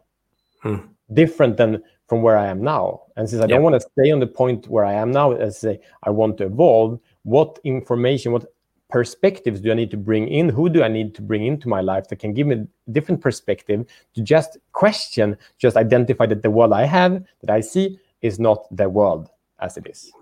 hmm. 0.62 0.76
different 1.14 1.56
than 1.56 1.82
from 2.08 2.20
where 2.20 2.36
I 2.36 2.48
am 2.48 2.62
now. 2.62 3.04
And 3.16 3.28
since 3.28 3.42
I 3.42 3.46
don't 3.46 3.62
want 3.62 3.74
to 3.74 3.80
stay 3.80 4.10
on 4.10 4.20
the 4.20 4.26
point 4.26 4.68
where 4.68 4.84
I 4.84 4.92
am 4.92 5.10
now, 5.10 5.32
as 5.32 5.58
say 5.58 5.80
I 6.02 6.10
want 6.10 6.36
to 6.38 6.44
evolve 6.44 7.00
what 7.24 7.58
information, 7.64 8.32
what 8.32 8.46
perspectives 8.92 9.60
do 9.60 9.72
I 9.72 9.74
need 9.74 9.90
to 9.90 9.96
bring 9.96 10.28
in? 10.28 10.50
Who 10.50 10.68
do 10.68 10.82
I 10.82 10.88
need 10.88 11.14
to 11.14 11.22
bring 11.22 11.46
into 11.46 11.68
my 11.68 11.80
life 11.80 12.08
that 12.08 12.16
can 12.16 12.34
give 12.34 12.46
me 12.46 12.56
a 12.56 12.90
different 12.90 13.20
perspective 13.20 13.86
to 14.14 14.22
just 14.22 14.58
question, 14.72 15.36
just 15.58 15.76
identify 15.76 16.26
that 16.26 16.42
the 16.42 16.50
world 16.50 16.72
I 16.72 16.84
have, 16.84 17.24
that 17.40 17.50
I 17.50 17.60
see, 17.60 17.98
is 18.20 18.38
not 18.38 18.66
the 18.70 18.88
world 18.88 19.30
as 19.60 19.76
it 19.76 19.86
is. 19.88 20.12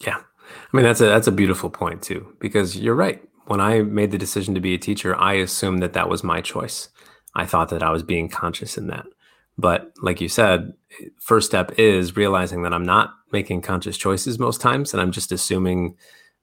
Yeah. 0.00 0.18
I 0.18 0.76
mean 0.76 0.84
that's 0.84 1.00
a 1.00 1.06
that's 1.06 1.26
a 1.26 1.32
beautiful 1.32 1.70
point 1.70 2.02
too 2.02 2.34
because 2.38 2.76
you're 2.76 2.94
right. 2.94 3.22
When 3.46 3.60
I 3.60 3.82
made 3.82 4.12
the 4.12 4.18
decision 4.18 4.54
to 4.54 4.60
be 4.60 4.74
a 4.74 4.78
teacher, 4.78 5.16
I 5.16 5.34
assumed 5.34 5.82
that 5.82 5.94
that 5.94 6.08
was 6.08 6.22
my 6.22 6.40
choice. 6.40 6.88
I 7.34 7.44
thought 7.46 7.70
that 7.70 7.82
I 7.82 7.90
was 7.90 8.02
being 8.02 8.28
conscious 8.28 8.78
in 8.78 8.86
that. 8.88 9.06
But 9.58 9.92
like 10.00 10.20
you 10.20 10.28
said, 10.28 10.72
first 11.20 11.48
step 11.48 11.72
is 11.78 12.16
realizing 12.16 12.62
that 12.62 12.72
I'm 12.72 12.84
not 12.84 13.14
making 13.32 13.62
conscious 13.62 13.96
choices 13.96 14.38
most 14.38 14.60
times 14.60 14.92
and 14.92 15.00
I'm 15.00 15.12
just 15.12 15.32
assuming 15.32 15.96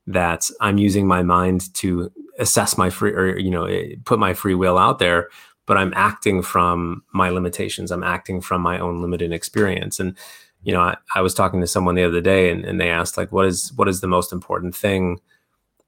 that 0.10 0.50
I'm 0.60 0.78
using 0.78 1.08
my 1.08 1.24
mind 1.24 1.74
to 1.76 2.12
assess 2.40 2.78
my 2.78 2.90
free 2.90 3.14
or 3.14 3.38
you 3.38 3.52
know 3.52 3.66
eh, 3.66 3.96
put 4.06 4.20
my 4.20 4.34
free 4.34 4.56
will 4.56 4.78
out 4.78 5.00
there 5.00 5.30
but 5.66 5.78
I'm 5.78 5.94
acting 5.96 6.42
from 6.42 7.04
my 7.14 7.30
limitations. 7.30 7.92
I'm 7.92 8.02
acting 8.02 8.42
from 8.42 8.60
my 8.60 8.80
own 8.80 9.04
limited 9.04 9.32
experience. 9.32 10.00
And 10.00 10.18
you 10.64 10.74
know 10.74 10.82
I, 10.82 10.98
I 11.16 11.22
was 11.22 11.34
talking 11.34 11.62
to 11.62 11.68
someone 11.68 11.96
the 11.96 12.04
other 12.04 12.22
day 12.22 12.52
and, 12.52 12.66
and 12.66 12.82
they 12.82 12.90
asked 12.90 13.18
like 13.18 13.32
what 13.32 13.46
is 13.46 13.72
what 13.76 13.88
is 13.88 14.02
the 14.02 14.08
most 14.08 14.34
important 14.34 14.76
thing 14.76 15.20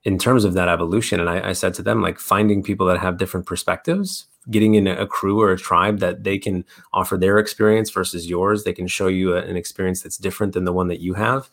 in 0.04 0.18
terms 0.18 0.46
of 0.46 0.54
that 0.54 0.70
evolution? 0.70 1.20
And 1.20 1.30
I, 1.30 1.50
I 1.50 1.54
said 1.54 1.74
to 1.76 1.84
them 1.84 2.02
like 2.02 2.20
finding 2.20 2.64
people 2.64 2.86
that 2.88 3.00
have 3.00 3.18
different 3.18 3.46
perspectives 3.46 4.28
getting 4.50 4.76
in 4.76 4.88
a 4.88 5.06
crew 5.06 5.40
or 5.40 5.52
a 5.52 5.58
tribe 5.58 6.00
that 6.00 6.24
they 6.24 6.38
can 6.38 6.66
offer 6.94 7.18
their 7.18 7.38
experience 7.38 7.92
versus 7.92 8.28
yours. 8.28 8.64
They 8.64 8.74
can 8.74 8.88
show 8.88 9.08
you 9.08 9.36
a, 9.36 9.42
an 9.42 9.56
experience 9.56 10.02
that's 10.02 10.18
different 10.18 10.54
than 10.54 10.66
the 10.66 10.74
one 10.74 10.88
that 10.88 11.00
you 11.00 11.14
have. 11.14 11.50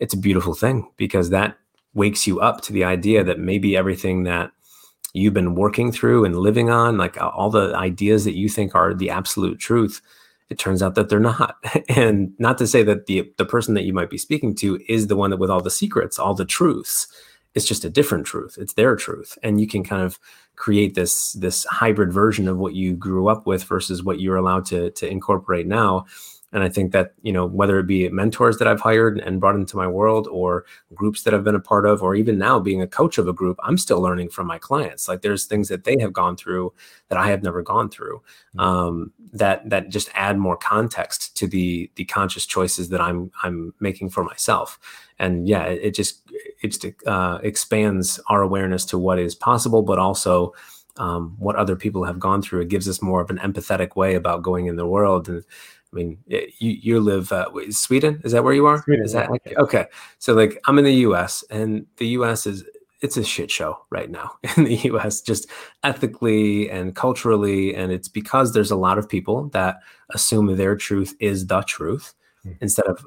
It's 0.00 0.14
a 0.14 0.18
beautiful 0.18 0.54
thing 0.54 0.90
because 0.96 1.30
that 1.30 1.56
wakes 1.94 2.26
you 2.26 2.40
up 2.40 2.60
to 2.62 2.72
the 2.72 2.84
idea 2.84 3.24
that 3.24 3.38
maybe 3.38 3.76
everything 3.76 4.24
that 4.24 4.50
you've 5.12 5.34
been 5.34 5.54
working 5.54 5.92
through 5.92 6.24
and 6.24 6.36
living 6.36 6.70
on, 6.70 6.98
like 6.98 7.16
all 7.20 7.50
the 7.50 7.74
ideas 7.76 8.24
that 8.24 8.36
you 8.36 8.48
think 8.48 8.74
are 8.74 8.92
the 8.92 9.10
absolute 9.10 9.58
truth, 9.58 10.02
it 10.50 10.58
turns 10.58 10.82
out 10.82 10.96
that 10.96 11.08
they're 11.08 11.20
not. 11.20 11.56
and 11.88 12.32
not 12.38 12.58
to 12.58 12.66
say 12.66 12.82
that 12.82 13.06
the 13.06 13.32
the 13.38 13.46
person 13.46 13.74
that 13.74 13.84
you 13.84 13.92
might 13.92 14.10
be 14.10 14.18
speaking 14.18 14.54
to 14.56 14.78
is 14.88 15.06
the 15.06 15.16
one 15.16 15.30
that 15.30 15.38
with 15.38 15.50
all 15.50 15.60
the 15.60 15.70
secrets, 15.70 16.18
all 16.18 16.34
the 16.34 16.44
truths. 16.44 17.06
It's 17.54 17.66
just 17.66 17.84
a 17.84 17.90
different 17.90 18.26
truth. 18.26 18.56
It's 18.58 18.72
their 18.72 18.96
truth. 18.96 19.38
And 19.44 19.60
you 19.60 19.68
can 19.68 19.84
kind 19.84 20.02
of 20.02 20.18
create 20.56 20.94
this 20.94 21.32
this 21.34 21.64
hybrid 21.64 22.12
version 22.12 22.48
of 22.48 22.58
what 22.58 22.74
you 22.74 22.94
grew 22.94 23.28
up 23.28 23.46
with 23.46 23.62
versus 23.62 24.02
what 24.02 24.20
you're 24.20 24.36
allowed 24.36 24.66
to 24.66 24.90
to 24.90 25.08
incorporate 25.08 25.66
now 25.66 26.04
and 26.54 26.62
I 26.62 26.68
think 26.68 26.92
that, 26.92 27.14
you 27.22 27.32
know, 27.32 27.46
whether 27.46 27.80
it 27.80 27.86
be 27.86 28.08
mentors 28.08 28.58
that 28.58 28.68
I've 28.68 28.80
hired 28.80 29.18
and 29.18 29.40
brought 29.40 29.56
into 29.56 29.76
my 29.76 29.88
world 29.88 30.28
or 30.30 30.64
groups 30.94 31.24
that 31.24 31.34
I've 31.34 31.42
been 31.42 31.56
a 31.56 31.60
part 31.60 31.84
of, 31.84 32.00
or 32.00 32.14
even 32.14 32.38
now 32.38 32.60
being 32.60 32.80
a 32.80 32.86
coach 32.86 33.18
of 33.18 33.26
a 33.26 33.32
group, 33.32 33.58
I'm 33.64 33.76
still 33.76 34.00
learning 34.00 34.30
from 34.30 34.46
my 34.46 34.58
clients. 34.58 35.08
Like 35.08 35.22
there's 35.22 35.46
things 35.46 35.68
that 35.68 35.82
they 35.82 35.98
have 35.98 36.12
gone 36.12 36.36
through 36.36 36.72
that 37.08 37.18
I 37.18 37.26
have 37.26 37.42
never 37.42 37.60
gone 37.60 37.90
through 37.90 38.22
mm-hmm. 38.56 38.60
um, 38.60 39.12
that, 39.32 39.68
that 39.68 39.88
just 39.88 40.08
add 40.14 40.38
more 40.38 40.56
context 40.56 41.36
to 41.38 41.48
the, 41.48 41.90
the 41.96 42.04
conscious 42.04 42.46
choices 42.46 42.88
that 42.90 43.00
I'm, 43.00 43.32
I'm 43.42 43.74
making 43.80 44.10
for 44.10 44.22
myself. 44.22 44.78
And 45.18 45.48
yeah, 45.48 45.64
it, 45.64 45.80
it 45.82 45.94
just, 45.94 46.22
it 46.62 46.68
just 46.68 46.86
uh, 47.04 47.40
expands 47.42 48.20
our 48.28 48.42
awareness 48.42 48.84
to 48.86 48.98
what 48.98 49.18
is 49.18 49.34
possible, 49.34 49.82
but 49.82 49.98
also 49.98 50.54
um, 50.96 51.34
what 51.38 51.56
other 51.56 51.74
people 51.74 52.04
have 52.04 52.20
gone 52.20 52.40
through. 52.40 52.60
It 52.60 52.68
gives 52.68 52.88
us 52.88 53.02
more 53.02 53.20
of 53.20 53.30
an 53.30 53.38
empathetic 53.38 53.96
way 53.96 54.14
about 54.14 54.42
going 54.42 54.66
in 54.66 54.76
the 54.76 54.86
world. 54.86 55.28
And 55.28 55.44
I 55.94 55.96
mean, 55.96 56.18
you 56.26 56.48
you 56.58 57.00
live 57.00 57.30
uh, 57.30 57.46
Sweden. 57.70 58.20
Is 58.24 58.32
that 58.32 58.42
where 58.42 58.52
you 58.52 58.66
are? 58.66 58.82
Sweden. 58.82 59.04
Is 59.04 59.12
that 59.12 59.30
okay. 59.30 59.54
okay? 59.56 59.86
So 60.18 60.34
like 60.34 60.60
I'm 60.66 60.78
in 60.78 60.84
the 60.84 60.94
U.S. 60.94 61.44
and 61.50 61.86
the 61.98 62.08
U.S. 62.08 62.46
is 62.46 62.64
it's 63.00 63.18
a 63.18 63.22
shit 63.22 63.50
show 63.50 63.84
right 63.90 64.10
now 64.10 64.32
in 64.56 64.64
the 64.64 64.76
US, 64.90 65.20
just 65.20 65.46
ethically 65.82 66.70
and 66.70 66.96
culturally. 66.96 67.74
And 67.74 67.92
it's 67.92 68.08
because 68.08 68.52
there's 68.52 68.70
a 68.70 68.76
lot 68.76 68.96
of 68.96 69.08
people 69.08 69.50
that 69.50 69.76
assume 70.10 70.56
their 70.56 70.74
truth 70.74 71.14
is 71.20 71.46
the 71.46 71.60
truth 71.62 72.14
mm. 72.46 72.56
instead 72.62 72.86
of 72.86 73.04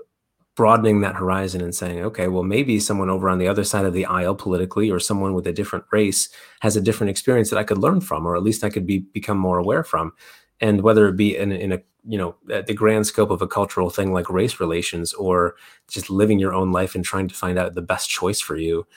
broadening 0.56 1.02
that 1.02 1.16
horizon 1.16 1.62
and 1.62 1.74
saying, 1.74 2.02
okay, 2.02 2.28
well, 2.28 2.44
maybe 2.44 2.80
someone 2.80 3.10
over 3.10 3.30
on 3.30 3.40
the 3.40 3.48
other 3.48 3.64
side 3.64 3.86
of 3.86 3.94
the 3.94 4.06
aisle 4.06 4.36
politically 4.36 4.90
or 4.90 5.00
someone 5.00 5.34
with 5.34 5.48
a 5.48 5.54
different 5.54 5.86
race 5.92 6.30
has 6.62 6.76
a 6.76 6.82
different 6.82 7.10
experience 7.10 7.50
that 7.50 7.60
I 7.60 7.64
could 7.64 7.78
learn 7.80 8.02
from, 8.02 8.26
or 8.26 8.36
at 8.36 8.44
least 8.44 8.64
I 8.64 8.70
could 8.70 8.86
be 8.86 9.00
become 9.00 9.38
more 9.38 9.58
aware 9.58 9.84
from. 9.84 10.14
And 10.60 10.82
whether 10.82 11.08
it 11.08 11.16
be 11.16 11.38
in, 11.38 11.52
in 11.52 11.72
a, 11.72 11.80
you 12.08 12.18
know, 12.18 12.36
at 12.52 12.68
the 12.68 12.74
grand 12.74 13.06
scope 13.06 13.30
of 13.30 13.42
a 13.42 13.48
cultural 13.48 13.90
thing 13.90 14.14
like 14.14 14.30
race 14.30 14.60
relations 14.60 15.14
or 15.14 15.56
just 15.88 16.10
living 16.10 16.40
your 16.40 16.54
own 16.54 16.72
life 16.72 16.96
and 16.96 17.04
trying 17.04 17.28
to 17.28 17.36
find 17.36 17.60
out 17.60 17.76
the 17.76 17.82
best 17.82 18.10
choice 18.10 18.40
for 18.40 18.56
you, 18.56 18.88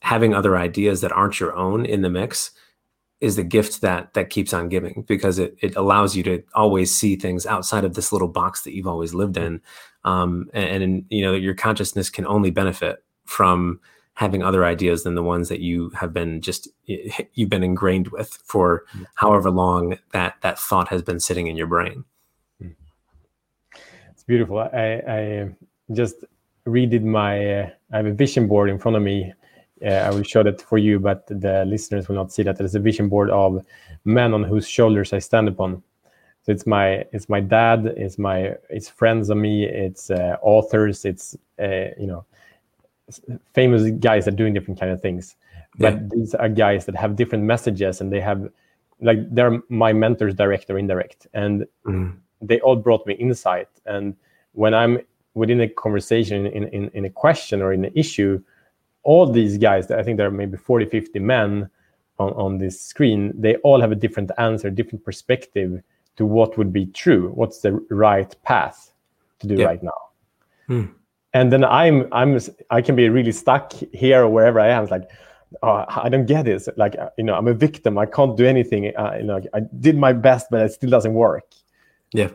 having 0.00 0.34
other 0.34 0.56
ideas 0.56 1.00
that 1.00 1.12
aren't 1.12 1.40
your 1.40 1.56
own 1.56 1.86
in 1.86 2.02
the 2.02 2.10
mix 2.10 2.50
is 3.20 3.36
the 3.36 3.42
gift 3.42 3.80
that 3.80 4.14
that 4.14 4.30
keeps 4.30 4.52
on 4.52 4.68
giving 4.68 5.04
because 5.08 5.38
it, 5.38 5.56
it 5.60 5.74
allows 5.74 6.14
you 6.14 6.22
to 6.22 6.42
always 6.54 6.94
see 6.94 7.16
things 7.16 7.46
outside 7.46 7.84
of 7.84 7.94
this 7.94 8.12
little 8.12 8.28
box 8.28 8.62
that 8.62 8.74
you've 8.74 8.86
always 8.86 9.12
lived 9.12 9.36
in. 9.36 9.60
Um, 10.04 10.48
and, 10.52 10.82
and 10.82 11.04
you 11.10 11.22
know 11.22 11.34
your 11.34 11.54
consciousness 11.54 12.10
can 12.10 12.26
only 12.26 12.50
benefit 12.50 13.02
from 13.24 13.80
having 14.18 14.42
other 14.42 14.64
ideas 14.64 15.04
than 15.04 15.14
the 15.14 15.22
ones 15.22 15.48
that 15.48 15.60
you 15.60 15.90
have 15.90 16.12
been 16.12 16.40
just 16.40 16.66
you've 17.34 17.48
been 17.48 17.62
ingrained 17.62 18.08
with 18.08 18.30
for 18.44 18.84
however 19.14 19.48
long 19.48 19.96
that 20.10 20.34
that 20.40 20.58
thought 20.58 20.88
has 20.88 21.02
been 21.02 21.20
sitting 21.20 21.46
in 21.46 21.56
your 21.56 21.68
brain. 21.68 22.04
It's 24.10 24.24
beautiful. 24.26 24.58
I 24.58 25.02
i 25.16 25.48
just 25.92 26.24
redid 26.66 27.04
my 27.04 27.32
uh, 27.60 27.70
i 27.92 27.96
have 27.98 28.06
a 28.06 28.12
vision 28.12 28.48
board 28.48 28.68
in 28.70 28.78
front 28.78 28.96
of 28.96 29.04
me. 29.04 29.32
Uh, 29.86 30.00
I 30.06 30.10
will 30.10 30.24
show 30.24 30.42
that 30.42 30.60
for 30.60 30.78
you, 30.78 30.98
but 30.98 31.24
the 31.28 31.64
listeners 31.64 32.08
will 32.08 32.16
not 32.16 32.32
see 32.32 32.42
that. 32.42 32.58
There's 32.58 32.74
a 32.74 32.80
vision 32.80 33.08
board 33.08 33.30
of 33.30 33.64
men 34.04 34.34
on 34.34 34.42
whose 34.42 34.66
shoulders 34.66 35.12
I 35.12 35.20
stand 35.20 35.46
upon. 35.46 35.80
So 36.42 36.50
it's 36.50 36.66
my 36.66 37.04
it's 37.12 37.28
my 37.28 37.40
dad, 37.40 37.86
it's 37.96 38.18
my 38.18 38.56
it's 38.68 38.88
friends 38.88 39.30
of 39.30 39.36
me, 39.36 39.64
it's 39.86 40.10
uh, 40.10 40.38
authors, 40.42 41.04
it's 41.04 41.36
uh, 41.62 41.94
you 42.02 42.08
know 42.08 42.24
famous 43.54 43.90
guys 44.00 44.24
that 44.24 44.34
are 44.34 44.36
doing 44.36 44.54
different 44.54 44.78
kind 44.78 44.92
of 44.92 45.00
things. 45.00 45.36
But 45.78 45.94
yeah. 45.94 46.00
these 46.10 46.34
are 46.34 46.48
guys 46.48 46.86
that 46.86 46.96
have 46.96 47.16
different 47.16 47.44
messages, 47.44 48.00
and 48.00 48.12
they 48.12 48.20
have 48.20 48.48
like 49.00 49.18
they're 49.32 49.60
my 49.68 49.92
mentors, 49.92 50.34
direct 50.34 50.70
or 50.70 50.78
indirect, 50.78 51.26
and 51.34 51.66
mm. 51.86 52.16
they 52.42 52.60
all 52.60 52.76
brought 52.76 53.06
me 53.06 53.14
insight. 53.14 53.68
And 53.86 54.16
when 54.52 54.74
I'm 54.74 54.98
within 55.34 55.60
a 55.60 55.68
conversation, 55.68 56.46
in, 56.46 56.68
in, 56.68 56.90
in 56.94 57.04
a 57.04 57.10
question 57.10 57.62
or 57.62 57.72
in 57.72 57.84
an 57.84 57.92
issue, 57.94 58.42
all 59.04 59.30
these 59.30 59.56
guys, 59.56 59.90
I 59.90 60.02
think 60.02 60.16
there 60.16 60.26
are 60.26 60.32
maybe 60.32 60.56
40, 60.56 60.86
50 60.86 61.18
men 61.20 61.70
on, 62.18 62.32
on 62.32 62.58
this 62.58 62.80
screen, 62.80 63.32
they 63.40 63.56
all 63.56 63.80
have 63.80 63.92
a 63.92 63.94
different 63.94 64.30
answer, 64.38 64.70
different 64.70 65.04
perspective 65.04 65.80
to 66.16 66.26
what 66.26 66.58
would 66.58 66.72
be 66.72 66.86
true. 66.86 67.30
What's 67.34 67.60
the 67.60 67.72
right 67.90 68.34
path 68.42 68.92
to 69.38 69.46
do 69.46 69.64
right 69.64 69.82
now? 69.82 69.92
Hmm. 70.66 70.84
And 71.34 71.52
then 71.52 71.64
I'm, 71.64 72.08
I'm, 72.12 72.38
I 72.70 72.80
can 72.80 72.96
be 72.96 73.08
really 73.08 73.32
stuck 73.32 73.72
here 73.72 74.22
or 74.22 74.28
wherever 74.28 74.60
I 74.60 74.68
am. 74.68 74.82
It's 74.84 74.90
like, 74.90 75.10
oh, 75.62 75.84
I 75.88 76.08
don't 76.08 76.26
get 76.26 76.44
this. 76.46 76.68
Like, 76.76 76.96
uh, 76.98 77.10
you 77.18 77.24
know, 77.24 77.34
I'm 77.34 77.48
a 77.48 77.54
victim. 77.54 77.98
I 77.98 78.06
can't 78.06 78.36
do 78.36 78.46
anything. 78.46 78.92
Uh, 78.96 79.16
you 79.18 79.24
know, 79.24 79.40
I 79.54 79.60
did 79.80 79.96
my 79.96 80.12
best, 80.12 80.48
but 80.50 80.62
it 80.62 80.72
still 80.72 80.90
doesn't 80.90 81.14
work. 81.14 81.52
Yeah. 82.12 82.30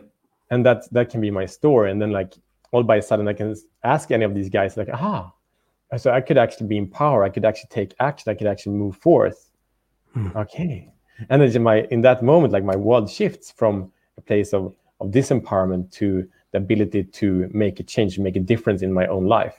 And 0.50 0.64
that 0.64 0.84
that 0.92 1.10
can 1.10 1.20
be 1.20 1.30
my 1.30 1.46
story. 1.46 1.90
And 1.90 2.00
then 2.00 2.12
like 2.12 2.34
all 2.70 2.82
by 2.82 2.96
a 2.96 3.02
sudden, 3.02 3.26
I 3.28 3.32
can 3.32 3.54
ask 3.82 4.10
any 4.10 4.24
of 4.24 4.34
these 4.34 4.48
guys, 4.48 4.76
like, 4.76 4.88
ah, 4.92 5.32
so 5.96 6.10
I 6.10 6.20
could 6.20 6.38
actually 6.38 6.66
be 6.66 6.76
in 6.76 6.88
power. 6.88 7.24
I 7.24 7.28
could 7.28 7.44
actually 7.44 7.70
take 7.70 7.94
action. 8.00 8.30
I 8.30 8.34
could 8.34 8.46
actually 8.46 8.76
move 8.76 8.96
forth. 8.96 9.50
Hmm. 10.12 10.28
Okay. 10.36 10.90
And 11.30 11.40
then 11.40 11.50
in 11.54 11.62
my 11.62 11.82
in 11.90 12.00
that 12.02 12.22
moment, 12.22 12.52
like 12.52 12.64
my 12.64 12.76
world 12.76 13.10
shifts 13.10 13.50
from 13.50 13.92
a 14.18 14.20
place 14.20 14.52
of 14.52 14.74
of 15.00 15.10
disempowerment 15.10 15.90
to 15.92 16.28
the 16.54 16.58
ability 16.58 17.02
to 17.02 17.50
make 17.52 17.80
a 17.80 17.82
change, 17.82 18.18
make 18.18 18.36
a 18.36 18.40
difference 18.40 18.80
in 18.80 18.92
my 18.92 19.06
own 19.08 19.26
life. 19.26 19.56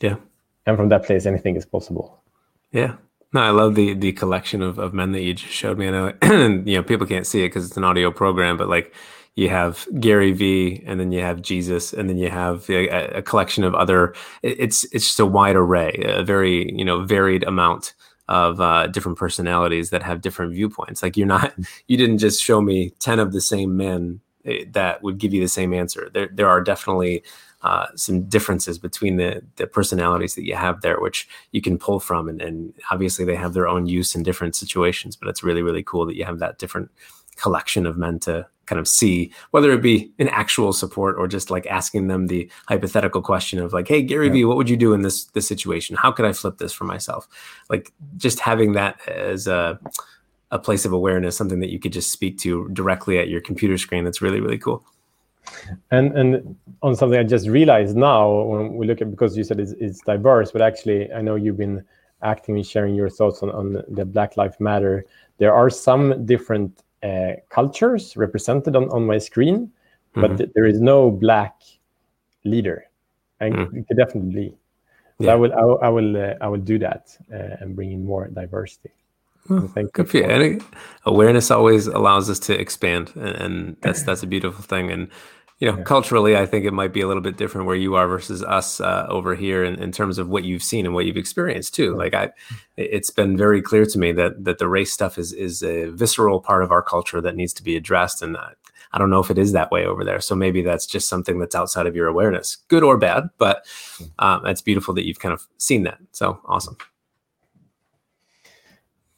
Yeah. 0.00 0.16
And 0.64 0.76
from 0.76 0.88
that 0.90 1.04
place, 1.04 1.26
anything 1.26 1.56
is 1.56 1.66
possible. 1.66 2.22
Yeah. 2.70 2.94
No, 3.32 3.40
I 3.40 3.50
love 3.50 3.74
the 3.74 3.92
the 3.94 4.12
collection 4.12 4.62
of, 4.62 4.78
of 4.78 4.94
men 4.94 5.12
that 5.12 5.22
you 5.22 5.34
just 5.34 5.52
showed 5.52 5.78
me. 5.78 5.88
I 5.88 5.90
know, 5.90 6.12
you 6.64 6.76
know, 6.76 6.82
people 6.82 7.06
can't 7.06 7.26
see 7.26 7.40
it 7.40 7.48
because 7.48 7.66
it's 7.66 7.76
an 7.76 7.84
audio 7.84 8.10
program, 8.10 8.56
but 8.56 8.68
like 8.68 8.94
you 9.34 9.48
have 9.48 9.86
Gary 9.98 10.32
V, 10.32 10.82
and 10.86 10.98
then 11.00 11.10
you 11.12 11.20
have 11.20 11.42
Jesus, 11.42 11.92
and 11.92 12.08
then 12.08 12.18
you 12.18 12.30
have 12.30 12.70
a, 12.70 12.88
a 13.18 13.22
collection 13.22 13.64
of 13.64 13.74
other. 13.74 14.14
It's 14.42 14.84
it's 14.84 15.06
just 15.06 15.20
a 15.20 15.26
wide 15.26 15.56
array, 15.56 16.02
a 16.06 16.22
very 16.22 16.72
you 16.72 16.84
know 16.84 17.02
varied 17.02 17.42
amount 17.42 17.94
of 18.28 18.60
uh, 18.60 18.86
different 18.86 19.18
personalities 19.18 19.90
that 19.90 20.04
have 20.04 20.20
different 20.20 20.52
viewpoints. 20.52 21.02
Like 21.02 21.16
you're 21.16 21.26
not, 21.26 21.52
you 21.88 21.96
didn't 21.96 22.18
just 22.18 22.42
show 22.42 22.60
me 22.60 22.90
ten 23.00 23.18
of 23.18 23.32
the 23.32 23.40
same 23.40 23.76
men 23.76 24.20
that 24.70 25.02
would 25.02 25.18
give 25.18 25.34
you 25.34 25.40
the 25.40 25.48
same 25.48 25.72
answer. 25.74 26.10
There 26.12 26.28
there 26.32 26.48
are 26.48 26.60
definitely 26.60 27.22
uh, 27.62 27.86
some 27.96 28.22
differences 28.24 28.78
between 28.78 29.16
the 29.16 29.42
the 29.56 29.66
personalities 29.66 30.34
that 30.34 30.44
you 30.44 30.54
have 30.54 30.82
there, 30.82 31.00
which 31.00 31.28
you 31.52 31.60
can 31.60 31.78
pull 31.78 32.00
from, 32.00 32.28
and, 32.28 32.40
and 32.40 32.72
obviously 32.90 33.24
they 33.24 33.36
have 33.36 33.54
their 33.54 33.68
own 33.68 33.86
use 33.86 34.14
in 34.14 34.22
different 34.22 34.54
situations. 34.54 35.16
But 35.16 35.28
it's 35.28 35.42
really 35.42 35.62
really 35.62 35.82
cool 35.82 36.06
that 36.06 36.16
you 36.16 36.24
have 36.24 36.38
that 36.38 36.58
different 36.58 36.90
collection 37.36 37.86
of 37.86 37.98
men 37.98 38.18
to 38.18 38.46
kind 38.66 38.80
of 38.80 38.88
see 38.88 39.32
whether 39.52 39.70
it 39.72 39.80
be 39.80 40.10
an 40.18 40.28
actual 40.28 40.72
support 40.72 41.16
or 41.18 41.28
just 41.28 41.50
like 41.50 41.66
asking 41.66 42.08
them 42.08 42.26
the 42.26 42.50
hypothetical 42.66 43.22
question 43.22 43.58
of 43.58 43.72
like 43.72 43.86
hey 43.86 44.02
gary 44.02 44.26
yeah. 44.26 44.32
vee 44.32 44.44
what 44.44 44.56
would 44.56 44.68
you 44.68 44.76
do 44.76 44.92
in 44.92 45.02
this 45.02 45.26
this 45.26 45.46
situation 45.46 45.96
how 45.96 46.10
could 46.10 46.24
i 46.24 46.32
flip 46.32 46.58
this 46.58 46.72
for 46.72 46.84
myself 46.84 47.28
like 47.70 47.92
just 48.16 48.40
having 48.40 48.72
that 48.72 48.98
as 49.08 49.46
a 49.46 49.78
a 50.50 50.58
place 50.58 50.84
of 50.84 50.92
awareness 50.92 51.36
something 51.36 51.60
that 51.60 51.70
you 51.70 51.78
could 51.78 51.92
just 51.92 52.12
speak 52.12 52.38
to 52.38 52.68
directly 52.68 53.18
at 53.18 53.28
your 53.28 53.40
computer 53.40 53.76
screen 53.78 54.04
that's 54.04 54.22
really 54.22 54.40
really 54.40 54.58
cool 54.58 54.84
and 55.90 56.16
and 56.16 56.56
on 56.82 56.94
something 56.94 57.18
i 57.18 57.22
just 57.22 57.48
realized 57.48 57.96
now 57.96 58.42
when 58.42 58.76
we 58.76 58.86
look 58.86 59.00
at 59.00 59.10
because 59.10 59.36
you 59.36 59.44
said 59.44 59.60
it's, 59.60 59.72
it's 59.72 60.00
diverse 60.00 60.50
but 60.50 60.62
actually 60.62 61.12
i 61.12 61.20
know 61.20 61.34
you've 61.34 61.56
been 61.56 61.84
actively 62.22 62.62
sharing 62.62 62.94
your 62.94 63.10
thoughts 63.10 63.42
on, 63.42 63.50
on 63.50 63.82
the 63.88 64.04
black 64.04 64.36
lives 64.36 64.58
matter 64.58 65.04
there 65.38 65.54
are 65.54 65.70
some 65.70 66.24
different 66.26 66.82
uh, 67.02 67.34
cultures 67.50 68.16
represented 68.16 68.74
on, 68.74 68.88
on 68.90 69.06
my 69.06 69.18
screen, 69.18 69.66
mm-hmm. 69.66 70.20
but 70.20 70.36
th- 70.38 70.50
there 70.54 70.66
is 70.66 70.80
no 70.80 71.10
black 71.10 71.62
leader. 72.44 72.86
And 73.40 73.54
mm. 73.54 73.84
it 73.88 73.96
definitely. 73.96 74.56
So 75.20 75.26
yeah. 75.26 75.32
I 75.32 75.34
will, 75.36 75.52
I 75.52 75.62
will, 75.62 75.78
I 75.82 75.88
will, 75.88 76.16
uh, 76.16 76.34
I 76.40 76.48
will 76.48 76.60
do 76.60 76.78
that 76.78 77.16
uh, 77.32 77.60
and 77.60 77.76
bring 77.76 77.92
in 77.92 78.04
more 78.04 78.28
diversity. 78.28 78.90
Well, 79.48 79.68
thank 79.68 79.92
good 79.92 80.08
for 80.08 80.16
you. 80.18 80.24
And 80.24 80.64
awareness 81.04 81.50
always 81.50 81.86
allows 81.86 82.28
us 82.30 82.38
to 82.40 82.58
expand, 82.58 83.12
and, 83.14 83.36
and 83.36 83.76
that's 83.80 84.02
that's 84.02 84.22
a 84.22 84.26
beautiful 84.26 84.62
thing. 84.62 84.90
And 84.90 85.08
you 85.58 85.70
know, 85.70 85.78
yeah. 85.78 85.84
culturally, 85.84 86.36
I 86.36 86.44
think 86.44 86.66
it 86.66 86.72
might 86.72 86.92
be 86.92 87.00
a 87.00 87.06
little 87.06 87.22
bit 87.22 87.38
different 87.38 87.66
where 87.66 87.76
you 87.76 87.94
are 87.94 88.06
versus 88.06 88.42
us 88.42 88.78
uh, 88.78 89.06
over 89.08 89.34
here 89.34 89.64
in, 89.64 89.76
in 89.76 89.90
terms 89.90 90.18
of 90.18 90.28
what 90.28 90.44
you've 90.44 90.62
seen 90.62 90.84
and 90.84 90.94
what 90.94 91.06
you've 91.06 91.16
experienced 91.16 91.74
too. 91.74 91.94
Like 91.96 92.12
I, 92.12 92.30
it's 92.76 93.10
been 93.10 93.38
very 93.38 93.62
clear 93.62 93.86
to 93.86 93.98
me 93.98 94.12
that 94.12 94.44
that 94.44 94.58
the 94.58 94.68
race 94.68 94.92
stuff 94.92 95.16
is 95.16 95.32
is 95.32 95.62
a 95.62 95.86
visceral 95.86 96.40
part 96.40 96.62
of 96.62 96.72
our 96.72 96.82
culture 96.82 97.20
that 97.22 97.36
needs 97.36 97.54
to 97.54 97.62
be 97.62 97.76
addressed, 97.76 98.20
and 98.22 98.36
I, 98.36 98.52
I 98.92 98.98
don't 98.98 99.10
know 99.10 99.20
if 99.20 99.30
it 99.30 99.38
is 99.38 99.52
that 99.52 99.70
way 99.70 99.86
over 99.86 100.04
there. 100.04 100.20
So 100.20 100.34
maybe 100.34 100.62
that's 100.62 100.86
just 100.86 101.08
something 101.08 101.38
that's 101.38 101.54
outside 101.54 101.86
of 101.86 101.96
your 101.96 102.06
awareness, 102.06 102.56
good 102.68 102.82
or 102.82 102.98
bad. 102.98 103.30
But 103.38 103.66
um, 104.18 104.44
it's 104.46 104.62
beautiful 104.62 104.94
that 104.94 105.06
you've 105.06 105.20
kind 105.20 105.32
of 105.32 105.46
seen 105.56 105.84
that. 105.84 105.98
So 106.12 106.40
awesome. 106.46 106.76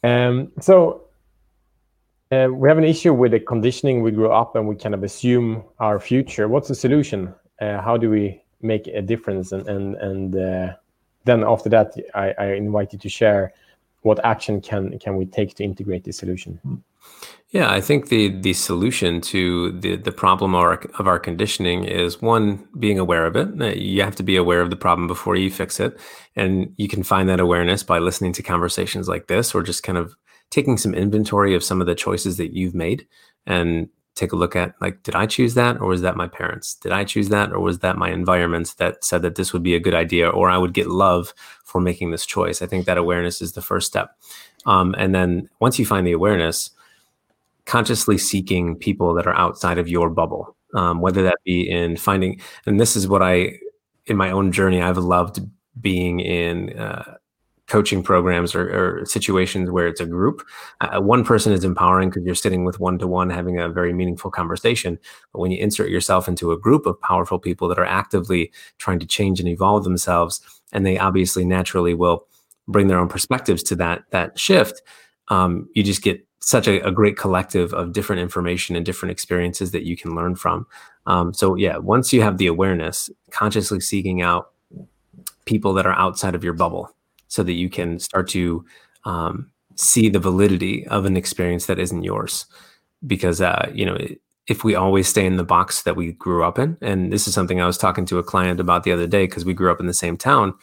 Um. 0.03 0.51
So 0.59 1.09
uh, 2.31 2.47
we 2.51 2.69
have 2.69 2.77
an 2.77 2.83
issue 2.83 3.13
with 3.13 3.31
the 3.31 3.39
conditioning 3.39 4.01
we 4.03 4.11
grew 4.11 4.31
up 4.31 4.55
and 4.55 4.67
we 4.67 4.75
kind 4.75 4.93
of 4.93 5.03
assume 5.03 5.63
our 5.79 5.99
future. 5.99 6.47
What's 6.47 6.67
the 6.67 6.75
solution? 6.75 7.33
Uh, 7.59 7.81
how 7.81 7.97
do 7.97 8.09
we 8.09 8.41
make 8.61 8.87
a 8.87 9.01
difference? 9.01 9.51
And 9.51 9.67
and 9.67 9.95
and 9.95 10.35
uh, 10.35 10.73
then 11.25 11.43
after 11.43 11.69
that, 11.69 11.95
I, 12.13 12.33
I 12.37 12.45
invite 12.53 12.93
you 12.93 12.99
to 12.99 13.09
share 13.09 13.53
what 14.01 14.23
action 14.23 14.61
can 14.61 14.97
can 14.99 15.17
we 15.17 15.25
take 15.25 15.55
to 15.55 15.63
integrate 15.63 16.03
this 16.03 16.17
solution. 16.17 16.83
Yeah, 17.51 17.71
I 17.71 17.81
think 17.81 18.09
the 18.09 18.29
the 18.29 18.53
solution 18.53 19.21
to 19.21 19.71
the 19.71 19.95
the 19.95 20.11
problem 20.11 20.53
of 20.53 20.61
our, 20.61 20.73
of 20.99 21.07
our 21.07 21.17
conditioning 21.17 21.83
is 21.83 22.21
one 22.21 22.67
being 22.77 22.99
aware 22.99 23.25
of 23.25 23.35
it. 23.35 23.75
You 23.75 24.03
have 24.03 24.15
to 24.17 24.23
be 24.23 24.35
aware 24.35 24.61
of 24.61 24.69
the 24.69 24.75
problem 24.75 25.07
before 25.07 25.35
you 25.35 25.49
fix 25.49 25.79
it, 25.79 25.99
and 26.35 26.71
you 26.77 26.87
can 26.87 27.01
find 27.01 27.27
that 27.27 27.39
awareness 27.39 27.81
by 27.81 27.97
listening 27.97 28.33
to 28.33 28.43
conversations 28.43 29.07
like 29.07 29.27
this, 29.27 29.55
or 29.55 29.63
just 29.63 29.81
kind 29.81 29.97
of 29.97 30.15
taking 30.51 30.77
some 30.77 30.93
inventory 30.93 31.55
of 31.55 31.63
some 31.63 31.81
of 31.81 31.87
the 31.87 31.95
choices 31.95 32.37
that 32.37 32.53
you've 32.53 32.75
made 32.75 33.07
and 33.47 33.89
take 34.15 34.31
a 34.31 34.35
look 34.35 34.55
at 34.55 34.73
like, 34.81 35.01
did 35.03 35.15
I 35.15 35.25
choose 35.25 35.53
that 35.53 35.79
or 35.79 35.87
was 35.87 36.01
that 36.01 36.17
my 36.17 36.27
parents? 36.27 36.75
Did 36.75 36.91
I 36.91 37.03
choose 37.03 37.29
that 37.29 37.51
or 37.51 37.59
was 37.59 37.79
that 37.79 37.97
my 37.97 38.09
environment 38.11 38.75
that 38.77 39.03
said 39.03 39.21
that 39.21 39.35
this 39.35 39.53
would 39.53 39.63
be 39.63 39.75
a 39.75 39.79
good 39.79 39.93
idea 39.93 40.27
or 40.27 40.49
I 40.49 40.57
would 40.57 40.73
get 40.73 40.87
love 40.87 41.33
for 41.63 41.79
making 41.79 42.11
this 42.11 42.25
choice? 42.25 42.61
I 42.61 42.65
think 42.65 42.85
that 42.85 42.97
awareness 42.97 43.41
is 43.41 43.53
the 43.53 43.61
first 43.61 43.87
step. 43.87 44.17
Um, 44.65 44.93
and 44.97 45.15
then 45.15 45.49
once 45.59 45.79
you 45.79 45.85
find 45.85 46.05
the 46.05 46.11
awareness, 46.11 46.71
consciously 47.69 48.17
seeking 48.17 48.75
people 48.75 49.13
that 49.13 49.27
are 49.27 49.35
outside 49.35 49.77
of 49.77 49.87
your 49.87 50.09
bubble, 50.09 50.55
um, 50.73 51.01
whether 51.01 51.21
that 51.21 51.37
be 51.45 51.69
in 51.69 51.95
finding, 51.95 52.41
and 52.65 52.79
this 52.79 52.95
is 52.95 53.07
what 53.07 53.21
I, 53.21 53.59
in 54.07 54.17
my 54.17 54.31
own 54.31 54.51
journey, 54.51 54.81
I've 54.81 54.97
loved 54.97 55.39
being 55.79 56.19
in 56.19 56.75
uh, 56.79 57.17
coaching 57.67 58.01
programs 58.01 58.55
or, 58.55 59.01
or, 59.01 59.05
situations 59.05 59.69
where 59.69 59.87
it's 59.87 60.01
a 60.01 60.05
group. 60.07 60.41
Uh, 60.81 60.99
one 60.99 61.23
person 61.23 61.53
is 61.53 61.63
empowering 61.63 62.09
because 62.09 62.25
you're 62.25 62.33
sitting 62.33 62.65
with 62.65 62.79
one 62.79 62.97
to 62.97 63.05
one 63.05 63.29
having 63.29 63.59
a 63.59 63.69
very 63.69 63.93
meaningful 63.93 64.31
conversation. 64.31 64.97
But 65.31 65.39
when 65.39 65.51
you 65.51 65.59
insert 65.59 65.91
yourself 65.91 66.27
into 66.27 66.51
a 66.51 66.59
group 66.59 66.87
of 66.87 66.99
powerful 66.99 67.37
people 67.37 67.67
that 67.67 67.77
are 67.77 67.85
actively 67.85 68.51
trying 68.79 68.97
to 68.99 69.05
change 69.05 69.39
and 69.39 69.47
evolve 69.47 69.83
themselves, 69.83 70.41
and 70.73 70.87
they 70.87 70.97
obviously 70.97 71.45
naturally 71.45 71.93
will 71.93 72.25
bring 72.67 72.87
their 72.87 72.97
own 72.97 73.09
perspectives 73.09 73.61
to 73.63 73.75
that 73.75 74.01
that 74.09 74.39
shift, 74.39 74.81
um, 75.27 75.69
you 75.75 75.83
just 75.83 76.01
get 76.01 76.25
such 76.39 76.67
a, 76.67 76.85
a, 76.87 76.91
great 76.91 77.17
collective 77.17 77.73
of 77.73 77.91
different 77.91 78.21
information 78.21 78.75
and 78.75 78.85
different 78.85 79.11
experiences 79.11 79.71
that 79.71 79.83
you 79.83 79.97
can 79.97 80.15
learn 80.15 80.35
from. 80.35 80.65
Um, 81.05 81.33
so 81.33 81.55
yeah, 81.55 81.77
once 81.77 82.13
you 82.13 82.21
have 82.21 82.37
the 82.37 82.47
awareness, 82.47 83.09
consciously 83.29 83.79
seeking 83.81 84.21
out 84.21 84.51
people 85.45 85.73
that 85.73 85.85
are 85.85 85.93
outside 85.93 86.35
of 86.35 86.43
your 86.43 86.53
bubble, 86.53 86.95
so 87.27 87.43
that 87.43 87.53
you 87.53 87.69
can 87.69 87.99
start 87.99 88.27
to 88.29 88.65
um, 89.05 89.51
see 89.75 90.09
the 90.09 90.19
validity 90.19 90.87
of 90.87 91.05
an 91.05 91.17
experience 91.17 91.65
that 91.65 91.79
isn't 91.79 92.03
yours. 92.03 92.45
Because 93.05 93.41
uh, 93.41 93.69
you 93.73 93.85
know, 93.85 93.97
if 94.47 94.63
we 94.63 94.75
always 94.75 95.07
stay 95.07 95.25
in 95.25 95.37
the 95.37 95.43
box 95.43 95.83
that 95.83 95.95
we 95.95 96.13
grew 96.13 96.43
up 96.43 96.57
in, 96.57 96.77
and 96.81 97.13
this 97.13 97.27
is 97.27 97.33
something 97.33 97.61
I 97.61 97.67
was 97.67 97.77
talking 97.77 98.05
to 98.05 98.17
a 98.17 98.23
client 98.23 98.59
about 98.59 98.83
the 98.83 98.91
other 98.91 99.07
day 99.07 99.25
because 99.25 99.45
we 99.45 99.53
grew 99.53 99.71
up 99.71 99.79
in 99.79 99.87
the 99.87 99.93
same 99.93 100.17
town. 100.17 100.53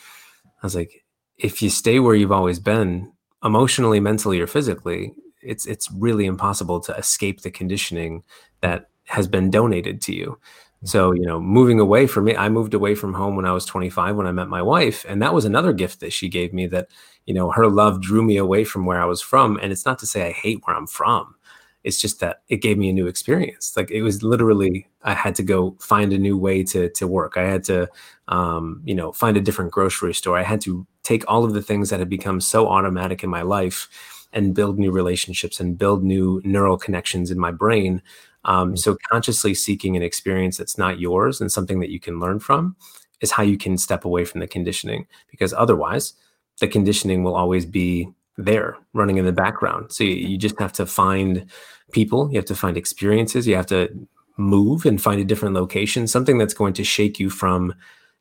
I 0.62 0.66
was 0.66 0.74
like, 0.74 1.04
if 1.38 1.62
you 1.62 1.70
stay 1.70 2.00
where 2.00 2.14
you've 2.14 2.32
always 2.32 2.58
been, 2.58 3.12
emotionally, 3.44 4.00
mentally, 4.00 4.40
or 4.40 4.46
physically, 4.46 5.14
it's 5.46 5.66
it's 5.66 5.90
really 5.92 6.26
impossible 6.26 6.80
to 6.80 6.96
escape 6.96 7.42
the 7.42 7.50
conditioning 7.50 8.22
that 8.60 8.88
has 9.06 9.26
been 9.26 9.50
donated 9.50 10.02
to 10.02 10.14
you. 10.14 10.38
Mm-hmm. 10.76 10.86
So, 10.86 11.12
you 11.12 11.24
know, 11.24 11.40
moving 11.40 11.80
away 11.80 12.06
from 12.06 12.24
me, 12.24 12.36
I 12.36 12.48
moved 12.48 12.74
away 12.74 12.94
from 12.94 13.14
home 13.14 13.36
when 13.36 13.46
I 13.46 13.52
was 13.52 13.64
25 13.64 14.16
when 14.16 14.26
I 14.26 14.32
met 14.32 14.48
my 14.48 14.62
wife. 14.62 15.06
And 15.08 15.22
that 15.22 15.34
was 15.34 15.44
another 15.44 15.72
gift 15.72 16.00
that 16.00 16.12
she 16.12 16.28
gave 16.28 16.52
me 16.52 16.66
that, 16.68 16.88
you 17.24 17.34
know, 17.34 17.50
her 17.50 17.68
love 17.68 18.02
drew 18.02 18.22
me 18.22 18.36
away 18.36 18.64
from 18.64 18.84
where 18.84 19.00
I 19.00 19.06
was 19.06 19.22
from. 19.22 19.58
And 19.62 19.72
it's 19.72 19.86
not 19.86 19.98
to 20.00 20.06
say 20.06 20.26
I 20.26 20.32
hate 20.32 20.60
where 20.64 20.76
I'm 20.76 20.86
from. 20.86 21.34
It's 21.82 22.00
just 22.00 22.18
that 22.18 22.42
it 22.48 22.56
gave 22.56 22.78
me 22.78 22.88
a 22.88 22.92
new 22.92 23.06
experience. 23.06 23.76
Like 23.76 23.92
it 23.92 24.02
was 24.02 24.22
literally, 24.24 24.88
I 25.02 25.14
had 25.14 25.36
to 25.36 25.44
go 25.44 25.76
find 25.80 26.12
a 26.12 26.18
new 26.18 26.36
way 26.36 26.64
to 26.64 26.90
to 26.90 27.06
work. 27.06 27.36
I 27.36 27.44
had 27.44 27.62
to, 27.64 27.88
um, 28.26 28.82
you 28.84 28.94
know, 28.94 29.12
find 29.12 29.36
a 29.36 29.40
different 29.40 29.70
grocery 29.70 30.12
store. 30.12 30.36
I 30.36 30.42
had 30.42 30.60
to 30.62 30.84
take 31.04 31.22
all 31.28 31.44
of 31.44 31.54
the 31.54 31.62
things 31.62 31.90
that 31.90 32.00
had 32.00 32.08
become 32.08 32.40
so 32.40 32.68
automatic 32.68 33.22
in 33.22 33.30
my 33.30 33.42
life 33.42 33.88
and 34.36 34.54
build 34.54 34.78
new 34.78 34.92
relationships 34.92 35.58
and 35.58 35.78
build 35.78 36.04
new 36.04 36.40
neural 36.44 36.76
connections 36.76 37.30
in 37.30 37.38
my 37.38 37.50
brain. 37.50 38.02
Um, 38.44 38.68
mm-hmm. 38.68 38.76
so 38.76 38.96
consciously 39.10 39.54
seeking 39.54 39.96
an 39.96 40.02
experience 40.02 40.58
that's 40.58 40.78
not 40.78 41.00
yours 41.00 41.40
and 41.40 41.50
something 41.50 41.80
that 41.80 41.90
you 41.90 41.98
can 41.98 42.20
learn 42.20 42.38
from 42.38 42.76
is 43.20 43.32
how 43.32 43.42
you 43.42 43.58
can 43.58 43.76
step 43.78 44.04
away 44.04 44.24
from 44.24 44.40
the 44.40 44.46
conditioning 44.46 45.06
because 45.30 45.52
otherwise 45.52 46.12
the 46.60 46.68
conditioning 46.68 47.24
will 47.24 47.34
always 47.34 47.66
be 47.66 48.08
there 48.36 48.76
running 48.92 49.16
in 49.16 49.24
the 49.24 49.32
background. 49.32 49.90
So 49.90 50.04
you, 50.04 50.12
you 50.12 50.38
just 50.38 50.60
have 50.60 50.72
to 50.74 50.86
find 50.86 51.50
people, 51.90 52.30
you 52.30 52.36
have 52.36 52.44
to 52.44 52.54
find 52.54 52.76
experiences, 52.76 53.48
you 53.48 53.56
have 53.56 53.66
to 53.66 53.88
move 54.36 54.84
and 54.84 55.00
find 55.00 55.20
a 55.20 55.24
different 55.24 55.54
location, 55.54 56.06
something 56.06 56.36
that's 56.36 56.54
going 56.54 56.74
to 56.74 56.84
shake 56.84 57.18
you 57.18 57.30
from 57.30 57.74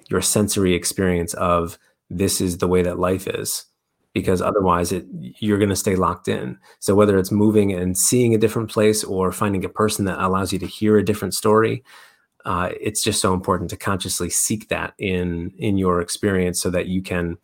your 0.09 0.21
sensory 0.21 0.73
experience 0.73 1.33
of 1.33 1.77
this 2.09 2.39
is 2.39 2.59
the 2.59 2.67
way 2.67 2.81
that 2.81 2.99
life 2.99 3.27
is 3.27 3.65
because 4.15 4.41
otherwise 4.41 4.91
it 4.91 5.05
you're 5.39 5.59
going 5.59 5.69
to 5.69 5.75
stay 5.75 5.95
locked 5.95 6.27
in. 6.27 6.57
So 6.79 6.95
whether 6.95 7.19
it's 7.19 7.31
moving 7.31 7.71
and 7.71 7.95
seeing 7.95 8.33
a 8.33 8.39
different 8.39 8.71
place 8.71 9.03
or 9.03 9.31
finding 9.31 9.63
a 9.63 9.69
person 9.69 10.05
that 10.05 10.17
allows 10.17 10.51
you 10.51 10.57
to 10.57 10.65
hear 10.65 10.97
a 10.97 11.05
different 11.05 11.35
story 11.35 11.83
uh, 12.45 12.69
it's 12.79 13.01
just 13.03 13.21
so 13.21 13.33
important 13.33 13.69
to 13.71 13.77
consciously 13.77 14.29
seek 14.29 14.69
that 14.69 14.93
in 14.99 15.51
in 15.57 15.77
your 15.77 15.99
experience 15.99 16.61
so 16.61 16.69
that 16.69 16.87
you 16.87 17.01
can 17.01 17.37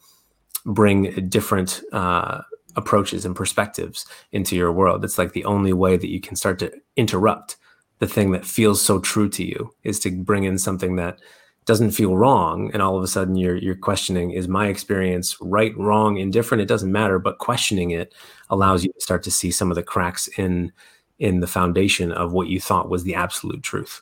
bring 0.65 1.28
different 1.28 1.82
uh, 1.91 2.41
approaches 2.76 3.26
and 3.26 3.36
perspectives 3.36 4.05
into 4.32 4.55
your 4.55 4.72
world. 4.72 5.03
It's 5.03 5.17
like 5.17 5.34
the 5.34 5.45
only 5.45 5.74
way 5.74 5.97
that 5.97 6.09
you 6.09 6.22
can 6.22 6.36
start 6.36 6.59
to 6.59 6.72
interrupt 6.95 7.57
the 7.97 8.07
thing 8.07 8.32
that 8.32 8.45
feels 8.45 8.82
so 8.82 8.99
true 8.99 9.30
to 9.30 9.43
you 9.43 9.74
is 9.84 9.99
to 10.01 10.11
bring 10.11 10.43
in 10.43 10.57
something 10.57 10.95
that 10.97 11.19
doesn't 11.66 11.91
feel 11.91 12.18
wrong 12.18 12.72
and 12.74 12.82
all 12.82 12.97
of 12.97 13.03
a 13.03 13.07
sudden 13.07 13.36
you're 13.36 13.55
you're 13.55 13.76
questioning 13.76 14.32
is 14.32 14.47
my 14.47 14.68
experience 14.68 15.38
right 15.41 15.78
wrong 15.78 16.18
indifferent? 16.18 16.62
It 16.62 16.68
doesn't 16.68 16.91
matter 16.91 17.20
but 17.20 17.38
questioning 17.38 17.91
it 17.91 18.14
allows 18.49 18.84
you 18.84 18.91
to 18.93 19.01
start 19.01 19.24
to 19.24 19.32
see 19.32 19.51
some 19.51 19.72
of 19.72 19.76
the 19.76 19.84
cracks 19.84 20.28
in 20.38 20.72
in 21.20 21.39
the 21.39 21.47
foundation 21.47 22.12
of 22.12 22.34
what 22.34 22.47
you 22.47 22.59
thought 22.59 22.89
was 22.89 23.03
the 23.03 23.14
absolute 23.14 23.62
truth. 23.62 24.01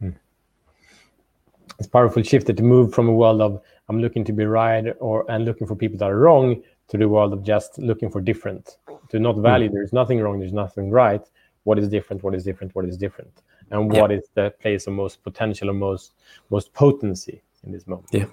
Hmm. 0.00 0.10
it's 1.78 1.88
powerful 1.88 2.22
shift 2.22 2.48
to 2.48 2.62
move 2.62 2.92
from 2.92 3.08
a 3.08 3.12
world 3.12 3.40
of 3.40 3.62
i'm 3.88 4.00
looking 4.00 4.24
to 4.24 4.32
be 4.32 4.44
right 4.44 4.86
or 4.98 5.24
and 5.30 5.44
looking 5.44 5.66
for 5.66 5.76
people 5.76 5.96
that 5.98 6.10
are 6.10 6.18
wrong 6.18 6.62
to 6.88 6.98
the 6.98 7.08
world 7.08 7.32
of 7.32 7.42
just 7.42 7.78
looking 7.78 8.10
for 8.10 8.20
different 8.20 8.78
to 9.08 9.18
not 9.18 9.36
value. 9.36 9.68
Hmm. 9.68 9.74
there's 9.74 9.92
nothing 9.92 10.20
wrong 10.20 10.40
there's 10.40 10.52
nothing 10.52 10.90
right. 10.90 11.24
What 11.64 11.80
is 11.80 11.88
different? 11.88 12.22
What 12.22 12.34
is 12.34 12.44
different? 12.44 12.74
What 12.76 12.84
is 12.84 12.96
different 12.96 13.42
and 13.70 13.90
what 13.90 14.10
yeah. 14.10 14.18
is 14.18 14.28
the 14.34 14.54
place 14.60 14.86
of 14.86 14.94
most 14.94 15.22
potential 15.22 15.70
or 15.70 15.74
most 15.74 16.12
most 16.50 16.72
potency 16.72 17.42
in 17.64 17.72
this 17.72 17.86
moment? 17.86 18.08
Yeah. 18.12 18.26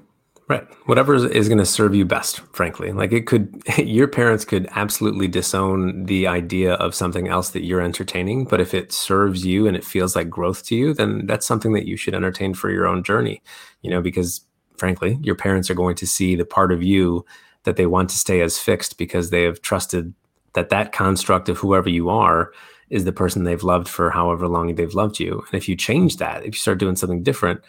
Right. 0.50 0.68
Whatever 0.88 1.16
is, 1.16 1.24
is 1.24 1.48
going 1.48 1.60
to 1.60 1.66
serve 1.66 1.96
you 1.96 2.06
best 2.06 2.42
frankly. 2.54 2.92
Like 2.92 3.14
it 3.14 3.26
could 3.26 3.64
your 3.78 4.08
parents 4.08 4.46
could 4.46 4.68
absolutely 4.72 5.28
disown 5.28 6.06
the 6.06 6.28
idea 6.28 6.74
of 6.74 6.94
something 6.94 7.28
else 7.28 7.52
that 7.52 7.64
you're 7.64 7.82
entertaining 7.82 8.46
but 8.46 8.60
if 8.60 8.74
it 8.74 8.92
serves 8.92 9.46
you 9.46 9.68
and 9.68 9.76
it 9.76 9.86
feels 9.86 10.16
like 10.16 10.30
growth 10.30 10.66
to 10.66 10.76
you 10.76 10.94
then 10.94 11.26
that's 11.26 11.48
something 11.48 11.74
that 11.74 11.88
you 11.88 11.96
should 11.98 12.14
entertain 12.14 12.54
for 12.54 12.70
your 12.70 12.86
own 12.86 13.04
journey 13.04 13.42
you 13.82 13.90
know 13.90 14.02
because 14.02 14.42
frankly 14.78 15.18
your 15.22 15.36
parents 15.36 15.70
are 15.70 15.76
going 15.76 15.96
to 15.96 16.06
see 16.06 16.36
the 16.36 16.46
part 16.46 16.72
of 16.72 16.84
you 16.84 17.26
that 17.64 17.78
they 17.78 17.86
want 17.86 18.10
to 18.10 18.18
stay 18.18 18.42
as 18.42 18.60
fixed 18.60 18.98
because 18.98 19.30
they 19.30 19.44
have 19.44 19.62
trusted 19.62 20.14
that 20.54 20.70
that 20.70 20.92
construct 20.92 21.50
of 21.50 21.58
whoever 21.58 21.90
you 21.90 22.10
are 22.10 22.52
is 22.94 23.06
the 23.06 23.12
person 23.12 23.44
they've 23.44 23.64
loved 23.64 23.88
for 23.88 24.12
however 24.12 24.48
long 24.48 24.76
they've 24.76 24.94
loved 24.94 25.20
you. 25.20 25.44
And 25.52 25.56
if 25.56 25.68
you 25.68 25.76
change 25.76 26.18
that, 26.18 26.42
if 26.42 26.54
you 26.54 26.60
start 26.60 26.78
doing 26.78 26.96
something 26.96 27.24
different, 27.24 27.62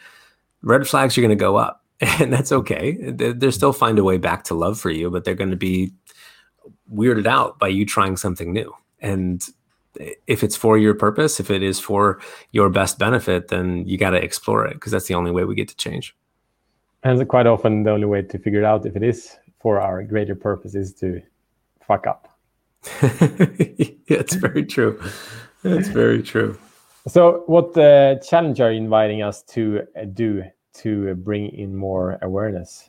red 0.60 0.86
flags 0.86 1.16
are 1.16 1.22
going 1.22 1.30
to 1.30 1.36
go 1.36 1.56
up. 1.56 1.80
And 2.20 2.32
that's 2.32 2.52
okay. 2.52 2.98
They'll 3.10 3.52
still 3.52 3.72
find 3.72 3.98
a 3.98 4.04
way 4.04 4.18
back 4.18 4.44
to 4.44 4.54
love 4.54 4.78
for 4.78 4.90
you, 4.90 5.10
but 5.10 5.24
they're 5.24 5.34
going 5.34 5.52
to 5.52 5.56
be 5.56 5.92
weirded 6.92 7.26
out 7.26 7.58
by 7.58 7.68
you 7.68 7.86
trying 7.86 8.16
something 8.16 8.52
new. 8.52 8.74
And 9.00 9.42
if 10.26 10.42
it's 10.42 10.56
for 10.56 10.76
your 10.76 10.94
purpose, 10.94 11.40
if 11.40 11.50
it 11.50 11.62
is 11.62 11.80
for 11.80 12.20
your 12.50 12.68
best 12.68 12.98
benefit, 12.98 13.48
then 13.48 13.86
you 13.86 13.96
got 13.96 14.10
to 14.10 14.22
explore 14.22 14.66
it 14.66 14.74
because 14.74 14.92
that's 14.92 15.06
the 15.06 15.14
only 15.14 15.30
way 15.30 15.44
we 15.44 15.54
get 15.54 15.68
to 15.68 15.76
change. 15.76 16.14
And 17.04 17.26
quite 17.28 17.46
often, 17.46 17.84
the 17.84 17.92
only 17.92 18.06
way 18.06 18.22
to 18.22 18.38
figure 18.38 18.64
out 18.64 18.84
if 18.84 18.96
it 18.96 19.02
is 19.02 19.36
for 19.60 19.80
our 19.80 20.02
greater 20.02 20.34
purpose 20.34 20.74
is 20.74 20.92
to 20.94 21.22
fuck 21.86 22.06
up. 22.06 22.33
it's 23.06 24.34
very 24.34 24.64
true. 24.64 25.00
It's 25.62 25.88
very 25.88 26.22
true. 26.22 26.58
So, 27.06 27.42
what 27.46 27.76
uh, 27.76 28.16
challenge 28.20 28.60
are 28.60 28.70
you 28.70 28.78
inviting 28.78 29.22
us 29.22 29.42
to 29.54 29.82
uh, 29.96 30.04
do 30.04 30.44
to 30.74 31.14
bring 31.16 31.48
in 31.50 31.76
more 31.76 32.18
awareness? 32.22 32.88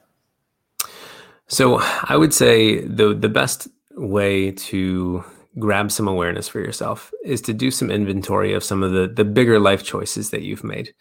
So, 1.48 1.80
I 2.04 2.16
would 2.16 2.34
say 2.34 2.82
the 2.82 3.14
the 3.14 3.30
best 3.30 3.68
way 3.92 4.52
to 4.52 5.24
grab 5.60 5.92
some 5.92 6.08
awareness 6.08 6.48
for 6.48 6.60
yourself 6.60 7.14
is 7.24 7.42
to 7.42 7.54
do 7.54 7.72
some 7.72 7.90
inventory 7.90 8.54
of 8.54 8.64
some 8.64 8.84
of 8.84 8.92
the 8.92 9.08
the 9.08 9.26
bigger 9.26 9.60
life 9.60 9.84
choices 9.84 10.30
that 10.30 10.44
you've 10.44 10.64
made, 10.64 10.94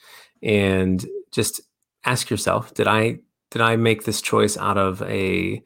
and 0.42 1.06
just 1.30 1.60
ask 2.04 2.30
yourself: 2.30 2.74
Did 2.74 2.88
I 2.88 3.18
did 3.50 3.62
I 3.62 3.76
make 3.76 4.04
this 4.04 4.20
choice 4.20 4.56
out 4.56 4.76
of 4.76 5.02
a 5.02 5.62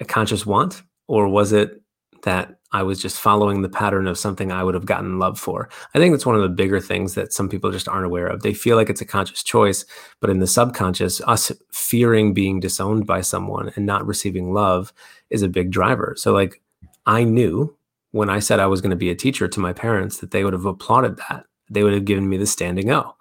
a 0.00 0.04
conscious 0.04 0.44
want, 0.44 0.82
or 1.06 1.28
was 1.28 1.52
it 1.52 1.80
that 2.22 2.57
I 2.72 2.82
was 2.82 3.00
just 3.00 3.18
following 3.18 3.62
the 3.62 3.68
pattern 3.68 4.06
of 4.06 4.18
something 4.18 4.52
I 4.52 4.62
would 4.62 4.74
have 4.74 4.84
gotten 4.84 5.18
love 5.18 5.38
for. 5.38 5.70
I 5.94 5.98
think 5.98 6.12
that's 6.12 6.26
one 6.26 6.36
of 6.36 6.42
the 6.42 6.48
bigger 6.48 6.80
things 6.80 7.14
that 7.14 7.32
some 7.32 7.48
people 7.48 7.70
just 7.70 7.88
aren't 7.88 8.04
aware 8.04 8.26
of. 8.26 8.42
They 8.42 8.52
feel 8.52 8.76
like 8.76 8.90
it's 8.90 9.00
a 9.00 9.06
conscious 9.06 9.42
choice, 9.42 9.86
but 10.20 10.28
in 10.28 10.40
the 10.40 10.46
subconscious, 10.46 11.20
us 11.22 11.50
fearing 11.72 12.34
being 12.34 12.60
disowned 12.60 13.06
by 13.06 13.22
someone 13.22 13.72
and 13.74 13.86
not 13.86 14.06
receiving 14.06 14.52
love 14.52 14.92
is 15.30 15.42
a 15.42 15.48
big 15.48 15.70
driver. 15.70 16.14
So, 16.18 16.32
like, 16.32 16.60
I 17.06 17.24
knew 17.24 17.74
when 18.10 18.28
I 18.28 18.38
said 18.38 18.60
I 18.60 18.66
was 18.66 18.80
going 18.80 18.90
to 18.90 18.96
be 18.96 19.10
a 19.10 19.14
teacher 19.14 19.48
to 19.48 19.60
my 19.60 19.72
parents 19.72 20.18
that 20.18 20.30
they 20.30 20.44
would 20.44 20.52
have 20.52 20.66
applauded 20.66 21.16
that. 21.28 21.46
They 21.70 21.82
would 21.82 21.94
have 21.94 22.04
given 22.04 22.28
me 22.28 22.36
the 22.36 22.46
standing 22.46 22.90
O. 22.90 23.14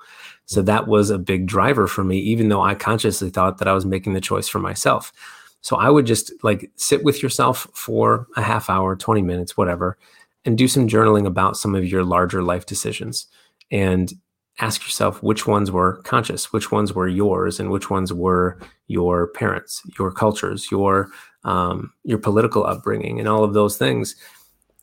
So 0.45 0.62
that 0.62 0.88
was 0.88 1.10
a 1.10 1.18
big 1.18 1.45
driver 1.45 1.88
for 1.88 2.06
me, 2.06 2.20
even 2.20 2.48
though 2.48 2.62
I 2.62 2.74
consciously 2.74 3.30
thought 3.30 3.58
that 3.58 3.68
I 3.68 3.74
was 3.74 3.86
making 3.86 4.14
the 4.14 4.22
choice 4.22 4.48
for 4.48 4.60
myself. 4.60 5.12
So 5.62 5.76
I 5.76 5.89
would 5.89 6.05
just 6.05 6.32
like 6.43 6.72
sit 6.76 7.03
with 7.03 7.22
yourself 7.22 7.68
for 7.74 8.28
a 8.36 8.41
half 8.41 8.70
hour, 8.70 8.95
20 8.95 9.22
minutes, 9.22 9.58
whatever, 9.58 9.97
and 10.45 10.58
do 10.58 10.68
some 10.68 10.88
journaling 10.88 11.26
about 11.26 11.58
some 11.58 11.76
of 11.76 11.86
your 11.86 12.03
larger 12.03 12.41
life 12.41 12.66
decisions 12.66 13.28
and 13.72 14.14
ask 14.60 14.82
yourself 14.84 15.22
which 15.22 15.45
ones 15.45 15.72
were 15.72 15.97
conscious, 16.03 16.51
which 16.51 16.72
ones 16.72 16.93
were 16.93 17.08
yours, 17.08 17.60
and 17.60 17.70
which 17.70 17.89
ones 17.89 18.12
were 18.12 18.60
your 18.88 19.28
parents, 19.28 19.82
your 19.99 20.12
cultures, 20.12 20.72
your 20.72 21.10
um, 21.43 21.93
your 22.03 22.18
political 22.18 22.66
upbringing, 22.66 23.20
and 23.20 23.30
all 23.30 23.43
of 23.43 23.53
those 23.53 23.78
things. 23.78 24.16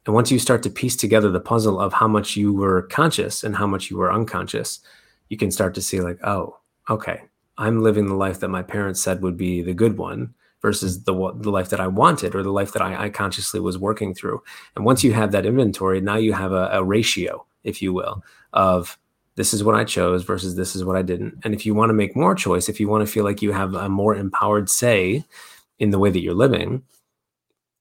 And 0.07 0.15
once 0.15 0.31
you 0.31 0.39
start 0.39 0.63
to 0.65 0.71
piece 0.71 0.97
together 0.97 1.31
the 1.31 1.41
puzzle 1.41 1.81
of 1.81 1.93
how 1.93 2.09
much 2.09 2.37
you 2.37 2.53
were 2.53 2.83
conscious 2.83 3.43
and 3.43 3.57
how 3.57 3.67
much 3.67 3.91
you 3.91 3.97
were 3.97 4.13
unconscious, 4.13 4.81
you 5.29 5.37
can 5.37 5.51
start 5.51 5.75
to 5.75 5.83
see 5.83 6.01
like, 6.01 6.19
oh, 6.25 6.59
okay, 6.91 7.23
I'm 7.57 7.83
living 7.83 8.07
the 8.07 8.15
life 8.15 8.41
that 8.41 8.49
my 8.49 8.63
parents 8.63 9.01
said 9.01 9.23
would 9.23 9.37
be 9.37 9.63
the 9.63 9.75
good 9.75 9.97
one 9.97 10.35
versus 10.65 11.05
the 11.05 11.13
the 11.35 11.51
life 11.51 11.69
that 11.69 11.79
I 11.79 11.87
wanted 11.87 12.35
or 12.35 12.43
the 12.43 12.51
life 12.51 12.73
that 12.73 12.81
I, 12.81 13.05
I 13.05 13.09
consciously 13.11 13.61
was 13.61 13.77
working 13.77 14.15
through. 14.15 14.43
And 14.75 14.87
once 14.87 15.05
you 15.05 15.13
have 15.13 15.31
that 15.33 15.45
inventory, 15.45 16.01
now 16.01 16.17
you 16.17 16.33
have 16.33 16.53
a, 16.53 16.71
a 16.73 16.83
ratio, 16.83 17.45
if 17.65 17.83
you 17.83 17.93
will, 17.93 18.25
of 18.55 18.99
this 19.37 19.53
is 19.53 19.63
what 19.63 19.75
I 19.75 19.85
chose 19.85 20.25
versus 20.25 20.57
this 20.57 20.75
is 20.75 20.83
what 20.83 20.97
I 20.97 21.03
didn't. 21.03 21.35
And 21.45 21.53
if 21.53 21.67
you 21.67 21.75
want 21.75 21.91
to 21.91 21.95
make 21.95 22.17
more 22.17 22.35
choice, 22.35 22.71
if 22.71 22.81
you 22.81 22.89
want 22.89 23.07
to 23.07 23.13
feel 23.13 23.25
like 23.25 23.43
you 23.43 23.53
have 23.53 23.75
a 23.75 23.91
more 23.91 24.17
empowered 24.17 24.71
say 24.71 25.23
in 25.79 25.91
the 25.91 25.99
way 25.99 26.09
that 26.09 26.23
you're 26.23 26.33
living, 26.33 26.83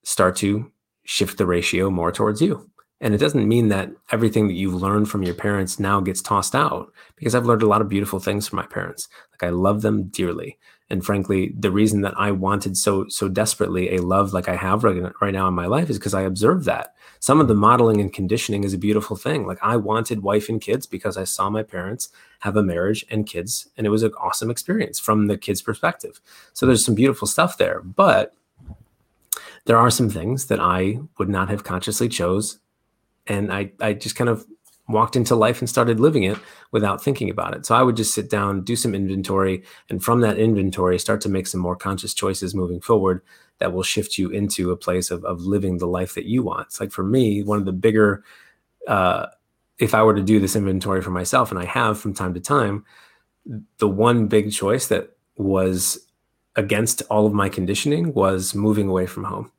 start 0.03 0.35
to 0.37 0.69
shift 1.05 1.37
the 1.37 1.45
ratio 1.45 1.89
more 1.89 2.11
towards 2.11 2.41
you. 2.41 2.69
And 2.99 3.13
it 3.13 3.19
doesn't 3.19 3.47
mean 3.47 3.69
that 3.69 3.91
everything 4.11 4.49
that 4.49 4.55
you've 4.55 4.81
learned 4.81 5.09
from 5.09 5.23
your 5.23 5.35
parents 5.35 5.79
now 5.79 6.01
gets 6.01 6.21
tossed 6.21 6.53
out 6.53 6.91
because 7.15 7.33
I've 7.33 7.45
learned 7.45 7.63
a 7.63 7.67
lot 7.67 7.81
of 7.81 7.87
beautiful 7.87 8.19
things 8.19 8.45
from 8.45 8.57
my 8.57 8.65
parents. 8.65 9.07
Like 9.31 9.43
I 9.43 9.51
love 9.51 9.83
them 9.83 10.09
dearly. 10.09 10.57
And 10.93 11.03
frankly, 11.03 11.51
the 11.57 11.71
reason 11.71 12.01
that 12.01 12.13
I 12.17 12.29
wanted 12.29 12.77
so 12.77 13.07
so 13.07 13.27
desperately 13.27 13.95
a 13.95 14.03
love 14.03 14.31
like 14.31 14.47
I 14.47 14.55
have 14.55 14.83
right, 14.83 15.11
right 15.19 15.33
now 15.33 15.47
in 15.47 15.55
my 15.55 15.65
life 15.65 15.89
is 15.89 15.97
because 15.97 16.13
I 16.13 16.21
observed 16.21 16.65
that. 16.65 16.93
Some 17.19 17.41
of 17.41 17.47
the 17.47 17.55
modeling 17.55 17.99
and 17.99 18.13
conditioning 18.13 18.63
is 18.63 18.75
a 18.75 18.77
beautiful 18.77 19.15
thing. 19.15 19.47
Like 19.47 19.57
I 19.63 19.75
wanted 19.75 20.21
wife 20.21 20.49
and 20.49 20.61
kids 20.61 20.85
because 20.85 21.17
I 21.17 21.23
saw 21.23 21.49
my 21.49 21.63
parents 21.63 22.09
have 22.41 22.55
a 22.55 22.61
marriage 22.61 23.07
and 23.09 23.25
kids, 23.25 23.67
and 23.75 23.87
it 23.87 23.89
was 23.89 24.03
an 24.03 24.11
awesome 24.21 24.51
experience 24.51 24.99
from 24.99 25.25
the 25.25 25.35
kids' 25.35 25.63
perspective. 25.63 26.21
So 26.53 26.67
there's 26.67 26.85
some 26.85 26.93
beautiful 26.93 27.27
stuff 27.27 27.57
there. 27.57 27.81
But 27.81 28.35
there 29.65 29.77
are 29.77 29.89
some 29.89 30.11
things 30.11 30.45
that 30.45 30.59
I 30.59 30.99
would 31.17 31.29
not 31.29 31.49
have 31.49 31.63
consciously 31.63 32.07
chose 32.07 32.59
and 33.25 33.51
I 33.51 33.71
I 33.79 33.93
just 33.93 34.15
kind 34.15 34.29
of 34.29 34.45
walked 34.89 35.15
into 35.15 35.35
life 35.35 35.59
and 35.59 35.69
started 35.69 35.99
living 35.99 36.23
it 36.23 36.37
without 36.71 37.01
thinking 37.03 37.29
about 37.29 37.55
it. 37.55 37.65
So 37.65 37.75
I 37.75 37.83
would 37.83 37.95
just 37.95 38.13
sit 38.13 38.29
down, 38.29 38.63
do 38.63 38.75
some 38.75 38.93
inventory, 38.93 39.63
and 39.89 40.03
from 40.03 40.21
that 40.21 40.37
inventory, 40.37 40.99
start 40.99 41.21
to 41.21 41.29
make 41.29 41.47
some 41.47 41.61
more 41.61 41.75
conscious 41.75 42.13
choices 42.13 42.53
moving 42.53 42.81
forward 42.81 43.21
that 43.59 43.71
will 43.71 43.83
shift 43.83 44.17
you 44.17 44.29
into 44.29 44.71
a 44.71 44.77
place 44.77 45.09
of, 45.09 45.23
of 45.23 45.41
living 45.41 45.77
the 45.77 45.87
life 45.87 46.15
that 46.15 46.25
you 46.25 46.43
want. 46.43 46.67
It's 46.67 46.79
like 46.79 46.91
for 46.91 47.03
me, 47.03 47.43
one 47.43 47.59
of 47.59 47.65
the 47.65 47.71
bigger, 47.71 48.23
uh, 48.87 49.27
if 49.79 49.93
I 49.93 50.03
were 50.03 50.15
to 50.15 50.23
do 50.23 50.39
this 50.39 50.55
inventory 50.55 51.01
for 51.01 51.11
myself, 51.11 51.49
and 51.49 51.59
I 51.59 51.65
have 51.65 51.97
from 51.97 52.13
time 52.13 52.33
to 52.33 52.41
time, 52.41 52.83
the 53.77 53.87
one 53.87 54.27
big 54.27 54.51
choice 54.51 54.87
that 54.87 55.15
was 55.37 55.97
against 56.55 57.01
all 57.09 57.25
of 57.25 57.33
my 57.33 57.49
conditioning 57.49 58.13
was 58.13 58.53
moving 58.53 58.89
away 58.89 59.05
from 59.05 59.23
home 59.23 59.51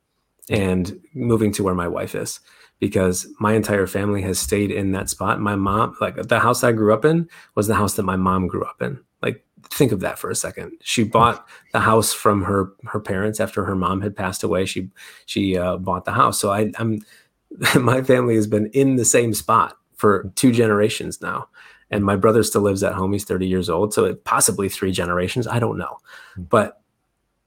and 0.49 1.01
moving 1.13 1.51
to 1.51 1.63
where 1.63 1.73
my 1.73 1.87
wife 1.87 2.15
is 2.15 2.39
because 2.85 3.25
my 3.39 3.53
entire 3.53 3.87
family 3.87 4.21
has 4.21 4.37
stayed 4.37 4.69
in 4.69 4.91
that 4.91 5.09
spot. 5.09 5.41
My 5.41 5.55
mom, 5.55 5.97
like 5.99 6.15
the 6.27 6.39
house 6.39 6.63
I 6.63 6.71
grew 6.71 6.93
up 6.93 7.03
in, 7.03 7.27
was 7.55 7.65
the 7.65 7.73
house 7.73 7.95
that 7.95 8.03
my 8.03 8.15
mom 8.15 8.45
grew 8.45 8.63
up 8.63 8.79
in. 8.79 8.99
Like, 9.23 9.43
think 9.71 9.91
of 9.91 10.01
that 10.01 10.19
for 10.19 10.29
a 10.29 10.35
second. 10.35 10.73
She 10.83 11.03
bought 11.03 11.47
the 11.73 11.79
house 11.79 12.13
from 12.13 12.43
her 12.43 12.73
her 12.83 12.99
parents 12.99 13.39
after 13.39 13.65
her 13.65 13.75
mom 13.75 14.01
had 14.01 14.15
passed 14.15 14.43
away. 14.43 14.67
She 14.67 14.91
she 15.25 15.57
uh, 15.57 15.77
bought 15.77 16.05
the 16.05 16.11
house. 16.11 16.39
So 16.39 16.51
I, 16.51 16.71
I'm 16.77 17.01
my 17.75 18.03
family 18.03 18.35
has 18.35 18.45
been 18.45 18.67
in 18.67 18.97
the 18.97 19.05
same 19.05 19.33
spot 19.33 19.75
for 19.95 20.31
two 20.35 20.51
generations 20.51 21.23
now. 21.23 21.49
And 21.89 22.05
my 22.05 22.15
brother 22.15 22.43
still 22.43 22.61
lives 22.61 22.83
at 22.83 22.93
home. 22.93 23.13
He's 23.13 23.25
30 23.25 23.47
years 23.47 23.67
old. 23.67 23.95
So 23.95 24.05
it, 24.05 24.25
possibly 24.25 24.69
three 24.69 24.91
generations. 24.91 25.47
I 25.47 25.57
don't 25.57 25.79
know. 25.79 25.97
Hmm. 26.35 26.43
But 26.43 26.81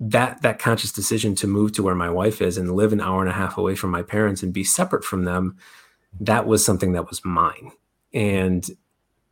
that 0.01 0.43
that 0.43 0.59
conscious 0.59 0.93
decision 0.93 1.35
to 1.35 1.47
move 1.47 1.73
to 1.73 1.83
where 1.83 1.95
my 1.95 2.09
wife 2.09 2.41
is 2.41 2.57
and 2.57 2.77
live 2.77 2.93
an 2.93 3.01
hour 3.01 3.21
and 3.21 3.31
a 3.31 3.33
half 3.35 3.59
away 3.59 3.75
from 3.75 3.91
my 3.91 4.03
parents 4.03 4.43
and 4.43 4.53
be 4.53 4.63
separate 4.63 5.05
from 5.05 5.25
them 5.25 5.57
that 6.21 6.47
was 6.47 6.65
something 6.65 6.93
that 6.93 7.09
was 7.09 7.25
mine. 7.25 7.73
And 8.13 8.69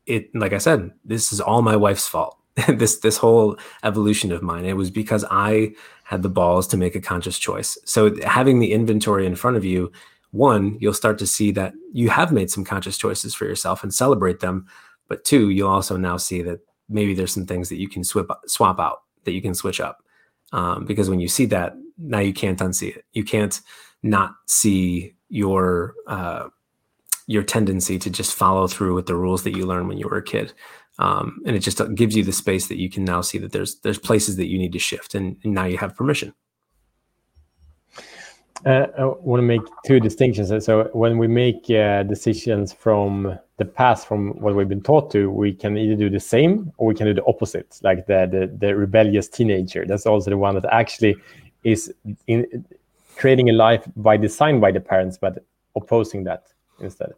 it 0.06 0.32
like 0.34 0.52
i 0.52 0.58
said 0.58 0.92
this 1.04 1.32
is 1.32 1.40
all 1.40 1.62
my 1.62 1.76
wife's 1.76 2.08
fault. 2.08 2.38
This 2.68 2.98
this 3.00 3.18
whole 3.18 3.58
evolution 3.82 4.32
of 4.32 4.42
mine 4.42 4.64
it 4.64 4.76
was 4.76 4.90
because 4.90 5.24
i 5.30 5.72
had 6.04 6.22
the 6.22 6.28
balls 6.28 6.66
to 6.68 6.76
make 6.76 6.94
a 6.94 7.00
conscious 7.00 7.38
choice. 7.38 7.76
So 7.84 8.14
having 8.22 8.60
the 8.60 8.72
inventory 8.72 9.26
in 9.26 9.36
front 9.36 9.56
of 9.56 9.64
you 9.64 9.92
one 10.30 10.76
you'll 10.80 10.94
start 10.94 11.18
to 11.18 11.26
see 11.26 11.50
that 11.52 11.74
you 11.92 12.08
have 12.10 12.32
made 12.32 12.50
some 12.50 12.64
conscious 12.64 12.98
choices 12.98 13.34
for 13.34 13.44
yourself 13.44 13.82
and 13.82 13.92
celebrate 13.94 14.40
them. 14.40 14.66
But 15.08 15.24
two 15.24 15.50
you'll 15.50 15.70
also 15.70 15.96
now 15.96 16.16
see 16.16 16.42
that 16.42 16.60
maybe 16.88 17.14
there's 17.14 17.34
some 17.34 17.46
things 17.46 17.68
that 17.68 17.76
you 17.78 17.88
can 17.88 18.04
swap 18.04 18.42
swap 18.46 18.78
out 18.80 19.02
that 19.24 19.32
you 19.32 19.42
can 19.42 19.54
switch 19.54 19.80
up 19.80 20.02
um, 20.52 20.84
because 20.84 21.10
when 21.10 21.20
you 21.20 21.28
see 21.28 21.46
that 21.46 21.74
now 21.98 22.18
you 22.18 22.32
can't 22.32 22.58
unsee 22.58 22.96
it. 22.96 23.04
You 23.12 23.24
can't 23.24 23.60
not 24.02 24.34
see 24.46 25.14
your 25.28 25.94
uh, 26.06 26.48
your 27.26 27.42
tendency 27.42 27.98
to 27.98 28.10
just 28.10 28.34
follow 28.34 28.66
through 28.68 28.94
with 28.94 29.06
the 29.06 29.16
rules 29.16 29.42
that 29.42 29.56
you 29.56 29.66
learned 29.66 29.88
when 29.88 29.98
you 29.98 30.08
were 30.08 30.18
a 30.18 30.22
kid. 30.22 30.52
Um, 30.98 31.42
and 31.44 31.54
it 31.54 31.60
just 31.60 31.80
gives 31.94 32.16
you 32.16 32.22
the 32.22 32.32
space 32.32 32.68
that 32.68 32.78
you 32.78 32.88
can 32.88 33.04
now 33.04 33.20
see 33.20 33.38
that 33.38 33.52
there's 33.52 33.80
there's 33.80 33.98
places 33.98 34.36
that 34.36 34.46
you 34.46 34.58
need 34.58 34.72
to 34.72 34.78
shift 34.78 35.14
and, 35.14 35.36
and 35.44 35.54
now 35.54 35.64
you 35.64 35.78
have 35.78 35.96
permission. 35.96 36.32
Uh, 38.64 38.86
I 38.98 39.04
want 39.04 39.40
to 39.40 39.46
make 39.46 39.60
two 39.86 40.00
distinctions. 40.00 40.50
So 40.64 40.88
when 40.92 41.18
we 41.18 41.28
make 41.28 41.68
uh, 41.70 42.02
decisions 42.04 42.72
from 42.72 43.38
the 43.58 43.64
path 43.64 44.04
from 44.04 44.38
what 44.40 44.54
we've 44.54 44.68
been 44.68 44.82
taught 44.82 45.10
to, 45.12 45.30
we 45.30 45.52
can 45.52 45.76
either 45.78 45.94
do 45.94 46.10
the 46.10 46.20
same 46.20 46.72
or 46.76 46.88
we 46.88 46.94
can 46.94 47.06
do 47.06 47.14
the 47.14 47.24
opposite, 47.24 47.78
like 47.82 48.06
the 48.06 48.28
the, 48.30 48.66
the 48.66 48.76
rebellious 48.76 49.28
teenager. 49.28 49.84
That's 49.86 50.06
also 50.06 50.30
the 50.30 50.38
one 50.38 50.54
that 50.56 50.66
actually 50.72 51.16
is 51.64 51.92
in 52.26 52.64
creating 53.16 53.48
a 53.50 53.52
life 53.52 53.84
by 53.96 54.16
design 54.16 54.60
by 54.60 54.70
the 54.70 54.80
parents, 54.80 55.16
but 55.18 55.44
opposing 55.74 56.24
that 56.24 56.48
instead. 56.80 57.14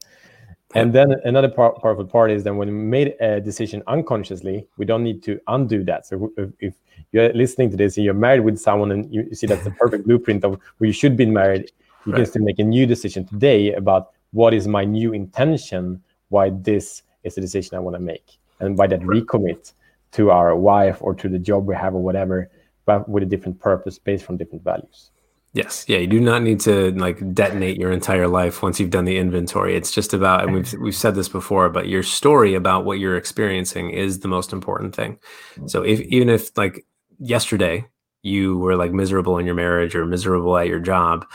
And 0.74 0.92
then 0.92 1.12
another 1.24 1.48
part, 1.48 1.80
powerful 1.80 2.04
part 2.04 2.30
is 2.30 2.44
that 2.44 2.54
when 2.54 2.68
we 2.68 2.74
made 2.74 3.14
a 3.20 3.40
decision 3.40 3.82
unconsciously, 3.86 4.66
we 4.76 4.84
don't 4.84 5.02
need 5.02 5.22
to 5.22 5.40
undo 5.48 5.82
that. 5.84 6.06
So 6.06 6.30
if, 6.36 6.50
if 6.60 6.74
you're 7.12 7.32
listening 7.32 7.70
to 7.70 7.76
this 7.76 7.96
and 7.96 8.04
you're 8.04 8.12
married 8.14 8.40
with 8.40 8.58
someone 8.58 8.92
and 8.92 9.12
you 9.12 9.34
see 9.34 9.46
that's 9.46 9.64
the 9.64 9.70
perfect 9.70 10.04
blueprint 10.04 10.44
of 10.44 10.60
where 10.76 10.86
you 10.86 10.92
should 10.92 11.16
be 11.16 11.24
married, 11.24 11.72
you 12.04 12.12
right. 12.12 12.18
can 12.18 12.26
still 12.26 12.44
make 12.44 12.58
a 12.58 12.64
new 12.64 12.84
decision 12.86 13.26
today 13.26 13.72
about 13.72 14.10
what 14.32 14.52
is 14.52 14.68
my 14.68 14.84
new 14.84 15.14
intention, 15.14 16.02
why 16.28 16.50
this 16.50 17.02
is 17.24 17.34
the 17.34 17.40
decision 17.40 17.76
I 17.76 17.80
want 17.80 17.96
to 17.96 18.00
make. 18.00 18.38
And 18.60 18.76
by 18.76 18.86
that, 18.88 19.00
recommit 19.00 19.72
to 20.12 20.30
our 20.30 20.56
wife 20.56 20.98
or 21.00 21.14
to 21.14 21.28
the 21.28 21.38
job 21.38 21.66
we 21.66 21.74
have 21.74 21.94
or 21.94 22.02
whatever, 22.02 22.50
but 22.86 23.08
with 23.08 23.22
a 23.22 23.26
different 23.26 23.60
purpose 23.60 23.98
based 23.98 24.24
from 24.24 24.36
different 24.36 24.64
values. 24.64 25.10
Yes. 25.54 25.86
Yeah. 25.88 25.98
You 25.98 26.06
do 26.06 26.20
not 26.20 26.42
need 26.42 26.60
to 26.60 26.92
like 26.92 27.34
detonate 27.34 27.78
your 27.78 27.90
entire 27.90 28.28
life 28.28 28.62
once 28.62 28.78
you've 28.78 28.90
done 28.90 29.06
the 29.06 29.18
inventory. 29.18 29.74
It's 29.74 29.90
just 29.90 30.12
about, 30.12 30.44
and 30.44 30.54
we've, 30.54 30.72
we've 30.74 30.94
said 30.94 31.14
this 31.14 31.28
before, 31.28 31.68
but 31.70 31.88
your 31.88 32.02
story 32.02 32.54
about 32.54 32.84
what 32.84 32.98
you're 32.98 33.16
experiencing 33.16 33.90
is 33.90 34.20
the 34.20 34.28
most 34.28 34.52
important 34.52 34.94
thing. 34.94 35.18
So 35.66 35.82
if, 35.82 36.00
even 36.02 36.28
if 36.28 36.56
like 36.56 36.86
yesterday 37.18 37.86
you 38.22 38.58
were 38.58 38.76
like 38.76 38.92
miserable 38.92 39.38
in 39.38 39.46
your 39.46 39.54
marriage 39.54 39.94
or 39.94 40.04
miserable 40.04 40.56
at 40.58 40.66
your 40.66 40.80
job, 40.80 41.26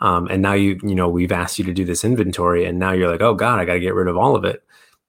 um, 0.00 0.26
and 0.28 0.42
now 0.42 0.54
you, 0.54 0.80
you 0.82 0.94
know, 0.94 1.08
we've 1.08 1.32
asked 1.32 1.58
you 1.58 1.64
to 1.64 1.74
do 1.74 1.84
this 1.84 2.04
inventory 2.04 2.64
and 2.64 2.78
now 2.78 2.92
you're 2.92 3.10
like, 3.10 3.20
oh 3.20 3.34
God, 3.34 3.58
I 3.58 3.64
got 3.64 3.74
to 3.74 3.80
get 3.80 3.94
rid 3.94 4.08
of 4.08 4.16
all 4.16 4.34
of 4.34 4.44
it. 4.44 4.64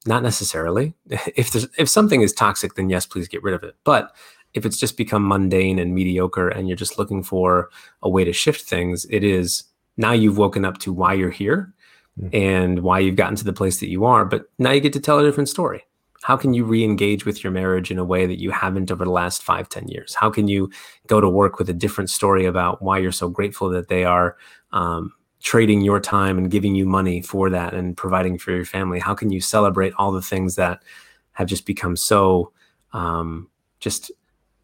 Not 0.05 0.23
necessarily. 0.23 0.93
If 1.35 1.51
there's, 1.51 1.67
if 1.77 1.89
something 1.89 2.21
is 2.21 2.33
toxic, 2.33 2.75
then 2.75 2.89
yes, 2.89 3.05
please 3.05 3.27
get 3.27 3.43
rid 3.43 3.53
of 3.53 3.63
it. 3.63 3.75
But 3.83 4.15
if 4.53 4.65
it's 4.65 4.77
just 4.77 4.97
become 4.97 5.27
mundane 5.27 5.79
and 5.79 5.95
mediocre 5.95 6.49
and 6.49 6.67
you're 6.67 6.77
just 6.77 6.97
looking 6.97 7.23
for 7.23 7.69
a 8.01 8.09
way 8.09 8.23
to 8.23 8.33
shift 8.33 8.67
things, 8.67 9.05
it 9.09 9.23
is 9.23 9.63
now 9.97 10.11
you've 10.11 10.37
woken 10.37 10.65
up 10.65 10.77
to 10.79 10.91
why 10.91 11.13
you're 11.13 11.29
here 11.29 11.73
mm-hmm. 12.19 12.35
and 12.35 12.79
why 12.79 12.99
you've 12.99 13.15
gotten 13.15 13.35
to 13.35 13.45
the 13.45 13.53
place 13.53 13.79
that 13.79 13.89
you 13.89 14.03
are. 14.05 14.25
But 14.25 14.45
now 14.59 14.71
you 14.71 14.81
get 14.81 14.93
to 14.93 14.99
tell 14.99 15.19
a 15.19 15.23
different 15.23 15.49
story. 15.49 15.85
How 16.23 16.37
can 16.37 16.53
you 16.53 16.65
re 16.65 16.83
engage 16.83 17.25
with 17.25 17.43
your 17.43 17.51
marriage 17.51 17.89
in 17.89 17.97
a 17.97 18.03
way 18.03 18.27
that 18.27 18.39
you 18.39 18.51
haven't 18.51 18.91
over 18.91 19.05
the 19.05 19.11
last 19.11 19.41
five, 19.41 19.69
ten 19.69 19.87
years? 19.87 20.13
How 20.13 20.29
can 20.29 20.47
you 20.47 20.69
go 21.07 21.19
to 21.19 21.27
work 21.27 21.57
with 21.57 21.67
a 21.69 21.73
different 21.73 22.11
story 22.11 22.45
about 22.45 22.81
why 22.81 22.99
you're 22.99 23.11
so 23.11 23.27
grateful 23.27 23.69
that 23.69 23.87
they 23.87 24.05
are 24.05 24.37
um, 24.73 25.13
trading 25.41 25.81
your 25.81 25.99
time 25.99 26.37
and 26.37 26.51
giving 26.51 26.75
you 26.75 26.85
money 26.85 27.21
for 27.21 27.49
that 27.49 27.73
and 27.73 27.97
providing 27.97 28.37
for 28.37 28.51
your 28.51 28.65
family? 28.65 28.99
How 28.99 29.13
can 29.13 29.31
you 29.31 29.41
celebrate 29.41 29.93
all 29.97 30.11
the 30.11 30.21
things 30.21 30.55
that 30.55 30.83
have 31.33 31.47
just 31.47 31.65
become 31.65 31.95
so 31.95 32.51
um, 32.93 33.49
just 33.79 34.11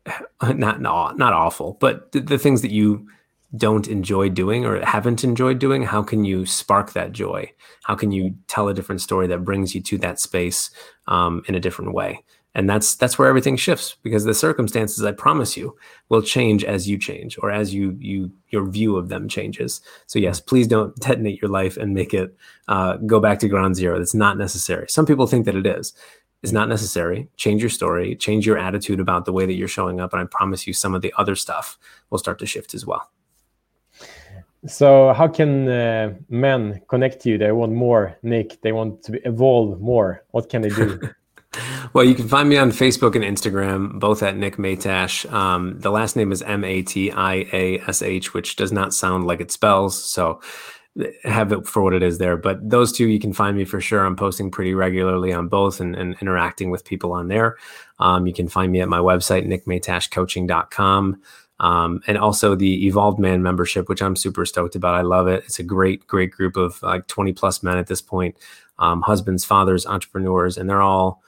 not 0.41 0.82
not 0.82 1.18
not 1.18 1.34
awful, 1.34 1.78
but 1.80 2.12
the, 2.12 2.20
the, 2.20 2.38
things 2.38 2.62
that 2.62 2.72
you 2.72 3.08
don't 3.55 3.88
enjoy 3.88 4.30
doing 4.30 4.66
or 4.66 4.84
haven't 4.86 5.24
enjoyed 5.24 5.60
doing, 5.60 5.84
how 5.84 6.03
can 6.03 6.26
you 6.26 6.45
spark 6.45 6.93
that 6.93 7.14
joy? 7.14 7.51
How 7.84 7.95
can 7.95 8.12
you 8.12 8.36
tell 8.47 8.68
a 8.68 8.74
different 8.74 9.01
story 9.01 9.28
that 9.28 9.45
brings 9.45 9.74
you 9.74 9.82
to 9.84 9.97
that 9.99 10.20
space 10.20 10.70
um, 11.08 11.43
in 11.47 11.55
a 11.55 11.60
different 11.60 11.93
way? 11.93 12.24
And 12.58 12.68
that's 12.68 12.95
that's 12.95 13.18
where 13.18 13.30
everything 13.30 13.55
shifts 13.55 13.95
because 14.01 14.26
the 14.26 14.34
circumstances 14.34 15.05
i 15.05 15.12
promise 15.12 15.55
you 15.55 15.78
will 16.10 16.24
change 16.24 16.66
as 16.66 16.89
you 16.89 16.97
change 16.97 17.38
or 17.41 17.51
as 17.51 17.74
you 17.74 17.95
you 18.01 18.32
your 18.49 18.66
view 18.66 18.95
of 18.95 19.10
them 19.10 19.28
changes. 19.28 19.82
So 20.08 20.20
yes 20.20 20.39
please 20.39 20.68
don't 20.68 20.95
detonate 20.97 21.41
your 21.41 21.51
life 21.51 21.78
and 21.78 21.93
make 21.93 22.14
it 22.14 22.36
uh, 22.68 22.97
go 22.97 23.20
back 23.20 23.39
to 23.39 23.47
ground 23.47 23.76
zero. 23.76 23.97
That's 23.97 24.16
not 24.16 24.38
necessary. 24.38 24.88
Some 24.89 25.05
people 25.05 25.28
think 25.28 25.45
that 25.45 25.55
it 25.55 25.66
is. 25.66 25.93
It's 26.43 26.51
not 26.51 26.70
necessary. 26.70 27.30
Change 27.36 27.62
your 27.62 27.70
story. 27.70 28.16
Change 28.16 28.45
your 28.45 28.58
attitude 28.58 28.99
about 28.99 29.26
the 29.26 29.34
way 29.34 29.45
that 29.45 29.53
you're 29.53 29.68
showing 29.68 29.99
up. 29.99 30.14
And 30.14 30.22
i 30.22 30.26
promise 30.26 30.68
you 30.68 30.74
some 30.74 30.93
of 30.93 31.01
the 31.01 31.14
other 31.18 31.36
stuff 31.36 31.78
will 32.10 32.20
start 32.20 32.39
to 32.39 32.45
shift 32.45 32.74
as 32.74 32.86
well. 32.86 33.10
So 34.66 35.14
how 35.14 35.28
can 35.28 35.68
uh, 35.70 36.14
men 36.30 36.82
connect 36.89 37.22
to 37.22 37.30
you? 37.30 37.38
They 37.38 37.51
want 37.51 37.74
more 37.74 38.18
nick. 38.24 38.62
They 38.62 38.72
want 38.72 39.03
to 39.03 39.28
evolve 39.28 39.80
more. 39.80 40.24
What 40.32 40.49
can 40.49 40.62
they 40.62 40.70
do 40.70 40.99
well, 41.93 42.03
you 42.03 42.16
can 42.16 42.28
find 42.28 42.49
me 42.49 42.58
on 42.58 42.72
Facebook 42.72 43.16
and 43.16 43.24
Instagram, 43.24 43.99
both 43.99 44.24
at 44.24 44.38
Nick 44.38 44.58
Matiash. 44.58 45.32
Um, 45.32 45.80
the 45.80 45.91
last 45.91 46.16
name 46.16 46.32
is 46.32 46.41
M 46.41 46.64
A 46.64 46.82
T 46.82 47.12
I 47.12 47.45
A 47.53 47.80
S 47.88 48.01
H, 48.01 48.34
which 48.34 48.55
does 48.55 48.72
not 48.72 48.93
sound 48.93 49.28
like 49.28 49.41
it 49.41 49.51
spells. 49.51 50.01
So 50.01 50.41
have 51.24 51.51
it 51.51 51.68
for 51.68 51.82
what 51.82 51.93
it 51.93 52.03
is 52.03 52.18
there. 52.18 52.38
But 52.38 52.68
those 52.68 52.91
two, 52.91 53.08
you 53.08 53.20
can 53.20 53.34
find 53.34 53.55
me 53.55 53.66
for 53.66 53.80
sure. 53.80 54.05
I'm 54.05 54.16
posting 54.16 54.49
pretty 54.49 54.74
regularly 54.74 55.32
on 55.34 55.47
both 55.47 55.80
and, 55.80 55.95
and 55.95 56.16
interacting 56.22 56.72
with 56.72 56.86
people 56.86 57.14
on 57.14 57.28
there. 57.28 57.58
Um, 57.99 58.28
you 58.28 58.34
can 58.34 58.47
find 58.47 58.72
me 58.72 58.82
at 58.82 58.89
my 58.89 58.99
website, 58.99 59.47
nickmatiashcoaching.com. 59.47 61.22
Um, 61.60 62.01
and 62.05 62.18
also 62.18 62.55
the 62.55 62.86
Evolved 62.86 63.20
Man 63.20 63.41
membership, 63.41 63.89
which 63.89 64.01
I'm 64.01 64.16
super 64.16 64.45
stoked 64.45 64.76
about. 64.76 64.95
I 64.95 65.01
love 65.01 65.28
it. 65.28 65.43
It's 65.45 65.60
a 65.60 65.64
great, 65.64 66.05
great 66.05 66.32
group 66.32 66.55
of 66.55 66.82
like 66.84 67.08
20 67.08 67.34
plus 67.34 67.64
men 67.64 67.78
at 67.78 67.88
this 67.88 68.01
point, 68.01 68.36
um, 68.78 69.01
husbands, 69.01 69.43
fathers, 69.43 69.86
entrepreneurs, 69.86 70.58
and 70.58 70.70
they're 70.70 70.84
all 70.84 71.24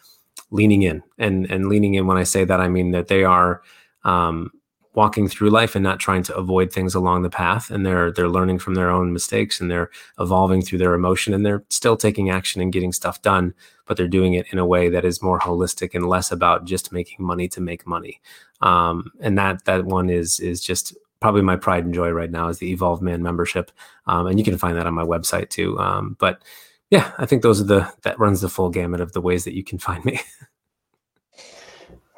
leaning 0.51 0.83
in. 0.83 1.03
And 1.17 1.49
and 1.51 1.67
leaning 1.67 1.93
in 1.95 2.07
when 2.07 2.17
i 2.17 2.23
say 2.23 2.43
that 2.45 2.59
i 2.59 2.67
mean 2.67 2.91
that 2.91 3.07
they 3.07 3.23
are 3.23 3.61
um, 4.03 4.51
walking 4.93 5.27
through 5.27 5.49
life 5.49 5.75
and 5.75 5.83
not 5.83 5.99
trying 5.99 6.23
to 6.23 6.35
avoid 6.35 6.73
things 6.73 6.95
along 6.95 7.21
the 7.21 7.29
path. 7.29 7.69
And 7.69 7.85
they're 7.85 8.11
they're 8.11 8.29
learning 8.29 8.59
from 8.59 8.75
their 8.75 8.89
own 8.89 9.13
mistakes 9.13 9.61
and 9.61 9.69
they're 9.69 9.89
evolving 10.19 10.61
through 10.61 10.79
their 10.79 10.93
emotion 10.93 11.33
and 11.33 11.45
they're 11.45 11.63
still 11.69 11.95
taking 11.95 12.29
action 12.29 12.61
and 12.61 12.73
getting 12.73 12.91
stuff 12.91 13.21
done 13.21 13.53
but 13.89 13.97
they're 13.97 14.07
doing 14.07 14.35
it 14.35 14.45
in 14.51 14.59
a 14.59 14.65
way 14.65 14.87
that 14.87 15.03
is 15.03 15.21
more 15.21 15.39
holistic 15.39 15.95
and 15.95 16.07
less 16.07 16.31
about 16.31 16.63
just 16.63 16.91
making 16.91 17.25
money 17.25 17.47
to 17.47 17.59
make 17.59 17.87
money. 17.87 18.21
Um, 18.61 19.11
and 19.19 19.35
that 19.37 19.65
that 19.65 19.83
one 19.83 20.11
is 20.11 20.39
is 20.39 20.61
just 20.61 20.95
probably 21.19 21.41
my 21.41 21.55
pride 21.55 21.85
and 21.85 21.93
joy 21.93 22.11
right 22.11 22.29
now 22.31 22.47
is 22.49 22.59
the 22.59 22.71
evolved 22.71 23.01
man 23.01 23.23
membership. 23.23 23.71
Um, 24.05 24.27
and 24.27 24.37
you 24.37 24.45
can 24.45 24.57
find 24.59 24.77
that 24.77 24.85
on 24.85 24.93
my 24.93 25.03
website 25.03 25.49
too. 25.49 25.77
Um, 25.79 26.15
but 26.19 26.43
yeah, 26.89 27.11
I 27.17 27.25
think 27.25 27.43
those 27.43 27.61
are 27.61 27.65
the 27.65 27.93
that 28.03 28.19
runs 28.19 28.41
the 28.41 28.49
full 28.49 28.69
gamut 28.69 29.01
of 29.01 29.13
the 29.13 29.21
ways 29.21 29.43
that 29.45 29.55
you 29.55 29.63
can 29.63 29.77
find 29.77 30.03
me. 30.05 30.19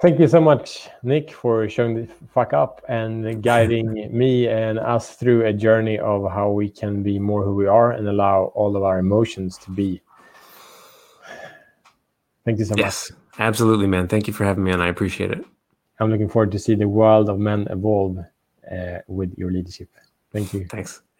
Thank 0.01 0.19
you 0.19 0.27
so 0.27 0.41
much, 0.41 0.89
Nick, 1.03 1.31
for 1.31 1.69
showing 1.69 1.93
the 1.93 2.07
fuck 2.33 2.53
up 2.53 2.83
and 2.89 3.43
guiding 3.43 4.09
me 4.17 4.47
and 4.47 4.79
us 4.79 5.13
through 5.15 5.45
a 5.45 5.53
journey 5.53 5.99
of 5.99 6.27
how 6.31 6.49
we 6.49 6.69
can 6.69 7.03
be 7.03 7.19
more 7.19 7.43
who 7.43 7.53
we 7.53 7.67
are 7.67 7.91
and 7.91 8.07
allow 8.07 8.45
all 8.55 8.75
of 8.75 8.81
our 8.81 8.97
emotions 8.97 9.59
to 9.59 9.69
be. 9.69 10.01
Thank 12.45 12.57
you 12.57 12.65
so 12.65 12.73
yes, 12.75 13.11
much. 13.11 13.19
Yes, 13.19 13.39
absolutely, 13.39 13.85
man. 13.85 14.07
Thank 14.07 14.25
you 14.25 14.33
for 14.33 14.43
having 14.43 14.63
me 14.63 14.71
on. 14.71 14.81
I 14.81 14.87
appreciate 14.87 15.29
it. 15.29 15.45
I'm 15.99 16.09
looking 16.09 16.29
forward 16.29 16.51
to 16.53 16.57
see 16.57 16.73
the 16.73 16.87
world 16.87 17.29
of 17.29 17.37
men 17.37 17.67
evolve 17.69 18.17
uh, 18.71 18.97
with 19.07 19.37
your 19.37 19.51
leadership. 19.51 19.89
Thank 20.31 20.51
you. 20.51 20.65
Thanks. 20.65 21.03